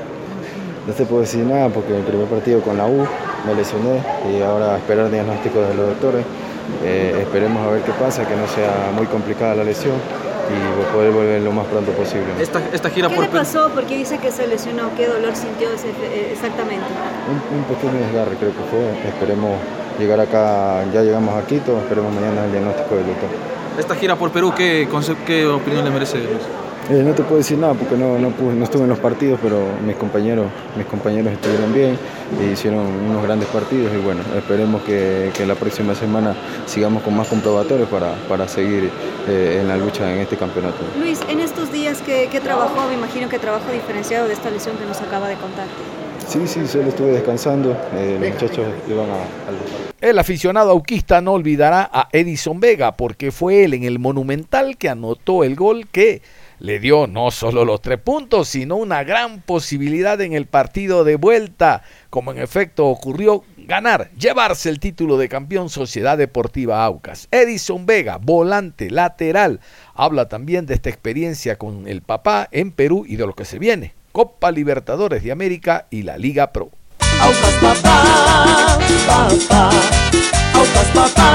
No 0.90 0.96
te 0.96 1.06
puedo 1.06 1.22
decir 1.22 1.46
nada 1.46 1.70
porque 1.70 1.96
el 1.96 2.02
primer 2.02 2.26
partido 2.26 2.62
con 2.62 2.76
la 2.76 2.88
U 2.88 3.06
me 3.46 3.54
lesioné 3.54 4.02
y 4.34 4.42
ahora 4.42 4.76
esperar 4.78 5.12
diagnóstico 5.12 5.62
de 5.62 5.76
los 5.76 5.86
doctores. 5.90 6.26
Eh, 6.84 7.16
esperemos 7.22 7.62
a 7.64 7.70
ver 7.70 7.82
qué 7.84 7.92
pasa, 7.92 8.28
que 8.28 8.36
no 8.36 8.48
sea 8.48 8.90
muy 8.96 9.06
complicada 9.06 9.54
la 9.54 9.64
lesión 9.64 9.94
y 10.50 10.92
poder 10.92 11.12
volver 11.12 11.44
lo 11.44 11.52
más 11.52 11.68
pronto 11.68 11.92
posible. 11.92 12.26
Esta, 12.40 12.60
esta 12.74 12.90
gira 12.90 13.08
¿Qué 13.08 13.14
por 13.14 13.26
le 13.26 13.30
pasó? 13.30 13.70
¿Por 13.70 13.84
qué 13.86 13.98
dice 13.98 14.18
que 14.18 14.32
se 14.32 14.48
lesionó? 14.48 14.90
¿Qué 14.98 15.06
dolor 15.06 15.36
sintió 15.36 15.70
ese- 15.72 15.90
eh, 15.90 16.32
exactamente? 16.34 16.88
Un, 17.30 17.60
un 17.60 17.64
pequeño 17.66 17.94
desgarre 17.94 18.36
creo 18.38 18.50
que 18.50 18.64
fue. 18.72 19.10
Esperemos 19.10 19.52
llegar 20.00 20.20
acá, 20.20 20.84
ya 20.92 21.04
llegamos 21.04 21.36
a 21.38 21.46
Quito, 21.46 21.78
esperemos 21.78 22.12
mañana 22.16 22.46
el 22.46 22.52
diagnóstico 22.52 22.96
del 22.96 23.06
doctor. 23.06 23.30
Esta 23.78 23.94
gira 23.94 24.16
por 24.16 24.32
Perú, 24.32 24.54
¿qué, 24.58 24.88
qué 25.28 25.46
opinión 25.46 25.86
le 25.86 25.92
merece? 25.92 26.18
Eh, 26.90 27.04
no 27.06 27.14
te 27.14 27.22
puedo 27.22 27.38
decir 27.38 27.56
nada 27.58 27.76
porque 27.76 27.96
no, 27.96 28.18
no, 28.18 28.30
pude- 28.32 28.56
no 28.56 28.64
estuve 28.64 28.84
en 28.84 28.90
los 28.90 28.98
partidos, 28.98 29.40
pero 29.44 29.60
mis 29.86 29.96
compañeros, 29.96 30.48
mis 30.76 30.88
compañeros 30.88 31.32
estuvieron 31.34 31.72
bien 31.72 31.96
e 32.42 32.52
hicieron 32.54 32.80
unos 33.10 33.22
grandes 33.22 33.48
partidos 33.50 33.94
y 33.94 33.98
bueno, 33.98 34.22
esperemos 34.36 34.82
que, 34.82 35.30
que 35.38 35.46
la 35.46 35.54
próxima 35.54 35.94
semana 35.94 36.36
sigamos 36.66 37.04
con 37.04 37.16
más 37.16 37.28
comprobatorios 37.28 37.88
para, 37.90 38.16
para 38.28 38.48
seguir 38.48 38.90
eh, 39.28 39.60
en 39.62 39.68
la 39.68 39.78
lucha 39.78 40.12
en 40.12 40.20
este 40.22 40.36
campeonato. 40.36 40.78
Luis, 41.00 41.20
en 41.30 41.40
estos 41.42 41.72
días 41.72 42.02
que, 42.02 42.28
que 42.32 42.40
trabajó, 42.40 42.88
me 42.88 42.96
imagino 42.96 43.30
que 43.30 43.38
trabajo 43.38 43.72
diferenciado 43.72 44.28
de 44.28 44.34
esta 44.34 44.50
lesión 44.50 44.76
que 44.78 44.86
nos 44.86 45.00
acaba 45.00 45.28
de 45.28 45.36
contar. 45.36 45.68
Sí, 46.28 46.40
sí, 46.48 46.66
solo 46.66 46.90
estuve 46.90 47.12
descansando, 47.12 47.72
eh, 47.96 48.18
los 48.20 48.30
muchachos 48.32 48.66
iban 48.90 49.06
a, 49.12 49.14
al 49.48 50.10
El 50.10 50.18
aficionado 50.18 50.72
auquista 50.72 51.22
no 51.22 51.34
olvidará 51.34 51.88
a 51.94 52.08
Edison 52.12 52.60
Vega 52.60 52.94
porque 52.94 53.32
fue 53.32 53.64
él 53.66 53.76
en 53.76 53.84
el 53.84 54.00
Monumental 54.00 54.76
que 54.78 54.90
anotó 54.90 55.44
el 55.44 55.56
gol 55.56 55.88
que 55.92 56.22
le 56.60 56.80
dio 56.80 57.08
no 57.08 57.32
solo 57.32 57.66
los 57.66 57.82
tres 57.82 58.00
puntos, 58.00 58.50
sino 58.50 58.76
una 58.76 59.04
gran 59.04 59.42
posibilidad 59.42 60.20
en 60.22 60.34
el 60.34 60.46
partido 60.46 61.04
de 61.04 61.16
vuelta, 61.16 61.82
como 62.10 62.32
en 62.32 62.40
efecto 62.40 62.88
ocurrió, 62.88 63.44
ganar, 63.58 64.12
llevarse 64.12 64.70
el 64.70 64.80
título 64.80 65.18
de 65.18 65.30
campeón 65.30 65.70
Sociedad 65.70 66.18
Deportiva 66.18 66.84
Aucas. 66.84 67.28
Edison 67.32 67.86
Vega, 67.86 68.18
volante, 68.18 68.90
lateral, 68.90 69.60
habla 69.94 70.28
también 70.28 70.66
de 70.66 70.74
esta 70.74 70.90
experiencia 70.90 71.58
con 71.58 71.88
el 71.88 72.02
papá 72.02 72.48
en 72.52 72.72
Perú 72.72 73.06
y 73.08 73.16
de 73.16 73.26
lo 73.26 73.34
que 73.34 73.46
se 73.46 73.60
viene. 73.60 73.94
Copa 74.12 74.52
Libertadores 74.52 75.24
de 75.24 75.32
América 75.32 75.86
y 75.90 76.04
la 76.04 76.18
Liga 76.18 76.52
Pro. 76.52 76.70
Papá, 77.00 77.34
papá, 77.62 78.80
papá, 79.08 79.70
papá. 80.94 81.30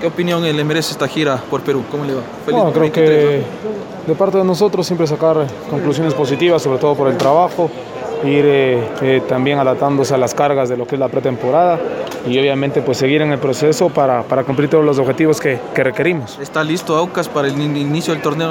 ¿Qué 0.00 0.06
opinión 0.06 0.42
le 0.42 0.64
merece 0.64 0.92
esta 0.92 1.08
gira 1.08 1.38
por 1.50 1.62
Perú? 1.62 1.82
¿Cómo 1.90 2.04
le 2.04 2.14
va? 2.14 2.20
Feliz 2.44 2.60
Bueno, 2.60 2.70
creo 2.70 2.82
23, 2.82 3.18
que 3.18 3.42
de 4.10 4.14
parte 4.14 4.38
de 4.38 4.44
nosotros 4.44 4.86
siempre 4.86 5.06
sacar 5.06 5.46
conclusiones 5.70 6.12
positivas, 6.14 6.62
sobre 6.62 6.78
todo 6.78 6.94
por 6.94 7.08
el 7.08 7.16
trabajo, 7.16 7.70
ir 8.24 8.44
eh, 8.46 8.88
eh, 9.02 9.22
también 9.28 9.58
adaptándose 9.58 10.14
a 10.14 10.18
las 10.18 10.34
cargas 10.34 10.68
de 10.68 10.76
lo 10.76 10.86
que 10.86 10.96
es 10.96 10.98
la 10.98 11.08
pretemporada 11.08 11.78
y 12.26 12.38
obviamente 12.38 12.82
pues 12.82 12.98
seguir 12.98 13.22
en 13.22 13.32
el 13.32 13.38
proceso 13.38 13.88
para, 13.88 14.22
para 14.22 14.42
cumplir 14.44 14.68
todos 14.68 14.84
los 14.84 14.98
objetivos 14.98 15.40
que, 15.40 15.58
que 15.74 15.82
requerimos. 15.84 16.38
¿Está 16.40 16.62
listo 16.62 16.94
Aucas 16.96 17.28
para 17.28 17.48
el 17.48 17.60
in- 17.60 17.76
inicio 17.76 18.12
del 18.12 18.22
torneo? 18.22 18.50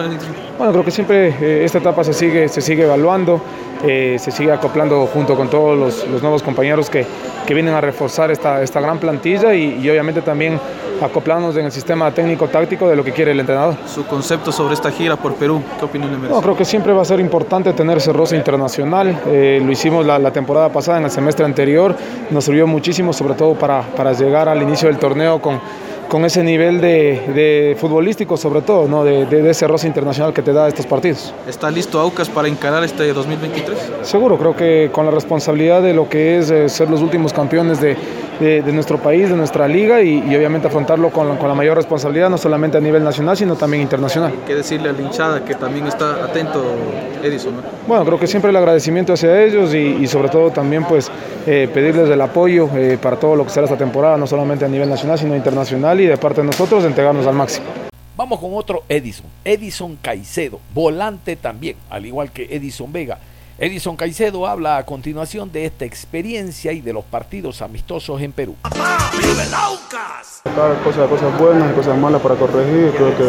Bueno, 0.57 0.71
creo 0.71 0.83
que 0.85 0.91
siempre 0.91 1.27
eh, 1.41 1.63
esta 1.65 1.77
etapa 1.77 2.03
se 2.03 2.13
sigue, 2.13 2.47
se 2.47 2.61
sigue 2.61 2.83
evaluando, 2.83 3.39
eh, 3.83 4.17
se 4.19 4.31
sigue 4.31 4.51
acoplando 4.51 5.05
junto 5.07 5.35
con 5.35 5.49
todos 5.49 5.77
los, 5.77 6.07
los 6.09 6.21
nuevos 6.21 6.41
compañeros 6.41 6.89
que, 6.89 7.05
que 7.45 7.53
vienen 7.53 7.73
a 7.75 7.81
reforzar 7.81 8.31
esta, 8.31 8.61
esta 8.63 8.79
gran 8.81 8.97
plantilla 8.99 9.53
y, 9.53 9.79
y 9.81 9.89
obviamente 9.89 10.21
también 10.21 10.59
acoplarnos 11.01 11.55
en 11.57 11.65
el 11.65 11.71
sistema 11.71 12.11
técnico-táctico 12.11 12.87
de 12.87 12.95
lo 12.95 13.03
que 13.03 13.11
quiere 13.11 13.31
el 13.31 13.39
entrenador. 13.39 13.75
Su 13.87 14.05
concepto 14.05 14.51
sobre 14.51 14.73
esta 14.73 14.91
gira 14.91 15.15
por 15.15 15.35
Perú, 15.35 15.61
¿qué 15.79 15.85
opinión 15.85 16.11
le 16.11 16.17
merece? 16.17 16.33
No, 16.35 16.41
creo 16.41 16.55
que 16.55 16.65
siempre 16.65 16.93
va 16.93 17.01
a 17.01 17.05
ser 17.05 17.19
importante 17.19 17.73
tener 17.73 17.97
ese 17.97 18.13
roce 18.13 18.35
internacional. 18.35 19.21
Eh, 19.27 19.61
lo 19.63 19.71
hicimos 19.71 20.05
la, 20.05 20.19
la 20.19 20.31
temporada 20.31 20.69
pasada, 20.69 20.97
en 20.99 21.05
el 21.05 21.11
semestre 21.11 21.45
anterior. 21.45 21.95
Nos 22.29 22.45
sirvió 22.45 22.67
muchísimo, 22.67 23.13
sobre 23.13 23.33
todo 23.35 23.53
para, 23.55 23.81
para 23.81 24.13
llegar 24.13 24.49
al 24.49 24.61
inicio 24.61 24.87
del 24.87 24.97
torneo 24.97 25.39
con, 25.41 25.59
con 26.09 26.23
ese 26.23 26.43
nivel 26.43 26.79
de, 26.81 27.21
de 27.33 27.77
futbolístico, 27.79 28.37
sobre 28.37 28.61
todo, 28.61 28.87
¿no? 28.87 29.03
de, 29.03 29.25
de- 29.25 29.41
de 29.41 29.49
ese 29.49 29.67
roce 29.67 29.87
internacional 29.87 30.33
que 30.33 30.41
te 30.41 30.53
da 30.53 30.67
estos 30.67 30.85
partidos. 30.85 31.33
¿Está 31.47 31.69
listo 31.71 31.99
Aucas 31.99 32.29
para 32.29 32.47
encarar 32.47 32.83
este 32.83 33.11
2023? 33.11 33.91
Seguro, 34.03 34.37
creo 34.37 34.55
que 34.55 34.89
con 34.91 35.05
la 35.05 35.11
responsabilidad 35.11 35.81
de 35.81 35.93
lo 35.93 36.07
que 36.07 36.37
es 36.37 36.49
eh, 36.51 36.69
ser 36.69 36.89
los 36.89 37.01
últimos 37.01 37.33
campeones 37.33 37.81
de, 37.81 37.97
de- 38.39 38.61
de 38.61 38.71
nuestro 38.73 38.97
país, 38.97 39.29
de 39.29 39.35
nuestra 39.35 39.67
liga 39.67 40.01
y, 40.01 40.23
y 40.27 40.35
obviamente 40.35 40.67
afrontarlo 40.67 41.09
con, 41.09 41.27
la- 41.29 41.37
con 41.37 41.47
la 41.47 41.55
mayor 41.55 41.75
responsabilidad, 41.77 42.29
no 42.29 42.37
solamente 42.37 42.77
a 42.77 42.81
nivel 42.81 43.03
nacional, 43.03 43.35
sino 43.37 43.55
también 43.55 43.81
internacional. 43.83 44.33
¿Qué 44.45 44.55
decirle 44.55 44.89
a 44.89 44.93
la 44.93 45.01
hinchada 45.01 45.43
que 45.45 45.55
también 45.55 45.87
está 45.87 46.23
atento, 46.23 46.63
Edison? 47.23 47.55
¿no? 47.57 47.61
Bueno, 47.87 48.05
creo 48.05 48.19
que 48.19 48.27
siempre 48.27 48.49
el 48.51 48.55
agradecimiento 48.57 49.13
hacia 49.13 49.41
ellos 49.43 49.73
y, 49.73 49.77
y 49.77 50.07
sobre 50.07 50.29
todo 50.29 50.51
también 50.51 50.83
pues 50.85 51.09
eh, 51.47 51.69
pedirles 51.73 52.09
el 52.09 52.21
apoyo 52.21 52.69
eh, 52.75 52.97
para 53.01 53.17
todo 53.17 53.35
lo 53.35 53.43
que 53.43 53.49
será 53.51 53.65
esta 53.65 53.77
temporada, 53.77 54.17
no 54.17 54.27
solamente 54.27 54.65
a 54.65 54.67
nivel 54.67 54.89
nacional, 54.89 55.17
sino 55.17 55.35
internacional 55.35 55.99
y 56.01 56.05
de 56.07 56.17
parte 56.17 56.41
de 56.41 56.47
nosotros 56.47 56.83
entregarnos 56.85 57.25
al 57.27 57.35
máximo. 57.35 57.65
Vamos 58.17 58.39
con 58.39 58.51
otro 58.53 58.83
Edison, 58.87 59.25
Edison 59.43 59.97
Caicedo, 60.01 60.59
volante 60.73 61.35
también, 61.35 61.75
al 61.89 62.05
igual 62.05 62.31
que 62.31 62.47
Edison 62.49 62.91
Vega. 62.93 63.17
Edison 63.57 63.95
Caicedo 63.95 64.45
habla 64.47 64.77
a 64.77 64.85
continuación 64.85 65.49
de 65.51 65.65
esta 65.65 65.85
experiencia 65.85 66.73
y 66.73 66.81
de 66.81 66.91
los 66.91 67.05
partidos 67.05 67.61
amistosos 67.61 68.21
en 68.21 68.33
Perú. 68.33 68.55
Claro, 70.43 70.75
cosas, 70.83 71.07
cosas 71.09 71.39
buenas 71.39 71.71
y 71.71 71.73
cosas 71.75 71.97
malas 71.97 72.21
para 72.21 72.35
corregir. 72.35 72.91
Creo 72.97 73.15
que 73.17 73.23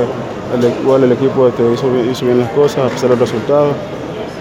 el, 0.66 0.72
igual 0.82 1.04
el 1.04 1.12
equipo 1.12 1.46
este, 1.46 1.62
hizo, 1.72 1.92
bien, 1.92 2.10
hizo 2.10 2.24
bien 2.26 2.40
las 2.40 2.50
cosas 2.50 2.86
a 2.86 2.88
pesar 2.88 3.10
del 3.10 3.18
resultado. 3.20 3.68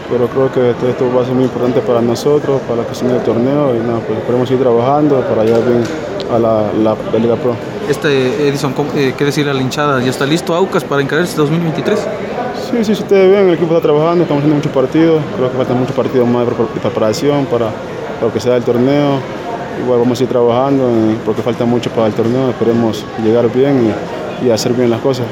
Pero 0.09 0.27
creo 0.27 0.51
que 0.51 0.71
este, 0.71 0.89
esto 0.89 1.11
va 1.15 1.21
a 1.21 1.25
ser 1.25 1.33
muy 1.36 1.45
importante 1.45 1.79
para 1.81 2.01
nosotros, 2.01 2.61
para 2.61 2.77
la 2.81 2.83
cuestión 2.83 3.11
del 3.11 3.21
torneo. 3.23 3.75
Y 3.75 3.79
nada, 3.79 3.99
pues 3.99 4.17
esperemos 4.19 4.47
seguir 4.49 4.63
trabajando 4.63 5.21
para 5.21 5.43
llegar 5.43 5.63
bien 5.65 5.83
a 6.31 6.39
la, 6.39 6.71
la- 6.73 6.95
la 7.13 7.19
Liga 7.19 7.36
Pro. 7.36 7.55
Este 7.88 8.47
Edison, 8.47 8.73
¿cómo- 8.73 8.91
eh, 8.95 9.13
¿qué 9.15 9.23
decirle 9.25 9.51
a 9.51 9.53
la 9.53 9.61
hinchada? 9.61 10.01
¿Ya 10.03 10.09
está 10.09 10.25
listo 10.25 10.55
Aucas 10.55 10.83
para 10.83 11.01
encarar 11.03 11.23
este 11.25 11.38
2023? 11.38 11.99
Sí, 12.61 12.83
sí, 12.83 12.95
si 12.95 13.03
ustedes 13.03 13.31
ven, 13.31 13.47
el 13.47 13.53
equipo 13.55 13.75
está 13.75 13.81
trabajando, 13.87 14.23
estamos 14.23 14.41
haciendo 14.41 14.55
muchos 14.55 14.71
partidos. 14.71 15.21
Creo 15.37 15.51
que 15.51 15.57
faltan 15.57 15.79
muchos 15.79 15.95
partidos 15.95 16.27
más 16.27 16.45
de 16.47 16.53
pre- 16.53 16.65
de 16.73 16.79
preparación 16.79 17.45
para 17.45 17.67
lo 18.21 18.33
que 18.33 18.39
sea 18.39 18.55
el 18.57 18.63
torneo. 18.63 19.19
Igual 19.83 19.99
vamos 19.99 20.19
a 20.19 20.23
ir 20.23 20.29
trabajando 20.29 20.89
eh, 20.89 21.15
porque 21.25 21.41
falta 21.41 21.65
mucho 21.65 21.89
para 21.91 22.07
el 22.07 22.13
torneo. 22.13 22.49
Esperemos 22.49 23.05
llegar 23.23 23.51
bien 23.53 23.93
y, 24.41 24.45
y 24.47 24.49
hacer 24.51 24.73
bien 24.73 24.89
las 24.89 25.01
cosas. 25.01 25.25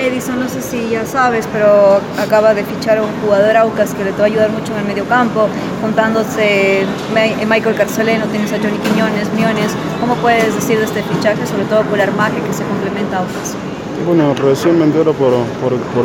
Edison, 0.00 0.38
no 0.38 0.48
sé 0.48 0.62
si 0.62 0.90
ya 0.90 1.04
sabes, 1.04 1.48
pero 1.52 1.98
acaba 2.22 2.54
de 2.54 2.62
fichar 2.62 2.98
a 2.98 3.02
un 3.02 3.08
jugador 3.24 3.56
Aucas 3.56 3.94
que 3.94 4.04
le 4.04 4.12
va 4.12 4.22
a 4.22 4.26
ayudar 4.26 4.50
mucho 4.50 4.72
en 4.72 4.78
el 4.78 4.84
medio 4.86 5.04
campo, 5.06 5.48
juntándose 5.82 6.86
Michael 7.12 7.74
Carceleno, 7.74 8.26
tienes 8.26 8.52
a 8.52 8.58
Johnny 8.58 8.78
Quiñones, 8.78 9.26
Miones. 9.34 9.72
¿Cómo 10.00 10.14
puedes 10.16 10.54
decir 10.54 10.78
de 10.78 10.84
este 10.84 11.02
fichaje, 11.02 11.44
sobre 11.46 11.64
todo 11.64 11.82
por 11.82 11.98
el 11.98 12.08
armaje 12.08 12.36
que 12.46 12.52
se 12.52 12.62
complementa 12.62 13.16
a 13.16 13.20
Aucas? 13.22 13.56
Bueno, 14.06 14.32
recién 14.34 14.78
me 14.78 14.84
entero 14.84 15.12
por, 15.14 15.32
por, 15.60 15.74
por, 15.90 16.04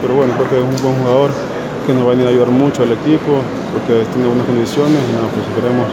pero 0.00 0.14
bueno, 0.14 0.32
creo 0.36 0.48
que 0.50 0.56
es 0.58 0.64
un 0.64 0.82
buen 0.82 0.96
jugador 1.02 1.30
que 1.86 1.92
nos 1.92 2.02
va 2.04 2.08
a 2.08 2.10
venir 2.14 2.26
a 2.26 2.30
ayudar 2.30 2.48
mucho 2.48 2.82
al 2.82 2.92
equipo 2.92 3.40
porque 3.72 4.04
tiene 4.12 4.28
buenas 4.28 4.46
condiciones 4.46 4.98
y 5.08 5.12
nada, 5.12 5.28
pues 5.34 5.46
esperemos 5.46 5.86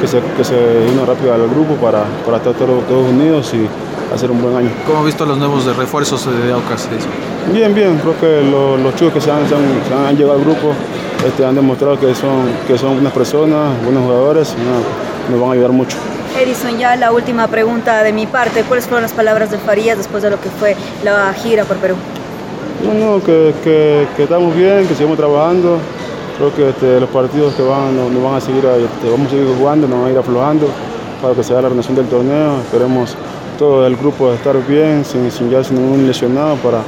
que 0.00 0.06
se, 0.06 0.20
que 0.36 0.44
se 0.44 0.56
una 0.92 1.06
rápido 1.06 1.34
al 1.34 1.48
grupo 1.48 1.74
para, 1.76 2.04
para 2.24 2.38
estar 2.38 2.54
todos, 2.54 2.86
todos 2.86 3.08
unidos 3.10 3.52
y 3.54 3.66
hacer 4.14 4.30
un 4.30 4.42
buen 4.42 4.56
año. 4.56 4.70
¿Cómo 4.86 5.00
ha 5.00 5.04
visto 5.04 5.24
los 5.24 5.38
nuevos 5.38 5.64
de 5.64 5.72
refuerzos 5.72 6.26
de 6.26 6.52
Aucas? 6.52 6.88
Edison? 6.90 7.10
Bien, 7.52 7.74
bien, 7.74 7.98
creo 7.98 8.18
que 8.20 8.42
lo- 8.50 8.76
los 8.76 8.94
chicos 8.94 9.14
que 9.14 9.20
se 9.20 9.30
han, 9.30 9.48
se 9.48 9.54
han- 9.54 9.80
se 9.88 9.94
han 9.94 10.16
llegado 10.16 10.34
al 10.38 10.44
grupo 10.44 10.72
este, 11.26 11.44
han 11.44 11.54
demostrado 11.54 11.98
que 11.98 12.14
son, 12.14 12.46
que 12.66 12.76
son 12.76 12.94
buenas 12.94 13.12
personas, 13.12 13.70
buenos 13.84 14.02
jugadores 14.04 14.54
y 14.58 14.62
nada, 14.64 14.80
nos 15.30 15.40
van 15.40 15.50
a 15.50 15.52
ayudar 15.54 15.70
mucho. 15.72 15.96
Edison, 16.38 16.78
ya 16.78 16.96
la 16.96 17.12
última 17.12 17.46
pregunta 17.48 18.02
de 18.02 18.12
mi 18.12 18.26
parte. 18.26 18.62
¿Cuáles 18.64 18.86
fueron 18.86 19.02
las 19.02 19.12
palabras 19.12 19.50
de 19.50 19.58
Farías 19.58 19.98
después 19.98 20.22
de 20.22 20.30
lo 20.30 20.40
que 20.40 20.48
fue 20.48 20.74
la 21.04 21.32
gira 21.34 21.64
por 21.64 21.76
Perú? 21.76 21.94
No, 22.84 22.94
no, 22.94 23.22
que, 23.24 23.52
que- 23.62 24.06
que 24.16 24.22
estamos 24.24 24.54
bien, 24.54 24.86
que 24.86 24.94
seguimos 24.94 25.16
trabajando. 25.16 25.78
Creo 26.36 26.54
que 26.54 26.68
este, 26.70 26.98
los 27.00 27.08
partidos 27.10 27.54
que 27.54 27.62
van 27.62 27.96
nos, 27.96 28.10
nos 28.10 28.22
van 28.22 28.34
a 28.34 28.40
seguir, 28.40 28.64
este, 28.64 29.10
vamos 29.10 29.28
a 29.28 29.30
seguir 29.30 29.46
jugando, 29.58 29.86
nos 29.86 29.98
van 30.00 30.08
a 30.08 30.12
ir 30.12 30.18
aflojando 30.18 30.66
para 31.20 31.34
que 31.34 31.42
se 31.44 31.52
haga 31.52 31.62
la 31.62 31.68
relación 31.68 31.94
del 31.94 32.06
torneo. 32.06 32.58
Esperemos 32.60 33.14
todo 33.58 33.86
el 33.86 33.96
grupo 33.96 34.32
estar 34.32 34.56
bien, 34.66 35.04
sin, 35.04 35.30
sin 35.30 35.50
ya 35.50 35.62
sin 35.62 35.76
ningún 35.76 36.06
lesionado 36.06 36.56
para, 36.56 36.78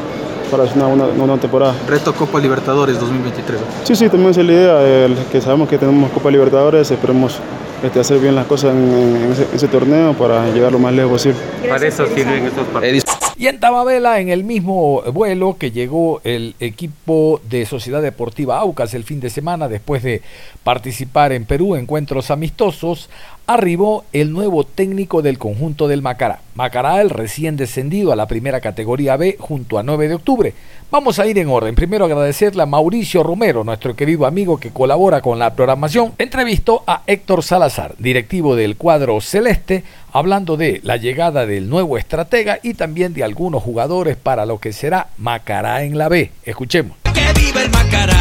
para 0.51 0.65
hacer 0.65 0.83
una, 0.83 1.05
una, 1.05 1.37
temporada. 1.37 1.75
Reto 1.87 2.13
Copa 2.15 2.41
Libertadores 2.41 2.99
2023. 2.99 3.61
Sí, 3.85 3.95
sí, 3.95 4.09
también 4.09 4.31
esa 4.31 4.41
es 4.41 4.47
la 4.47 4.53
idea, 4.53 5.25
que 5.31 5.41
sabemos 5.41 5.69
que 5.69 5.79
tenemos 5.79 6.11
Copa 6.11 6.31
Libertadores, 6.31 6.91
esperemos 6.91 7.39
este, 7.85 8.01
hacer 8.01 8.19
bien 8.19 8.35
las 8.35 8.47
cosas 8.47 8.73
en, 8.73 8.93
en 9.25 9.33
ese, 9.33 9.47
ese 9.55 9.69
torneo 9.69 10.15
para 10.15 10.49
llegar 10.51 10.73
lo 10.73 10.79
más 10.81 10.93
lejos 10.95 11.13
posible. 11.13 11.39
Para 11.69 11.87
eso 11.87 12.05
sirven 12.07 12.47
estos 12.47 12.67
partidos. 12.69 13.05
Y 13.37 13.49
en 13.49 13.59
Tababela, 13.59 14.21
en 14.21 14.29
el 14.29 14.45
mismo 14.45 15.03
vuelo 15.13 15.57
que 15.59 15.73
llegó 15.73 16.21
el 16.23 16.55
equipo 16.61 17.41
de 17.51 17.67
Sociedad 17.67 18.01
Deportiva 18.01 18.61
Aucas 18.61 18.95
el 18.95 19.03
fin 19.03 19.19
de 19.19 19.29
semana, 19.29 19.69
después 19.69 20.05
de 20.05 20.23
participar 20.63 21.33
en 21.33 21.45
Perú, 21.45 21.75
encuentros 21.75 22.31
amistosos, 22.31 23.11
arribó 23.47 24.05
el 24.13 24.33
nuevo 24.33 24.65
técnico 24.65 25.23
del 25.23 25.39
conjunto 25.39 25.89
del 25.89 26.03
Macará. 26.03 26.41
Macará, 26.55 27.01
el 27.01 27.11
recién 27.11 27.57
descendido 27.57 28.13
a 28.13 28.17
la 28.17 28.27
primera 28.27 28.61
categoría 28.61 29.17
B 29.17 29.37
junto 29.39 29.79
a 29.79 29.83
9 29.83 30.09
de 30.09 30.15
octubre. 30.15 30.55
Vamos 30.91 31.19
a 31.19 31.27
ir 31.27 31.39
en 31.39 31.49
orden. 31.49 31.75
Primero 31.75 32.05
agradecerle 32.05 32.63
a 32.63 32.67
Mauricio 32.67 33.23
Romero, 33.23 33.65
nuestro 33.65 33.97
querido 33.97 34.27
amigo 34.27 34.59
que 34.59 34.71
colabora 34.71 35.21
con 35.21 35.39
la 35.39 35.55
programación. 35.55 36.13
Entrevistó 36.19 36.85
a 36.87 37.03
Héctor 37.07 37.43
Salazar, 37.43 37.95
directivo 37.99 38.55
del 38.55 38.77
cuadro 38.77 39.21
celeste, 39.21 39.83
hablando 40.13 40.57
de 40.57 40.81
la 40.85 40.97
llegada 40.97 41.47
del 41.47 41.69
nuevo 41.69 41.99
estratega 41.99 42.61
y 42.63 42.75
también 42.75 43.13
de 43.13 43.25
algunos 43.25 43.63
jugadores 43.63 44.17
para 44.17 44.47
lo 44.47 44.59
que 44.61 44.73
será 44.73 45.09
Macará 45.19 45.83
en 45.83 45.99
la 45.99 46.09
B. 46.09 46.31
Escuchemos. 46.45 46.97
¡Que 47.13 47.41
viva 47.41 47.63
el 47.63 47.71
Macará! 47.71 48.17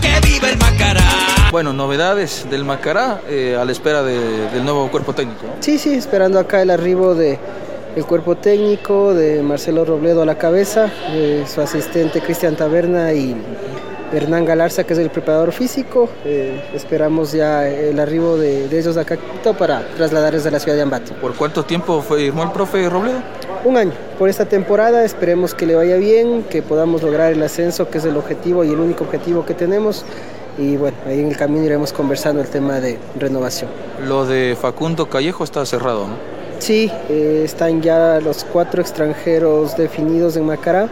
¡Que 0.00 0.26
viva 0.26 0.48
el 0.48 0.56
Macará! 0.56 1.33
Bueno, 1.54 1.72
novedades 1.72 2.50
del 2.50 2.64
Macará 2.64 3.20
eh, 3.28 3.56
a 3.56 3.64
la 3.64 3.70
espera 3.70 4.02
de- 4.02 4.50
del 4.50 4.64
nuevo 4.64 4.90
cuerpo 4.90 5.12
técnico. 5.12 5.42
¿no? 5.46 5.52
Sí, 5.60 5.78
sí, 5.78 5.94
esperando 5.94 6.40
acá 6.40 6.60
el 6.60 6.68
arribo 6.68 7.14
de, 7.14 7.38
el 7.94 8.04
cuerpo 8.06 8.34
técnico 8.34 9.14
de 9.14 9.40
Marcelo 9.40 9.84
Robledo 9.84 10.22
a 10.22 10.26
la 10.26 10.36
cabeza, 10.36 10.90
eh, 11.10 11.44
su 11.46 11.60
asistente 11.60 12.20
Cristian 12.22 12.56
Taberna 12.56 13.12
y 13.12 13.36
Hernán 14.12 14.44
Galarza, 14.44 14.82
que 14.82 14.94
es 14.94 14.98
el 14.98 15.10
preparador 15.10 15.52
físico. 15.52 16.08
Eh, 16.24 16.60
esperamos 16.74 17.30
ya 17.30 17.68
el 17.68 18.00
arribo 18.00 18.36
de, 18.36 18.66
de 18.66 18.76
ellos 18.80 18.96
acá 18.96 19.16
para 19.56 19.86
trasladarles 19.96 20.44
a 20.46 20.50
la 20.50 20.58
ciudad 20.58 20.74
de 20.74 20.82
Ambato. 20.82 21.12
¿Por 21.20 21.34
cuánto 21.36 21.62
tiempo 21.64 22.02
firmó 22.02 22.42
el 22.42 22.50
profe 22.50 22.88
Robledo? 22.90 23.18
Un 23.64 23.76
año. 23.76 23.92
Por 24.18 24.28
esta 24.28 24.44
temporada 24.46 25.04
esperemos 25.04 25.54
que 25.54 25.66
le 25.66 25.76
vaya 25.76 25.96
bien, 25.98 26.42
que 26.50 26.62
podamos 26.62 27.00
lograr 27.04 27.32
el 27.32 27.40
ascenso, 27.44 27.88
que 27.88 27.98
es 27.98 28.04
el 28.06 28.16
objetivo 28.16 28.64
y 28.64 28.70
el 28.70 28.80
único 28.80 29.04
objetivo 29.04 29.46
que 29.46 29.54
tenemos. 29.54 30.04
Y 30.58 30.76
bueno, 30.76 30.96
ahí 31.06 31.20
en 31.20 31.28
el 31.28 31.36
camino 31.36 31.64
iremos 31.64 31.92
conversando 31.92 32.40
el 32.40 32.48
tema 32.48 32.80
de 32.80 32.98
renovación. 33.18 33.70
Lo 34.06 34.24
de 34.24 34.56
Facundo 34.60 35.08
Callejo 35.08 35.44
está 35.44 35.66
cerrado, 35.66 36.06
¿no? 36.06 36.34
Sí, 36.60 36.90
eh, 37.08 37.42
están 37.44 37.82
ya 37.82 38.20
los 38.20 38.44
cuatro 38.44 38.80
extranjeros 38.80 39.76
definidos 39.76 40.36
en 40.36 40.46
Macará, 40.46 40.88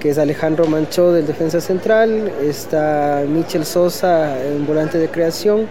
que 0.00 0.10
es 0.10 0.18
Alejandro 0.18 0.66
Manchó 0.66 1.12
del 1.12 1.26
Defensa 1.26 1.60
Central, 1.60 2.30
está 2.42 3.24
Michel 3.26 3.64
Sosa 3.64 4.38
en 4.44 4.66
volante 4.66 4.98
de 4.98 5.08
creación 5.08 5.68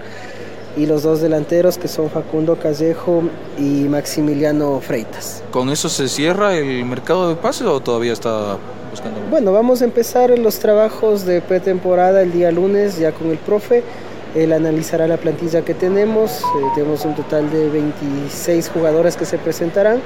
y 0.78 0.86
los 0.86 1.04
dos 1.04 1.22
delanteros 1.22 1.78
que 1.78 1.88
son 1.88 2.10
Facundo 2.10 2.56
Callejo 2.58 3.24
y 3.58 3.88
Maximiliano 3.90 4.80
Freitas. 4.80 5.44
¿Con 5.52 5.70
eso 5.70 5.90
se 5.90 6.08
cierra 6.08 6.56
el 6.56 6.86
mercado 6.86 7.30
de 7.30 7.36
pases 7.36 7.68
o 7.68 7.80
todavía 7.80 8.14
está 8.14 8.58
buscando? 8.98 9.20
Bueno, 9.30 9.52
vamos 9.52 9.82
a 9.82 9.86
empezar 9.86 10.38
los 10.38 10.60
trabajos 10.60 11.26
de 11.26 11.42
pretemporada 11.42 12.22
el 12.22 12.32
día 12.32 12.52
lunes 12.52 12.98
ya 12.98 13.12
con 13.12 13.30
el 13.30 13.38
profe. 13.38 13.84
Él 14.36 14.54
analizará 14.54 15.08
la 15.08 15.18
plantilla 15.18 15.64
que 15.64 15.74
tenemos. 15.74 16.42
Eh, 16.42 16.46
tenemos 16.76 17.06
un 17.06 17.16
total 17.16 17.50
de 17.50 17.70
26 17.70 18.70
jugadores 18.70 19.16
que 19.16 19.26
se 19.26 19.38
presentarán. 19.38 20.02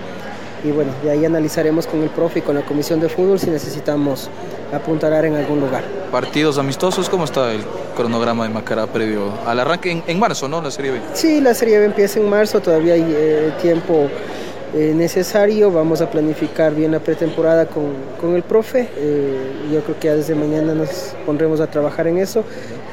Y 0.63 0.71
bueno, 0.71 0.91
de 1.03 1.09
ahí 1.09 1.25
analizaremos 1.25 1.87
con 1.87 2.03
el 2.03 2.09
profe 2.09 2.39
y 2.39 2.41
con 2.43 2.55
la 2.55 2.61
comisión 2.61 2.99
de 2.99 3.09
fútbol 3.09 3.39
si 3.39 3.49
necesitamos 3.49 4.29
apuntalar 4.71 5.25
en 5.25 5.35
algún 5.35 5.59
lugar. 5.59 5.83
¿Partidos 6.11 6.59
amistosos? 6.59 7.09
¿Cómo 7.09 7.25
está 7.25 7.51
el 7.51 7.61
cronograma 7.95 8.43
de 8.43 8.53
Macará 8.53 8.85
previo 8.85 9.31
al 9.45 9.59
arranque 9.59 9.91
en, 9.91 10.03
en 10.05 10.19
marzo, 10.19 10.47
no? 10.47 10.61
La 10.61 10.69
Serie 10.69 10.91
B. 10.91 10.99
Sí, 11.13 11.41
la 11.41 11.55
Serie 11.55 11.79
B 11.79 11.85
empieza 11.85 12.19
en 12.19 12.29
marzo, 12.29 12.59
todavía 12.59 12.93
hay 12.93 13.05
eh, 13.09 13.51
tiempo 13.59 14.07
eh, 14.73 14.93
necesario. 14.95 15.71
Vamos 15.71 16.01
a 16.01 16.09
planificar 16.09 16.73
bien 16.73 16.91
la 16.91 16.99
pretemporada 16.99 17.65
con, 17.65 17.85
con 18.19 18.35
el 18.35 18.43
profe. 18.43 18.89
Eh, 18.97 19.69
yo 19.71 19.81
creo 19.81 19.99
que 19.99 20.07
ya 20.07 20.15
desde 20.15 20.35
mañana 20.35 20.73
nos 20.73 21.13
pondremos 21.25 21.59
a 21.59 21.67
trabajar 21.67 22.07
en 22.07 22.17
eso. 22.17 22.43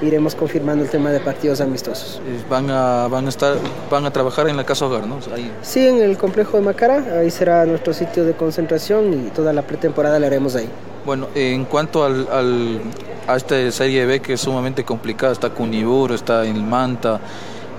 Iremos 0.00 0.34
confirmando 0.34 0.84
el 0.84 0.90
tema 0.90 1.10
de 1.10 1.20
partidos 1.20 1.60
amistosos. 1.60 2.20
Van 2.48 2.70
a, 2.70 3.08
van 3.08 3.26
a 3.26 3.28
estar, 3.28 3.56
van 3.90 4.06
a 4.06 4.12
trabajar 4.12 4.48
en 4.48 4.56
la 4.56 4.64
casa 4.64 4.86
hogar, 4.86 5.06
¿no? 5.06 5.18
Ahí. 5.34 5.50
Sí, 5.62 5.86
en 5.86 6.00
el 6.00 6.16
complejo 6.16 6.56
de 6.56 6.62
Macará. 6.62 7.18
Ahí 7.18 7.30
será 7.30 7.64
nuestro 7.66 7.92
sitio 7.92 8.24
de 8.24 8.34
concentración 8.34 9.12
y 9.12 9.30
toda 9.30 9.52
la 9.52 9.62
pretemporada 9.62 10.18
la 10.18 10.28
haremos 10.28 10.54
ahí. 10.54 10.68
Bueno, 11.04 11.28
en 11.34 11.64
cuanto 11.64 12.04
al, 12.04 12.28
al, 12.30 12.80
a 13.26 13.36
esta 13.36 13.70
Serie 13.72 14.04
B 14.04 14.20
que 14.20 14.34
es 14.34 14.40
sumamente 14.40 14.84
complicada, 14.84 15.32
está 15.32 15.50
Cuniburo, 15.50 16.14
está 16.14 16.44
el 16.44 16.62
Manta, 16.62 17.18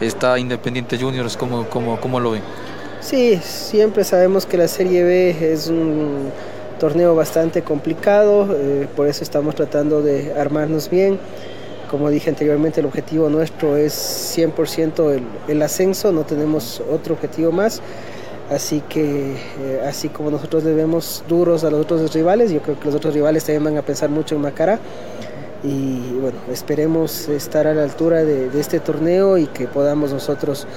está 0.02 0.40
Independiente 0.40 0.98
Juniors, 0.98 1.38
¿cómo, 1.38 1.66
cómo, 1.70 2.00
cómo 2.00 2.20
lo 2.20 2.32
ven? 2.32 2.42
Sí, 3.02 3.40
siempre 3.42 4.04
sabemos 4.04 4.46
que 4.46 4.58
la 4.58 4.68
Serie 4.68 5.04
B 5.06 5.54
es 5.54 5.68
un 5.68 6.32
torneo 6.80 7.16
bastante 7.16 7.62
complicado, 7.62 8.48
eh, 8.54 8.88
por 8.94 9.08
eso 9.08 9.24
estamos 9.24 9.56
tratando 9.56 10.02
de 10.02 10.34
armarnos 10.34 10.90
bien. 10.90 11.18
Como 11.90 12.10
dije 12.10 12.30
anteriormente, 12.30 12.82
el 12.82 12.86
objetivo 12.86 13.30
nuestro 13.30 13.78
es 13.78 13.94
100% 14.38 15.14
el, 15.14 15.24
el, 15.48 15.62
ascenso, 15.62 16.12
no 16.12 16.26
tenemos 16.26 16.84
otro 16.92 17.16
objetivo 17.16 17.54
más. 17.54 17.82
Así 18.52 18.82
que, 18.90 19.32
eh, 19.32 19.82
así 19.88 20.10
como 20.10 20.30
nosotros 20.30 20.66
le 20.66 20.74
vemos 20.74 21.24
duros 21.28 21.64
a 21.64 21.72
los 21.72 21.82
otros 21.82 22.14
rivales, 22.14 22.52
yo 22.52 22.62
creo 22.62 22.80
que 22.80 22.86
los 22.86 22.96
otros 22.96 23.14
rivales 23.14 23.46
también 23.46 23.64
van 23.64 23.78
a 23.78 23.82
pensar 23.82 24.10
mucho 24.10 24.36
en 24.36 24.42
Macará. 24.42 24.78
Y 25.64 26.00
bueno, 26.20 26.38
esperemos 26.52 27.30
estar 27.30 27.66
a 27.66 27.74
la 27.74 27.84
altura 27.84 28.24
de, 28.26 28.50
de 28.50 28.60
este 28.60 28.80
torneo 28.80 29.38
y 29.38 29.48
que 29.48 29.68
podamos 29.68 30.12
nosotros 30.12 30.68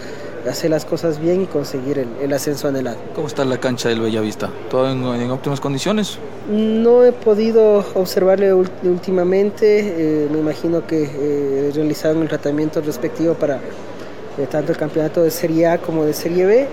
hacer 0.49 0.71
las 0.71 0.85
cosas 0.85 1.21
bien 1.21 1.43
y 1.43 1.47
conseguir 1.47 1.99
el, 1.99 2.09
el, 2.21 2.33
ascenso 2.33 2.69
anhelado. 2.69 2.99
¿Cómo 3.15 3.27
está 3.27 3.45
la 3.45 3.59
cancha 3.59 3.89
del 3.89 4.01
Bellavista? 4.01 4.51
¿Todo 4.71 4.91
en, 4.91 5.03
en 5.05 5.31
óptimas 5.31 5.61
condiciones? 5.61 6.19
No 6.51 7.05
he 7.05 7.13
podido 7.13 7.85
observarle 7.95 8.53
últimamente, 8.53 10.25
eh, 10.25 10.29
me 10.31 10.39
imagino 10.39 10.87
que 10.87 11.09
eh, 11.15 11.71
realizaron 11.75 12.23
el 12.23 12.29
tratamiento 12.29 12.81
respectivo 12.81 13.35
para 13.35 13.57
eh, 13.57 14.47
tanto 14.51 14.73
el 14.73 14.79
campeonato 14.79 15.23
de 15.23 15.31
Serie 15.31 15.67
A 15.69 15.79
como 15.79 16.05
de 16.05 16.13
Serie 16.13 16.47
B. 16.47 16.69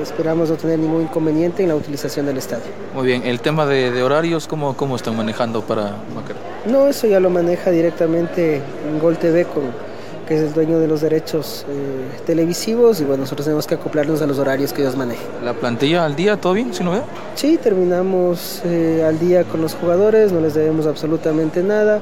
esperamos 0.00 0.50
no 0.50 0.56
tener 0.56 0.78
ningún 0.78 1.02
inconveniente 1.02 1.62
en 1.62 1.70
la 1.70 1.74
utilización 1.74 2.26
del 2.26 2.36
estadio. 2.36 2.66
Muy 2.94 3.06
bien, 3.06 3.22
el 3.24 3.40
tema 3.40 3.66
de, 3.66 3.90
de 3.90 4.02
horarios, 4.02 4.46
¿cómo, 4.46 4.76
¿cómo 4.76 4.94
están 4.94 5.16
manejando 5.16 5.62
para 5.62 5.96
Macará? 6.14 6.38
No, 6.66 6.86
eso 6.86 7.06
ya 7.06 7.18
lo 7.18 7.30
maneja 7.30 7.70
directamente 7.70 8.56
en 8.88 8.98
Gol 9.00 9.16
TV 9.16 9.46
con 9.46 9.64
que 10.26 10.34
es 10.34 10.42
el 10.42 10.52
dueño 10.52 10.78
de 10.78 10.88
los 10.88 11.00
derechos 11.00 11.64
eh, 11.68 12.20
televisivos 12.26 13.00
y 13.00 13.04
bueno, 13.04 13.22
nosotros 13.22 13.44
tenemos 13.44 13.66
que 13.66 13.74
acoplarnos 13.74 14.20
a 14.22 14.26
los 14.26 14.38
horarios 14.38 14.72
que 14.72 14.82
ellos 14.82 14.96
manejan. 14.96 15.24
¿La 15.44 15.54
plantilla 15.54 16.04
al 16.04 16.16
día, 16.16 16.36
todo 16.36 16.52
bien, 16.52 16.74
si 16.74 16.82
no 16.82 16.90
veo? 16.90 17.04
Sí, 17.34 17.58
terminamos 17.62 18.62
eh, 18.64 19.04
al 19.06 19.18
día 19.18 19.44
con 19.44 19.62
los 19.62 19.74
jugadores, 19.74 20.32
no 20.32 20.40
les 20.40 20.54
debemos 20.54 20.86
absolutamente 20.86 21.62
nada. 21.62 22.00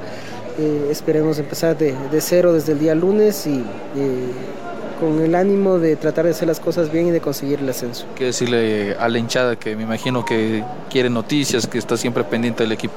Eh, 0.59 0.89
esperemos 0.91 1.39
empezar 1.39 1.77
de, 1.77 1.95
de, 2.11 2.21
cero 2.21 2.53
desde 2.53 2.73
el 2.73 2.79
día 2.79 2.95
lunes 2.95 3.47
y 3.47 3.63
con 5.01 5.21
el 5.21 5.35
ánimo 5.35 5.79
de 5.81 5.97
tratar 5.97 6.25
de 6.25 6.31
hacer 6.31 6.47
las 6.47 6.61
cosas 6.61 6.93
bien 6.93 7.09
y 7.09 7.11
de 7.11 7.21
conseguir 7.21 7.59
el 7.59 7.69
ascenso. 7.69 8.07
¿Qué 8.15 8.27
decirle 8.27 8.95
a 8.99 9.09
la 9.09 9.19
hinchada 9.19 9.57
que 9.57 9.75
me 9.75 9.83
imagino 9.83 10.25
que 10.25 10.63
quiere 10.89 11.11
noticias, 11.11 11.67
que 11.67 11.79
está 11.79 11.97
siempre 11.97 12.23
pendiente 12.23 12.63
del 12.63 12.73
equipo? 12.73 12.95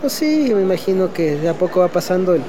Pues 0.00 0.12
sí, 0.12 0.52
me 0.54 0.62
imagino 0.62 1.12
que 1.12 1.36
de 1.36 1.48
a 1.48 1.54
poco 1.54 1.80
va 1.80 1.88
pasando 1.88 2.34
el, 2.34 2.42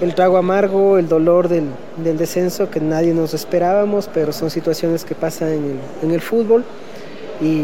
el 0.00 0.14
trago 0.14 0.36
amargo, 0.36 0.98
el 0.98 1.08
dolor 1.08 1.48
del, 1.48 1.64
del, 1.96 2.16
descenso 2.16 2.70
que 2.70 2.80
nadie 2.80 3.12
nos 3.14 3.34
esperábamos, 3.34 4.08
pero 4.12 4.32
son 4.32 4.50
situaciones 4.50 5.04
que 5.04 5.14
pasan 5.14 5.48
en 5.48 5.64
el, 5.64 5.78
en 6.02 6.10
el 6.12 6.20
fútbol. 6.20 6.64
Y 7.40 7.62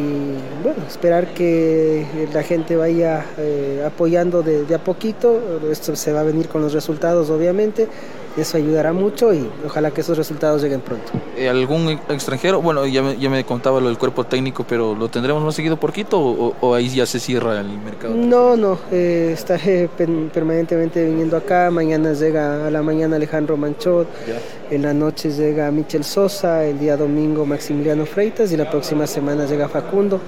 bueno, 0.62 0.84
esperar 0.86 1.34
que 1.34 2.06
la 2.32 2.44
gente 2.44 2.76
vaya 2.76 3.24
eh, 3.38 3.82
apoyando 3.84 4.42
de, 4.42 4.64
de, 4.64 4.74
a 4.74 4.78
poquito, 4.78 5.60
esto 5.70 5.96
se 5.96 6.12
va 6.12 6.20
a 6.20 6.22
venir 6.22 6.48
con 6.48 6.62
los 6.62 6.72
resultados 6.72 7.28
obviamente, 7.28 7.88
eso 8.36 8.56
ayudará 8.56 8.92
mucho 8.92 9.32
y 9.32 9.48
ojalá 9.64 9.90
que 9.90 10.00
esos 10.00 10.16
resultados 10.18 10.62
lleguen 10.62 10.80
pronto. 10.80 11.12
¿Algún 11.48 11.88
extranjero? 12.08 12.60
Bueno, 12.60 12.86
ya 12.86 13.02
me, 13.02 13.16
ya 13.16 13.30
me 13.30 13.44
contaba 13.44 13.80
lo 13.80 13.88
del 13.88 13.98
cuerpo 13.98 14.24
técnico, 14.24 14.64
pero 14.68 14.94
¿lo 14.94 15.08
tendremos 15.08 15.42
más 15.42 15.54
seguido 15.54 15.76
por 15.78 15.92
Quito 15.92 16.18
o, 16.20 16.54
o 16.60 16.74
ahí 16.74 16.88
ya 16.88 17.06
se 17.06 17.20
cierra 17.20 17.60
el 17.60 17.78
mercado? 17.78 18.14
No, 18.14 18.56
no, 18.56 18.78
eh, 18.90 19.30
estaré 19.32 19.88
permanentemente 19.88 21.04
viniendo 21.04 21.36
acá, 21.36 21.70
mañana 21.70 22.12
llega 22.12 22.66
a 22.66 22.70
la 22.70 22.82
mañana 22.82 23.16
Alejandro 23.16 23.56
Manchot, 23.56 24.08
ya. 24.26 24.74
en 24.74 24.82
la 24.82 24.92
noche 24.92 25.30
llega 25.30 25.70
Michel 25.70 26.04
Sosa, 26.04 26.64
el 26.64 26.78
día 26.78 26.96
domingo 26.96 27.46
Maximiliano 27.46 28.06
Freitas 28.06 28.50
y 28.52 28.56
la 28.56 28.70
próxima 28.70 29.06
semana 29.06 29.46
llega 29.46 29.68
Facundo 29.68 30.20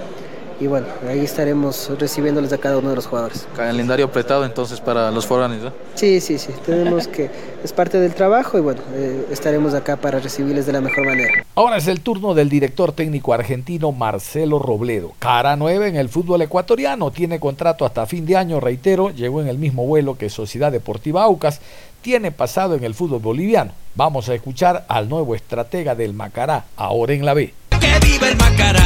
y 0.61 0.67
bueno, 0.67 0.87
ahí 1.09 1.21
estaremos 1.21 1.91
recibiéndoles 1.99 2.53
a 2.53 2.59
cada 2.59 2.79
uno 2.79 2.91
de 2.91 2.97
los 2.97 3.07
jugadores. 3.07 3.47
Calendario 3.55 4.07
apretado 4.07 4.45
entonces 4.45 4.81
para 4.81 5.11
los 5.11 5.27
foranes, 5.27 5.63
¿no? 5.63 5.73
Sí, 5.95 6.21
sí, 6.21 6.39
sí, 6.39 6.53
tenemos 6.65 7.09
que, 7.09 7.31
es 7.63 7.73
parte 7.73 7.99
del 7.99 8.15
trabajo 8.15 8.59
y 8.59 8.61
bueno, 8.61 8.81
eh, 8.95 9.27
estaremos 9.31 9.75
acá 9.75 9.97
para 9.97 10.19
recibirles 10.19 10.67
de 10.67 10.73
la 10.73 10.81
mejor 10.81 11.05
manera. 11.07 11.45
Ahora 11.55 11.77
es 11.77 11.87
el 11.89 12.01
turno 12.01 12.35
del 12.35 12.49
director 12.49 12.93
técnico 12.93 13.33
argentino 13.33 13.93
Marcelo 13.93 14.59
Robledo. 14.59 15.13
Cara 15.19 15.57
nueva 15.57 15.87
en 15.87 15.97
el 15.97 16.09
fútbol 16.09 16.43
ecuatoriano, 16.43 17.11
tiene 17.11 17.41
contrato 17.41 17.85
hasta 17.85 18.07
fin 18.07 18.27
de 18.27 18.37
año, 18.37 18.61
reitero, 18.61 19.11
llegó 19.11 19.41
en 19.41 19.49
el 19.49 19.59
mismo 19.59 19.87
vuelo 19.87 20.17
que 20.17 20.31
Sociedad 20.31 20.73
Deportiva 20.73 21.25
Aucas, 21.25 21.61
tiene 22.03 22.31
pasado 22.31 22.77
en 22.77 22.85
el 22.85 22.95
fútbol 22.95 23.21
boliviano. 23.21 23.73
Vamos 23.95 24.29
a 24.29 24.35
escuchar 24.35 24.85
al 24.89 25.09
nuevo 25.09 25.35
estratega 25.35 25.95
del 25.95 26.13
Macará, 26.13 26.67
ahora 26.77 27.15
en 27.15 27.25
la 27.25 27.35
B. 27.35 27.53
¡Que 27.81 28.07
viva 28.07 28.29
el 28.29 28.37
Macará! 28.37 28.81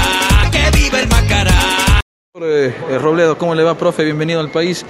¡Que 0.51 0.71
viva 0.79 1.01
el 1.01 1.09
Macará! 1.09 1.20
Eh, 2.43 2.99
Robledo, 2.99 3.37
¿cómo 3.37 3.55
le 3.55 3.63
va, 3.63 3.75
profe? 3.75 4.05
Bienvenido 4.05 4.41
al 4.41 4.51
país. 4.51 4.85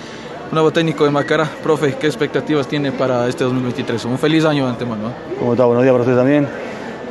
Nuevo 0.52 0.70
técnico 0.70 1.04
de 1.04 1.10
Macará. 1.10 1.44
Profe, 1.62 1.94
¿qué 1.94 2.06
expectativas 2.06 2.66
tiene 2.66 2.92
para 2.92 3.28
este 3.28 3.44
2023? 3.44 4.04
Un 4.04 4.18
feliz 4.18 4.44
año 4.44 4.64
de 4.64 4.70
antemano. 4.70 5.08
¿no? 5.08 5.14
¿Cómo 5.38 5.52
está? 5.52 5.64
Buenos 5.64 5.82
días 5.82 5.92
para 5.92 6.04
usted 6.04 6.16
también. 6.16 6.48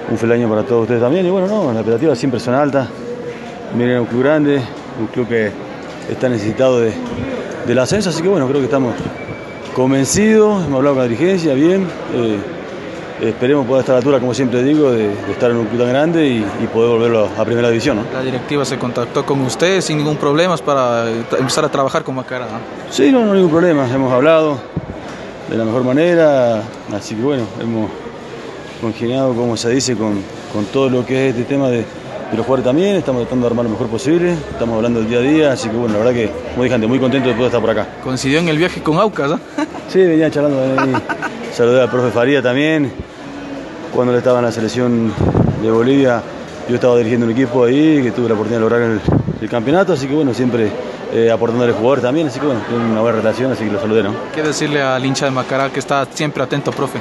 Un 0.09 0.17
feliz 0.17 0.36
año 0.36 0.49
para 0.49 0.63
todos 0.63 0.84
ustedes 0.84 1.01
también. 1.01 1.25
Y 1.25 1.30
bueno, 1.30 1.47
no, 1.47 1.67
las 1.67 1.77
expectativas 1.77 2.17
siempre 2.17 2.39
son 2.39 2.53
altas. 2.53 2.89
Miren, 3.75 3.99
un 3.99 4.05
club 4.05 4.23
grande, 4.23 4.61
un 4.99 5.07
club 5.07 5.27
que 5.27 5.51
está 6.09 6.30
necesitado 6.30 6.80
de, 6.80 6.93
del 7.67 7.80
ascenso, 7.80 8.09
así 8.09 8.21
que 8.21 8.30
bueno, 8.30 8.47
creo 8.47 8.59
que 8.59 8.65
estamos 8.65 8.95
convencidos. 9.75 10.65
Hemos 10.65 10.77
hablado 10.77 10.95
con 10.95 11.03
la 11.03 11.09
dirigencia, 11.09 11.53
bien. 11.53 11.88
Eh, 12.13 12.39
esperemos 13.22 13.65
poder 13.65 13.82
estar 13.82 13.93
a 13.93 13.97
la 13.97 13.99
altura, 13.99 14.20
como 14.20 14.34
siempre 14.34 14.63
digo, 14.63 14.91
de, 14.91 15.09
de 15.09 15.32
estar 15.32 15.51
en 15.51 15.57
un 15.57 15.65
club 15.65 15.82
tan 15.82 15.89
grande 15.89 16.28
y, 16.28 16.38
y, 16.38 16.67
poder 16.67 16.91
volverlo 16.91 17.30
a 17.38 17.45
primera 17.45 17.70
división. 17.70 17.97
¿no? 17.97 18.03
La 18.13 18.22
directiva 18.22 18.63
se 18.65 18.78
contactó 18.78 19.26
con 19.26 19.41
usted 19.41 19.82
sin 19.82 19.97
ningún 19.97 20.17
problema 20.17 20.55
para 20.57 21.09
empezar 21.09 21.65
a 21.65 21.70
trabajar 21.70 22.03
con 22.03 22.15
Macará. 22.15 22.45
¿no? 22.45 22.59
Sí, 22.89 23.11
no, 23.11 23.26
no 23.26 23.34
ningún 23.34 23.51
problema. 23.51 23.88
Hemos 23.93 24.11
hablado 24.11 24.59
de 25.49 25.57
la 25.57 25.65
mejor 25.65 25.84
manera, 25.84 26.63
así 26.93 27.15
que 27.15 27.22
bueno, 27.22 27.43
hemos 27.61 27.89
congeniado, 28.82 29.34
como 29.34 29.57
se 29.57 29.70
dice, 29.72 29.95
con, 29.95 30.22
con 30.53 30.65
todo 30.65 30.89
lo 30.89 31.05
que 31.05 31.30
es 31.30 31.36
este 31.36 31.45
tema 31.45 31.70
de, 31.70 31.86
de 32.32 32.38
los 32.38 32.45
jugadores 32.45 32.65
también, 32.65 32.95
estamos 32.95 33.21
tratando 33.23 33.45
de 33.47 33.51
armar 33.51 33.65
lo 33.65 33.71
mejor 33.71 33.88
posible, 33.88 34.34
estamos 34.34 34.75
hablando 34.75 34.99
del 34.99 35.09
día 35.09 35.19
a 35.19 35.21
día, 35.21 35.51
así 35.53 35.69
que 35.69 35.75
bueno, 35.75 35.93
la 35.93 35.99
verdad 35.99 36.13
que, 36.13 36.30
como 36.51 36.63
dije 36.63 36.75
antes, 36.75 36.89
muy 36.89 36.99
contento 36.99 37.27
de 37.27 37.34
poder 37.34 37.47
estar 37.47 37.61
por 37.61 37.69
acá. 37.71 37.88
Coincidió 38.03 38.39
en 38.39 38.49
el 38.49 38.57
viaje 38.57 38.82
con 38.82 38.97
Aucas, 38.97 39.32
¿no? 39.32 39.39
Sí, 39.89 39.99
venía 39.99 40.30
charlando 40.30 40.82
ahí. 40.82 40.93
Saludé 41.51 41.82
al 41.82 41.89
profe 41.89 42.11
Faría 42.11 42.43
también, 42.43 42.91
cuando 43.93 44.13
él 44.13 44.19
estaba 44.19 44.39
en 44.39 44.45
la 44.45 44.51
selección 44.51 45.11
de 45.63 45.71
Bolivia, 45.71 46.21
yo 46.67 46.75
estaba 46.75 46.95
dirigiendo 46.97 47.25
un 47.25 47.32
equipo 47.32 47.63
ahí, 47.63 48.03
que 48.03 48.11
tuve 48.11 48.27
la 48.27 48.36
oportunidad 48.36 48.59
de 48.59 48.69
lograr 48.69 48.82
el, 48.82 49.01
el 49.41 49.49
campeonato, 49.49 49.93
así 49.93 50.07
que 50.07 50.13
bueno, 50.13 50.32
siempre 50.36 50.69
eh, 51.11 51.32
aportándole 51.32 51.73
jugadores 51.73 52.03
también, 52.03 52.27
así 52.27 52.39
que 52.39 52.45
bueno, 52.45 52.61
tiene 52.69 52.84
una 52.86 53.01
buena 53.01 53.17
relación, 53.17 53.51
así 53.51 53.63
que 53.63 53.71
lo 53.71 53.82
saludé, 53.82 54.03
¿no? 54.03 54.13
¿Qué 54.36 54.43
decirle 54.43 54.80
al 54.82 55.03
hincha 55.03 55.25
de 55.25 55.32
Macará 55.32 55.71
que 55.71 55.80
está 55.80 56.05
siempre 56.13 56.43
atento, 56.43 56.71
profe? 56.71 56.99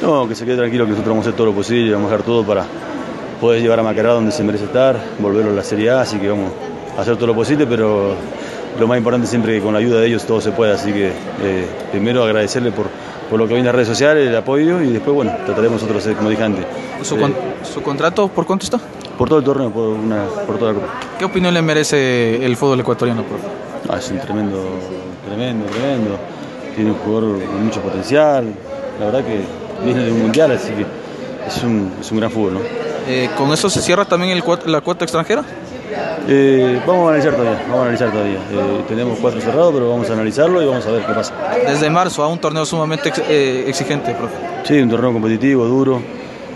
No, 0.00 0.26
que 0.26 0.34
se 0.34 0.46
quede 0.46 0.56
tranquilo 0.56 0.86
que 0.86 0.92
nosotros 0.92 1.12
vamos 1.12 1.26
a 1.26 1.28
hacer 1.28 1.36
todo 1.36 1.48
lo 1.48 1.52
posible, 1.52 1.92
vamos 1.92 2.10
a 2.10 2.14
hacer 2.14 2.24
todo 2.24 2.42
para 2.42 2.64
poder 3.40 3.62
llevar 3.62 3.80
a 3.80 3.82
Macará 3.82 4.12
donde 4.12 4.32
se 4.32 4.44
merece 4.44 4.64
estar, 4.64 4.96
volverlo 5.18 5.50
a 5.50 5.54
la 5.54 5.64
Serie 5.64 5.90
A, 5.90 6.02
así 6.02 6.18
que 6.18 6.28
vamos 6.28 6.52
a 6.96 7.00
hacer 7.00 7.16
todo 7.16 7.28
lo 7.28 7.34
posible, 7.34 7.66
pero 7.66 8.14
lo 8.78 8.86
más 8.86 8.98
importante 8.98 9.26
siempre 9.26 9.54
que 9.54 9.60
con 9.60 9.72
la 9.72 9.78
ayuda 9.78 10.00
de 10.00 10.06
ellos 10.06 10.24
todo 10.24 10.40
se 10.40 10.52
puede, 10.52 10.72
así 10.72 10.92
que 10.92 11.08
eh, 11.08 11.66
primero 11.90 12.22
agradecerle 12.22 12.70
por, 12.70 12.86
por 13.28 13.38
lo 13.38 13.46
que 13.46 13.54
viene 13.54 13.60
en 13.60 13.66
las 13.66 13.74
redes 13.74 13.88
sociales, 13.88 14.28
el 14.28 14.36
apoyo 14.36 14.80
y 14.82 14.92
después, 14.92 15.14
bueno, 15.14 15.32
trataremos 15.46 15.80
nosotros, 15.80 16.06
eh, 16.06 16.14
como 16.14 16.30
dije 16.30 16.42
antes. 16.42 16.64
¿Su, 17.02 17.16
con, 17.16 17.34
¿Su, 17.62 17.82
contrato 17.82 18.28
por 18.28 18.46
cuánto 18.46 18.64
está? 18.64 18.78
Por 19.16 19.28
todo 19.28 19.38
el 19.38 19.44
torneo, 19.44 19.70
por, 19.70 19.88
una, 19.88 20.24
por 20.46 20.58
toda 20.58 20.72
la 20.72 20.80
Copa. 20.80 20.92
¿Qué 21.18 21.24
opinión 21.24 21.54
le 21.54 21.62
merece 21.62 22.44
el 22.44 22.56
fútbol 22.56 22.80
ecuatoriano, 22.80 23.22
profe? 23.22 23.44
Ah, 23.88 23.96
es 23.98 24.10
un 24.10 24.18
tremendo, 24.18 24.62
tremendo, 25.26 25.66
tremendo. 25.66 26.18
Tiene 26.74 26.90
un 26.90 26.96
jugador 26.98 27.44
con 27.44 27.64
mucho 27.64 27.80
potencial, 27.80 28.44
la 28.98 29.06
verdad 29.06 29.24
que 29.24 29.40
viene 29.84 30.04
de 30.04 30.12
un 30.12 30.22
mundial, 30.22 30.52
así 30.52 30.72
que 30.72 30.84
es 31.46 31.62
un, 31.62 31.92
es 32.00 32.10
un 32.12 32.18
gran 32.18 32.30
fútbol, 32.30 32.54
¿no? 32.54 32.89
Eh, 33.12 33.28
¿Con 33.36 33.52
eso 33.52 33.68
se 33.68 33.82
cierra 33.82 34.04
también 34.04 34.30
el, 34.30 34.44
la 34.66 34.80
cuota 34.82 35.04
extranjera? 35.04 35.42
Eh, 36.28 36.80
vamos 36.86 37.06
a 37.06 37.08
analizar 37.08 37.34
todavía, 37.34 37.60
vamos 37.62 37.78
a 37.78 37.82
analizar 37.82 38.12
todavía. 38.12 38.38
Eh, 38.52 38.84
tenemos 38.86 39.18
cuatro 39.18 39.40
cerrados, 39.40 39.74
pero 39.74 39.90
vamos 39.90 40.08
a 40.08 40.12
analizarlo 40.12 40.62
y 40.62 40.66
vamos 40.66 40.86
a 40.86 40.90
ver 40.92 41.04
qué 41.04 41.12
pasa. 41.12 41.34
Desde 41.66 41.90
marzo 41.90 42.22
a 42.22 42.28
un 42.28 42.38
torneo 42.38 42.64
sumamente 42.64 43.08
ex, 43.08 43.18
eh, 43.28 43.64
exigente, 43.66 44.14
profe. 44.14 44.34
Sí, 44.62 44.80
un 44.80 44.88
torneo 44.88 45.12
competitivo, 45.12 45.64
duro. 45.66 46.00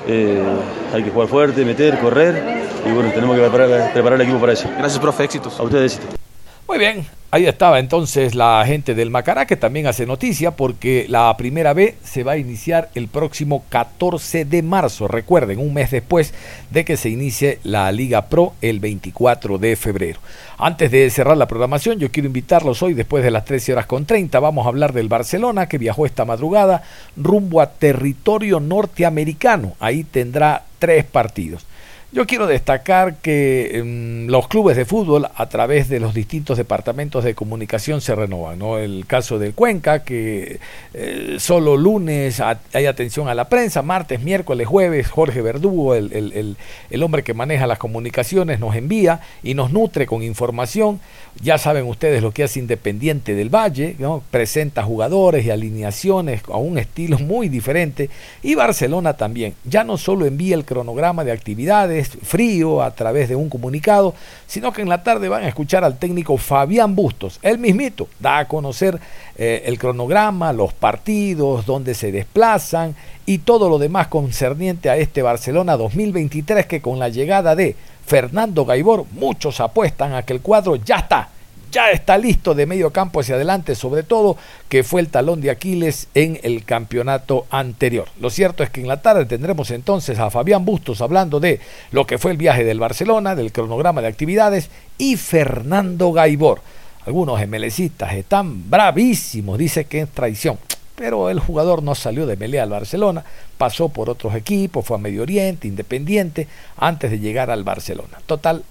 hay 0.06 1.02
que 1.02 1.10
jugar 1.10 1.28
fuerte, 1.28 1.64
meter, 1.64 1.98
correr 1.98 2.40
y 2.86 2.92
bueno, 2.92 3.10
tenemos 3.10 3.34
que 3.34 3.42
preparar, 3.42 3.92
preparar 3.92 4.20
el 4.20 4.26
equipo 4.28 4.38
para 4.38 4.52
eso. 4.52 4.68
Gracias, 4.78 5.00
profe, 5.00 5.24
éxitos. 5.24 5.58
A 5.58 5.64
ustedes 5.64 5.96
éxitos. 5.96 6.23
Muy 6.66 6.78
bien, 6.78 7.04
ahí 7.30 7.44
estaba 7.44 7.78
entonces 7.78 8.34
la 8.34 8.64
gente 8.66 8.94
del 8.94 9.10
Macará 9.10 9.46
que 9.46 9.54
también 9.54 9.86
hace 9.86 10.06
noticia 10.06 10.52
porque 10.52 11.04
la 11.10 11.36
primera 11.36 11.74
B 11.74 11.94
se 12.02 12.24
va 12.24 12.32
a 12.32 12.36
iniciar 12.38 12.88
el 12.94 13.08
próximo 13.08 13.64
14 13.68 14.46
de 14.46 14.62
marzo, 14.62 15.06
recuerden, 15.06 15.58
un 15.58 15.74
mes 15.74 15.90
después 15.90 16.32
de 16.70 16.86
que 16.86 16.96
se 16.96 17.10
inicie 17.10 17.58
la 17.64 17.92
Liga 17.92 18.30
Pro 18.30 18.54
el 18.62 18.80
24 18.80 19.58
de 19.58 19.76
febrero. 19.76 20.20
Antes 20.56 20.90
de 20.90 21.10
cerrar 21.10 21.36
la 21.36 21.48
programación, 21.48 21.98
yo 21.98 22.10
quiero 22.10 22.28
invitarlos 22.28 22.82
hoy 22.82 22.94
después 22.94 23.22
de 23.22 23.30
las 23.30 23.44
13 23.44 23.74
horas 23.74 23.86
con 23.86 24.06
30, 24.06 24.40
vamos 24.40 24.64
a 24.64 24.70
hablar 24.70 24.94
del 24.94 25.08
Barcelona 25.08 25.68
que 25.68 25.76
viajó 25.76 26.06
esta 26.06 26.24
madrugada 26.24 26.82
rumbo 27.14 27.60
a 27.60 27.72
territorio 27.72 28.58
norteamericano, 28.58 29.74
ahí 29.80 30.02
tendrá 30.02 30.64
tres 30.78 31.04
partidos. 31.04 31.66
Yo 32.14 32.28
quiero 32.28 32.46
destacar 32.46 33.16
que 33.16 33.80
um, 33.82 34.28
los 34.28 34.46
clubes 34.46 34.76
de 34.76 34.84
fútbol 34.84 35.26
a 35.34 35.48
través 35.48 35.88
de 35.88 35.98
los 35.98 36.14
distintos 36.14 36.56
departamentos 36.56 37.24
de 37.24 37.34
comunicación 37.34 38.00
se 38.00 38.14
renovan. 38.14 38.56
¿no? 38.60 38.78
El 38.78 39.04
caso 39.04 39.40
del 39.40 39.52
Cuenca, 39.52 40.04
que 40.04 40.60
eh, 40.92 41.38
solo 41.40 41.76
lunes 41.76 42.40
hay 42.40 42.86
atención 42.86 43.26
a 43.26 43.34
la 43.34 43.48
prensa, 43.48 43.82
martes, 43.82 44.22
miércoles, 44.22 44.68
jueves, 44.68 45.10
Jorge 45.10 45.42
Verdugo, 45.42 45.96
el, 45.96 46.12
el, 46.12 46.32
el, 46.34 46.56
el, 46.88 47.02
hombre 47.02 47.24
que 47.24 47.34
maneja 47.34 47.66
las 47.66 47.80
comunicaciones, 47.80 48.60
nos 48.60 48.76
envía 48.76 49.18
y 49.42 49.54
nos 49.54 49.72
nutre 49.72 50.06
con 50.06 50.22
información. 50.22 51.00
Ya 51.42 51.58
saben 51.58 51.84
ustedes 51.84 52.22
lo 52.22 52.30
que 52.30 52.44
hace 52.44 52.60
Independiente 52.60 53.34
del 53.34 53.52
Valle, 53.52 53.96
¿no? 53.98 54.22
presenta 54.30 54.84
jugadores 54.84 55.44
y 55.44 55.50
alineaciones 55.50 56.42
a 56.46 56.58
un 56.58 56.78
estilo 56.78 57.18
muy 57.18 57.48
diferente. 57.48 58.08
Y 58.40 58.54
Barcelona 58.54 59.14
también. 59.14 59.54
Ya 59.64 59.82
no 59.82 59.98
solo 59.98 60.26
envía 60.26 60.54
el 60.54 60.64
cronograma 60.64 61.24
de 61.24 61.32
actividades, 61.32 62.03
frío 62.04 62.82
a 62.82 62.90
través 62.92 63.28
de 63.28 63.36
un 63.36 63.48
comunicado, 63.48 64.14
sino 64.46 64.72
que 64.72 64.82
en 64.82 64.88
la 64.88 65.02
tarde 65.02 65.28
van 65.28 65.44
a 65.44 65.48
escuchar 65.48 65.84
al 65.84 65.98
técnico 65.98 66.36
Fabián 66.36 66.94
Bustos, 66.94 67.38
él 67.42 67.58
mismito, 67.58 68.08
da 68.20 68.38
a 68.38 68.48
conocer 68.48 68.98
eh, 69.36 69.62
el 69.66 69.78
cronograma, 69.78 70.52
los 70.52 70.72
partidos, 70.72 71.66
dónde 71.66 71.94
se 71.94 72.12
desplazan 72.12 72.94
y 73.26 73.38
todo 73.38 73.68
lo 73.68 73.78
demás 73.78 74.08
concerniente 74.08 74.90
a 74.90 74.96
este 74.96 75.22
Barcelona 75.22 75.76
2023 75.76 76.66
que 76.66 76.82
con 76.82 76.98
la 76.98 77.08
llegada 77.08 77.56
de 77.56 77.76
Fernando 78.06 78.64
Gaibor 78.64 79.06
muchos 79.12 79.60
apuestan 79.60 80.14
a 80.14 80.22
que 80.22 80.34
el 80.34 80.40
cuadro 80.40 80.76
ya 80.76 80.96
está, 80.96 81.30
ya 81.74 81.90
está 81.90 82.16
listo 82.16 82.54
de 82.54 82.66
medio 82.66 82.92
campo 82.92 83.18
hacia 83.18 83.34
adelante, 83.34 83.74
sobre 83.74 84.04
todo 84.04 84.36
que 84.68 84.84
fue 84.84 85.00
el 85.00 85.08
talón 85.08 85.40
de 85.40 85.50
Aquiles 85.50 86.06
en 86.14 86.38
el 86.44 86.64
campeonato 86.64 87.46
anterior. 87.50 88.06
Lo 88.20 88.30
cierto 88.30 88.62
es 88.62 88.70
que 88.70 88.80
en 88.80 88.86
la 88.86 89.02
tarde 89.02 89.26
tendremos 89.26 89.72
entonces 89.72 90.20
a 90.20 90.30
Fabián 90.30 90.64
Bustos 90.64 91.00
hablando 91.00 91.40
de 91.40 91.58
lo 91.90 92.06
que 92.06 92.16
fue 92.16 92.30
el 92.30 92.36
viaje 92.36 92.62
del 92.62 92.78
Barcelona, 92.78 93.34
del 93.34 93.50
cronograma 93.50 94.00
de 94.02 94.06
actividades 94.06 94.70
y 94.98 95.16
Fernando 95.16 96.12
Gaibor. 96.12 96.60
Algunos 97.06 97.40
gemelecistas 97.40 98.14
están 98.14 98.70
bravísimos, 98.70 99.58
dice 99.58 99.86
que 99.86 100.02
es 100.02 100.08
traición. 100.08 100.56
Pero 100.94 101.28
el 101.28 101.40
jugador 101.40 101.82
no 101.82 101.96
salió 101.96 102.24
de 102.24 102.36
melea 102.36 102.62
al 102.62 102.70
Barcelona, 102.70 103.24
pasó 103.58 103.88
por 103.88 104.08
otros 104.08 104.36
equipos, 104.36 104.86
fue 104.86 104.96
a 104.96 105.00
Medio 105.00 105.22
Oriente, 105.22 105.66
Independiente, 105.66 106.46
antes 106.76 107.10
de 107.10 107.18
llegar 107.18 107.50
al 107.50 107.64
Barcelona. 107.64 108.20
Total, 108.26 108.62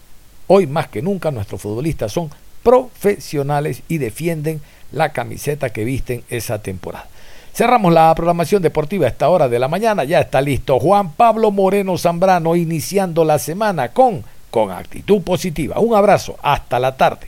hoy 0.47 0.67
más 0.67 0.87
que 0.87 1.01
nunca 1.01 1.31
nuestros 1.31 1.61
futbolistas 1.61 2.13
son 2.13 2.29
profesionales 2.63 3.83
y 3.87 3.97
defienden 3.97 4.61
la 4.91 5.09
camiseta 5.09 5.69
que 5.69 5.83
visten 5.83 6.23
esa 6.29 6.59
temporada. 6.59 7.07
Cerramos 7.53 7.93
la 7.93 8.13
programación 8.15 8.63
deportiva 8.63 9.05
a 9.05 9.09
esta 9.09 9.29
hora 9.29 9.47
de 9.47 9.59
la 9.59 9.67
mañana. 9.67 10.03
Ya 10.03 10.19
está 10.19 10.41
listo 10.41 10.79
Juan 10.79 11.11
Pablo 11.11 11.51
Moreno 11.51 11.97
Zambrano 11.97 12.55
iniciando 12.55 13.23
la 13.23 13.37
semana 13.37 13.89
con, 13.89 14.23
con 14.49 14.71
actitud 14.71 15.21
positiva. 15.21 15.79
Un 15.79 15.93
abrazo. 15.93 16.35
Hasta 16.41 16.79
la 16.79 16.97
tarde. 16.97 17.27